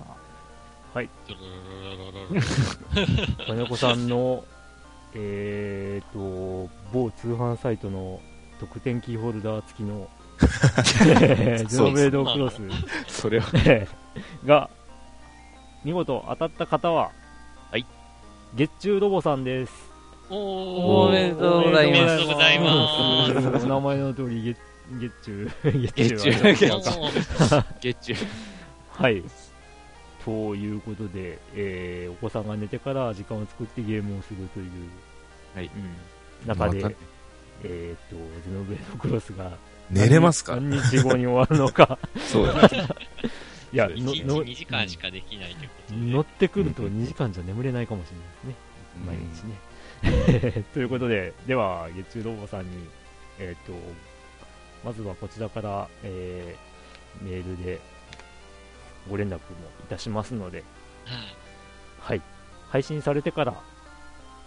[0.94, 1.10] はい。
[3.48, 4.46] 金子さんの、
[5.14, 8.20] えーと、某通販サイトの
[8.60, 10.10] 特典キーホルダー付きの、
[10.42, 12.62] え ージェノブレードクロス
[13.08, 14.70] それはえー が、
[15.84, 17.12] 見事当たった方は、
[17.72, 17.86] はい。
[18.56, 19.92] 月中ロボさんです。
[20.30, 24.58] おおめでとうございますおめでとうございますお名前の通り月、
[25.00, 28.16] 月中、月月中は月お中月中。
[28.98, 29.24] はい。
[30.26, 34.72] ということで、えーお子さんが寝てから時間を作ってゲームをするという、
[35.56, 35.66] はい
[36.44, 36.96] うん、中で、
[37.64, 39.52] えっ、と、ジノブレードクロスが
[39.90, 40.56] 寝れますか？
[40.56, 41.98] 何日後に終わるのか。
[42.28, 42.54] そうだ
[43.74, 46.00] いや、1の日の2時間しかできないということで。
[46.00, 48.56] 乗ってくると2時間じゃ眠れないかもしれない
[49.26, 49.52] ですね。
[50.02, 50.64] 毎日ね。
[50.74, 52.70] ということで、では、月中ロボさんに、
[53.40, 53.74] えっ、と、
[54.84, 56.72] まずはこちらから、えー
[57.20, 57.80] メールで
[59.10, 59.38] ご連絡も
[59.84, 60.64] いたしますので、
[61.06, 61.42] はい
[62.02, 62.22] はい。
[62.70, 63.54] 配信されてから、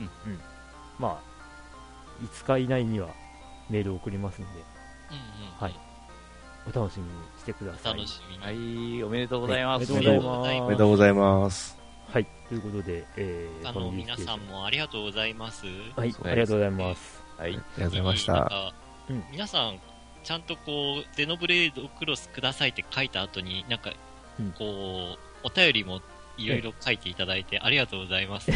[0.01, 0.09] うん
[0.99, 3.09] まあ、5日以内には
[3.71, 4.61] メールを送りますので、
[5.11, 5.17] うん
[5.47, 5.81] うんはい
[6.67, 7.93] お楽しみにしてください。
[7.93, 8.43] 楽しみに。
[8.43, 8.51] は
[9.01, 9.93] い、おめでとうございます。
[9.93, 10.63] おめでとうございます。
[10.63, 12.27] おめでとうございますはい。
[12.49, 15.67] ということで、えー、あの、皆さんもありがとうございます。
[15.95, 17.23] はい、ありがとうございます。
[17.37, 17.51] はい。
[17.51, 18.73] ありがとうございました
[19.11, 19.79] うん皆さん、
[20.23, 23.97] ちゃんとこう、ゼノブレードクロスくださいって書いた後に、なんかうん、
[24.59, 26.01] こう、お便りも
[26.37, 28.51] いろいろ書いていただいてありがとうございます。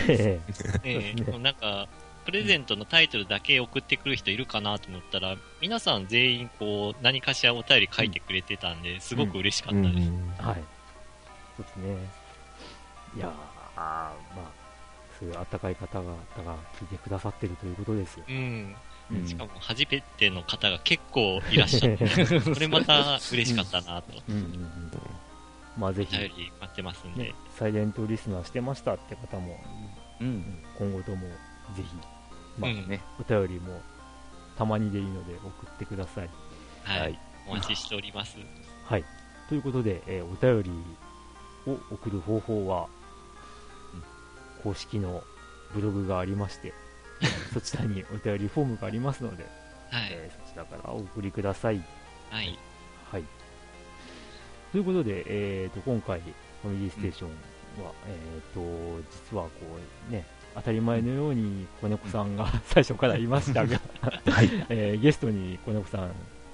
[0.85, 1.89] えなんか、
[2.25, 10.11] プレゼントのタイトルだけ送ってくる人いるかなと思ったら、皆さん全員こう、何かしらお便り書いてくれてたんで、すごく嬉しかったです。
[10.11, 10.65] ーはい。
[11.57, 11.97] そうですね。
[13.17, 13.31] いやー、
[13.77, 14.51] あーまあ、
[15.19, 18.25] そういうあったかい方々が聞いてくださってるということですよ。
[18.29, 18.77] うん。
[19.11, 22.05] うんしかも、初めての方が結構いらっしゃって、
[22.45, 24.13] これまた嬉しかったなと。
[24.29, 24.91] うんうんうん。
[25.79, 26.31] まあ、ぜひ、待
[26.65, 29.59] ってますんでね。、サイレントリスナーしてましたって方も、
[30.21, 30.25] う。
[30.25, 31.29] うんん今後とも
[31.77, 31.85] ぜひ、
[32.59, 33.01] まあ、うんね。
[33.21, 33.81] お便りも
[34.57, 36.31] たまにでいいので送ってください。
[36.83, 37.19] ははいい。
[37.47, 38.37] お待ちしております。
[38.85, 39.05] はい。
[39.49, 42.89] ということで、えーお便りを送る方法は、
[44.63, 45.23] 公式の
[45.75, 46.75] ブログがありまして、
[47.55, 49.45] そちらにお便りフォームがありますので、
[49.91, 50.09] はい。
[50.11, 51.83] えーそちらからお送りください。
[52.31, 52.59] はい。
[53.13, 53.25] はい。
[54.73, 57.31] ということで、えー、と今回、ファミリーステーション
[57.85, 59.51] は、えー、と実はこ
[60.09, 63.81] う、ね、当たり前のように子猫さんが 最初からいましたが、
[64.31, 64.51] はい。
[64.69, 66.11] えーゲストに子猫さん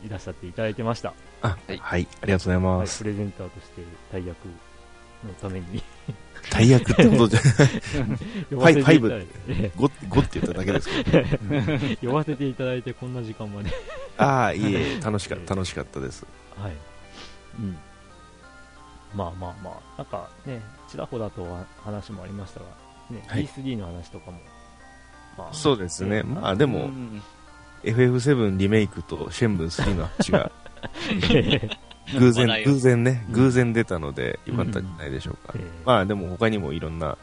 [0.06, 1.14] いらっしゃっていただいてました。
[1.42, 1.78] あはい。
[1.78, 3.82] はいありがとうございはい、ますプレゼンターとして
[4.12, 4.36] 大役
[5.26, 5.82] のために。
[6.50, 7.40] 大役ってことじゃ
[8.50, 11.18] 呼ばせていただいフて、え 5, 5って言っただけですけど。
[11.20, 13.70] ー呼ばせていただいてこんな時間まで。
[14.18, 16.26] ああいいえ楽しかった楽しかったです。
[16.56, 16.72] はい。
[17.58, 17.78] うん。
[19.14, 22.66] まあまあまあ、なんかね、ちらほらとは話もありましたが、
[23.10, 23.46] ね、はい。
[23.46, 24.38] E3 の話とかも、
[25.38, 26.22] まあ、そうですね。
[26.22, 27.22] まあでもうん。
[27.82, 30.50] FF7 リメイクとシェンブン3の話が
[31.30, 31.68] え
[32.18, 33.34] 偶然偶然ねうん。
[33.34, 37.18] 偶然出たのでよかったんじゃないでしょうか、えまあでも他にもいろんな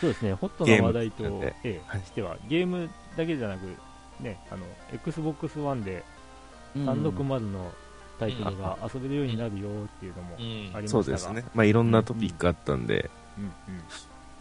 [0.00, 2.00] そうですね、ホットな話題とええはい。
[2.06, 3.66] しては、ゲームだけじゃなく、
[4.20, 6.04] ね、あの、Xbox One で
[6.76, 7.72] 360の
[8.18, 10.42] タイトルが遊べるようになるよっていうのもうん。
[10.42, 11.44] ありましたが、そうですね。
[11.54, 13.44] まあいろんなトピックあったんで、うん。
[13.44, 13.52] うん。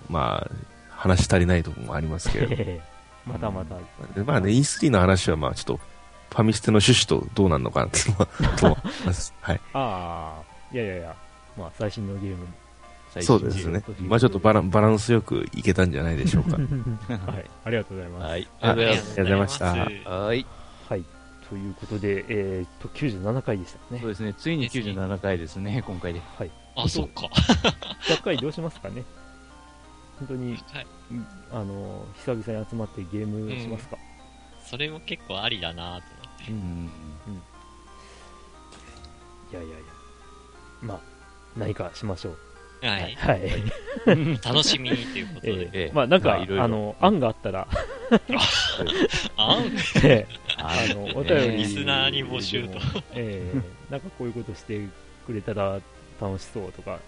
[0.10, 0.52] まあ
[0.90, 2.82] 話し足りないところもありますけれどええ
[3.28, 3.76] またまた、
[4.16, 5.80] でまあね E3 の話はまあちょっと
[6.30, 8.26] ファミステの趣旨とどうなるのかなっていうのは
[8.58, 9.34] と思います。
[9.42, 9.62] はい。
[9.74, 11.16] ああ、いやいやいや、
[11.58, 12.48] まあ最新のゲーム
[13.22, 13.84] そうですね。
[14.02, 16.58] まあちょっとバランバランスよくいけたんじゃないでしょうか。
[17.32, 18.30] はい、ありがとうございます。
[18.30, 18.48] はい。
[18.62, 19.04] あありがとうございます。
[19.04, 19.60] りがとうございまし
[20.04, 20.10] た。
[20.10, 20.46] はい。
[21.50, 21.56] はい。
[21.56, 24.10] ということで、えー、っと、97回でしたねそう。
[24.10, 24.34] ですね。
[24.34, 26.22] ついに97回ですね、今回で。
[26.38, 26.52] はい。
[26.76, 27.28] あ、そっか。
[28.08, 29.04] 100回どうしますかね
[30.20, 30.88] 本当に、はい
[31.52, 33.98] あの、久々に集まってゲームしますか、
[34.66, 36.52] それも結構ありだなと思って。
[36.52, 36.90] うん。
[39.52, 39.78] いやいやいや。
[40.82, 41.00] まあ、
[41.56, 42.47] 何かしましょう。
[42.82, 43.16] はい。
[43.16, 43.52] はい。
[44.44, 45.52] 楽しみにということで。
[45.52, 47.68] えええまあなんか、まあいろいろあの、案があったら、
[49.38, 49.66] あん
[50.04, 50.28] ええ
[50.58, 51.58] ああの、お便り。
[51.58, 52.80] リスナーに募集と。
[53.14, 54.80] ええなんかこういうことして
[55.26, 55.80] くれたら
[56.22, 57.00] 楽しそうとか、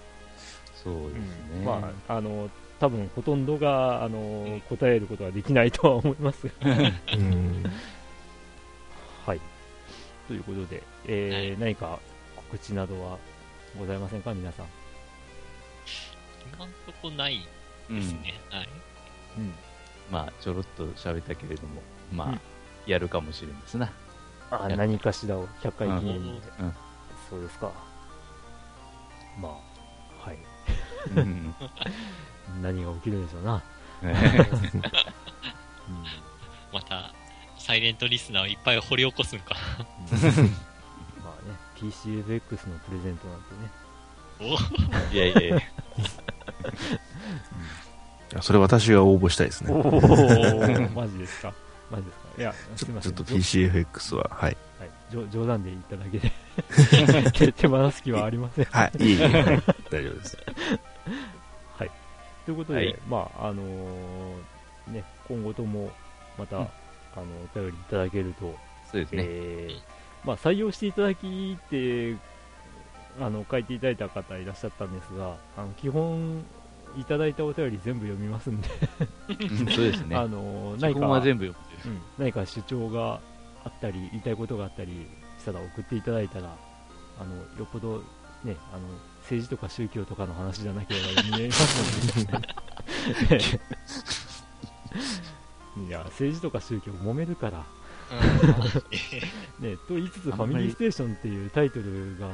[0.75, 1.65] そうですね。
[1.65, 6.51] まあ、あの、多分ほとんどが、あのん、答えることはできないとは思いますが。
[6.71, 7.63] うん。
[9.25, 9.39] はい。
[10.27, 11.99] ということで、えー何か
[12.35, 13.17] 告知などは
[13.77, 14.65] ございませんか、皆さん。
[16.55, 17.39] 今んとこない
[17.89, 18.33] ですね。
[18.49, 18.69] はい。
[19.37, 19.53] うん。
[20.11, 21.81] まあ、ちょろっと喋ったけれども、
[22.13, 22.41] まあ、うん
[22.89, 23.91] やるかもしれんですな。
[24.49, 26.73] あ何かしらを100回記念に、うん。
[27.29, 27.71] そうですか。
[29.39, 29.51] まあ、
[30.27, 30.39] はい。
[31.15, 31.53] うん。
[32.63, 33.61] 何が起きるでしょうな。
[36.73, 37.13] また、
[37.59, 39.55] サイレントリスナーをいっぱい掘り起こすんか。
[41.23, 43.69] まあね、PCFX のプレゼントなんてね。
[44.41, 44.45] お
[45.13, 45.59] いやいやいや。
[48.41, 49.71] それ私が応募したいですね。
[49.73, 51.53] おー、マジですか？
[51.89, 52.27] マジですか？
[52.37, 53.13] いや、すいません。
[53.13, 54.57] ちょっとじょ PCFX は、はい。
[54.79, 56.31] はい、冗冗談で言っただけで
[57.31, 58.65] 手、手放す気はありません。
[58.65, 59.17] はい、いえいい
[59.89, 60.37] 大丈夫です。
[61.77, 61.91] はい。
[62.45, 65.91] ということで、はいまあ、あのーね、今後とも、
[66.37, 66.67] また、うんあ
[67.17, 68.55] の、お便りいただけると、
[68.91, 69.23] そうですね。
[69.25, 69.79] えー
[70.23, 72.15] まあ、採用していただきって、
[73.19, 76.43] あの、書いていただいた方いらっしゃったんですが、あの、基本、
[76.97, 78.67] いただいたお便り全部読みますんで、
[79.27, 80.15] うんそうですね。
[80.17, 80.75] あの、
[81.09, 81.95] は全部読むう。
[81.95, 83.19] ん、何か主張が
[83.63, 86.55] あったり、言いたいことがあったりしたら送っていただいたら、
[87.19, 88.01] あの、よっぽど、
[88.43, 88.87] ね、あの、
[89.21, 92.39] 政治とか宗教とかの話じゃなければ読みれますの
[93.29, 93.39] で、
[95.87, 97.65] いや、政治とか宗教揉めるから、
[99.59, 102.27] ね、と言いつつ、ファミリーステーションっていうタイトルが、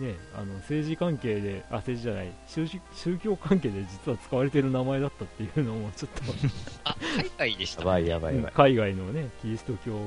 [0.00, 6.22] ね、あの政治関係で、あ、政治じゃない宗宗宗教関係で実は使われてる名前だったっていうのも、ちょっと、
[6.84, 7.80] あ、海外でした。
[7.82, 8.52] やばいやばいやばい。
[8.52, 9.98] 海外のね、キリスト教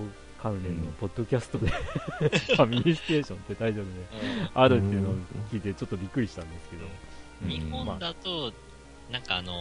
[0.42, 3.92] 関連のうんポッドキャストで、ファミリーステーションってタイトルで
[4.54, 5.16] あるっていうのを
[5.52, 6.86] 聞いて、ちょっとびっくりしたんですけど、
[7.44, 7.50] うん。
[7.50, 8.52] 日本だと、
[9.10, 9.54] なんかあの、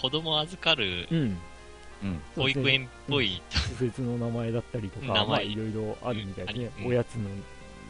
[0.00, 1.38] 子供預かるうん、うん。
[2.36, 5.26] 保育園っぽい、施設の名前だったりとか、名前。
[5.26, 6.86] まあ、いろいろあるみたいですね、うん。
[6.88, 7.28] おやつの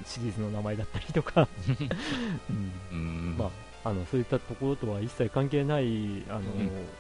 [0.05, 1.49] シリーズの名前だったりとか、
[2.93, 3.36] うん。
[3.85, 6.43] あ、あのそういったところとは一切関係ないあの、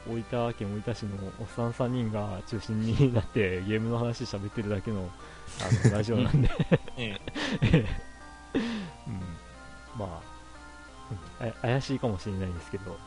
[0.08, 5.10] 大分県大分市のおっさん3人が中心になってゲームの話喋ってるだけの
[5.60, 6.48] あの ラジオなんで、
[9.10, 9.20] ん、
[9.98, 10.22] まあ、
[11.40, 11.48] うん。
[11.48, 12.98] あ怪しいかもしれないですけど。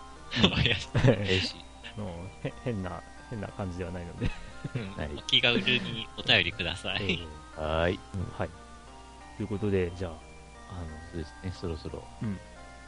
[1.97, 4.29] のへ変な変な感じではないので、
[4.75, 7.27] うんはいお気軽にお便りくださえい。
[7.57, 7.99] ーはーい。
[8.37, 8.49] はい。
[9.37, 10.11] ということで、じゃあ、
[10.71, 12.03] あのそうですね、そろそろ。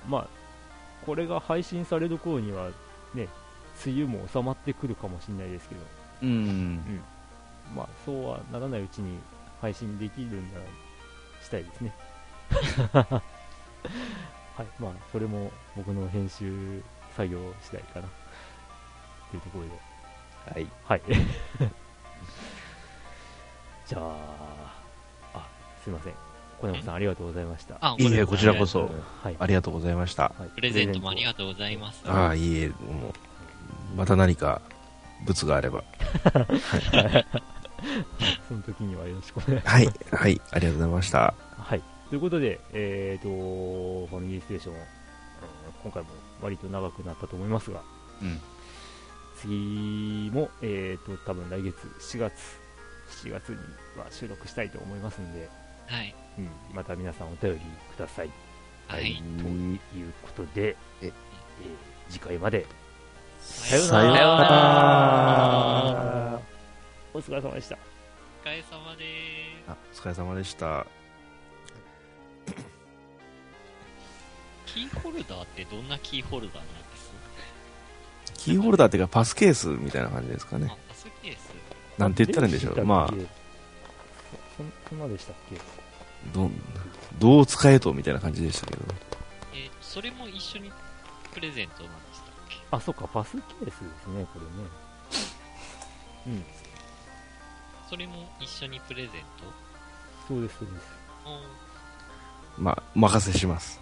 [0.08, 0.28] まあ、
[1.06, 2.70] これが配信される頃には、
[3.14, 3.28] ね、
[3.86, 5.82] 梅雨も収まってくるかもしれないですけど、
[6.24, 7.02] うん。
[7.76, 9.20] まあ、そうはならないうちに
[9.62, 10.66] 配信できるんなら
[11.42, 11.94] したいですね。
[14.60, 16.82] はい、まあ、それも僕の編集
[17.16, 18.08] 作業次第かな。
[19.30, 19.72] というところで、
[20.54, 20.68] はい。
[20.86, 21.02] はい。
[23.88, 24.16] じゃあ、
[25.34, 25.48] あ、
[25.84, 26.14] すいません。
[26.62, 27.78] 小山さんありがとうございました。
[27.80, 28.92] あいいえ、こちらこそ、
[29.24, 29.36] はい。
[29.40, 30.34] ありがとうございました。
[30.38, 32.04] はいプレゼントもありがとうございます。
[32.06, 33.14] ああ、いいえ、もう、
[33.96, 34.62] また何か、
[35.26, 35.84] 物があれば。
[38.48, 39.76] その時にはよろしくお願いします。
[39.76, 41.34] はい、はい、ありがとうございました。
[41.58, 41.82] はい。
[42.10, 44.82] ということで、えっ、と、ファミリーステーション、うん
[45.84, 46.10] 今回も
[46.42, 47.82] 割と長くなったと思いますが、
[48.22, 48.40] うん。
[49.42, 52.34] 次も、えっ、と、多分来月、7月、
[53.24, 53.58] 7月に
[53.98, 55.50] は収録したいと思いますんで、
[55.88, 56.16] はい。
[56.38, 57.60] うん、また皆さんお便り
[57.96, 58.30] ください。
[58.88, 59.16] はい。
[59.38, 59.48] と
[59.98, 61.14] いうことで、ええー
[62.10, 62.66] 次回まで、
[63.40, 64.30] さようなら。
[67.14, 67.78] お疲れ様でした。
[68.44, 69.70] お疲れ様でーす。
[69.70, 70.88] あお疲れ様でした。
[74.66, 76.89] キーホルダーってどんなキーホルダーなんです
[78.40, 81.50] キーホルダーっていうか、パスケースみたいな感じですかねあ。、パスケース。
[81.98, 82.86] なんて言ったらいいんでしょう。
[82.86, 85.60] まあ、そそんなでしたっけ？
[86.34, 86.50] ど、
[87.20, 88.82] どう使えとみたいな感じでしたけど。
[89.54, 90.72] えーそれも一緒に
[91.34, 92.56] プレゼントなんでしたっけ？
[92.72, 94.70] あ、そっか、パスケースですね、これね。
[96.28, 96.46] うん、
[97.90, 99.24] それも一緒にプレゼン
[100.28, 100.86] そうです、そうです。
[102.58, 103.80] まあ、お任せします。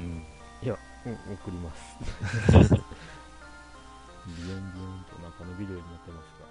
[0.00, 0.24] うん。
[0.62, 1.82] いや、うん、送ります。
[4.26, 6.41] ビヨンビヨンとなんか伸びるようになってます。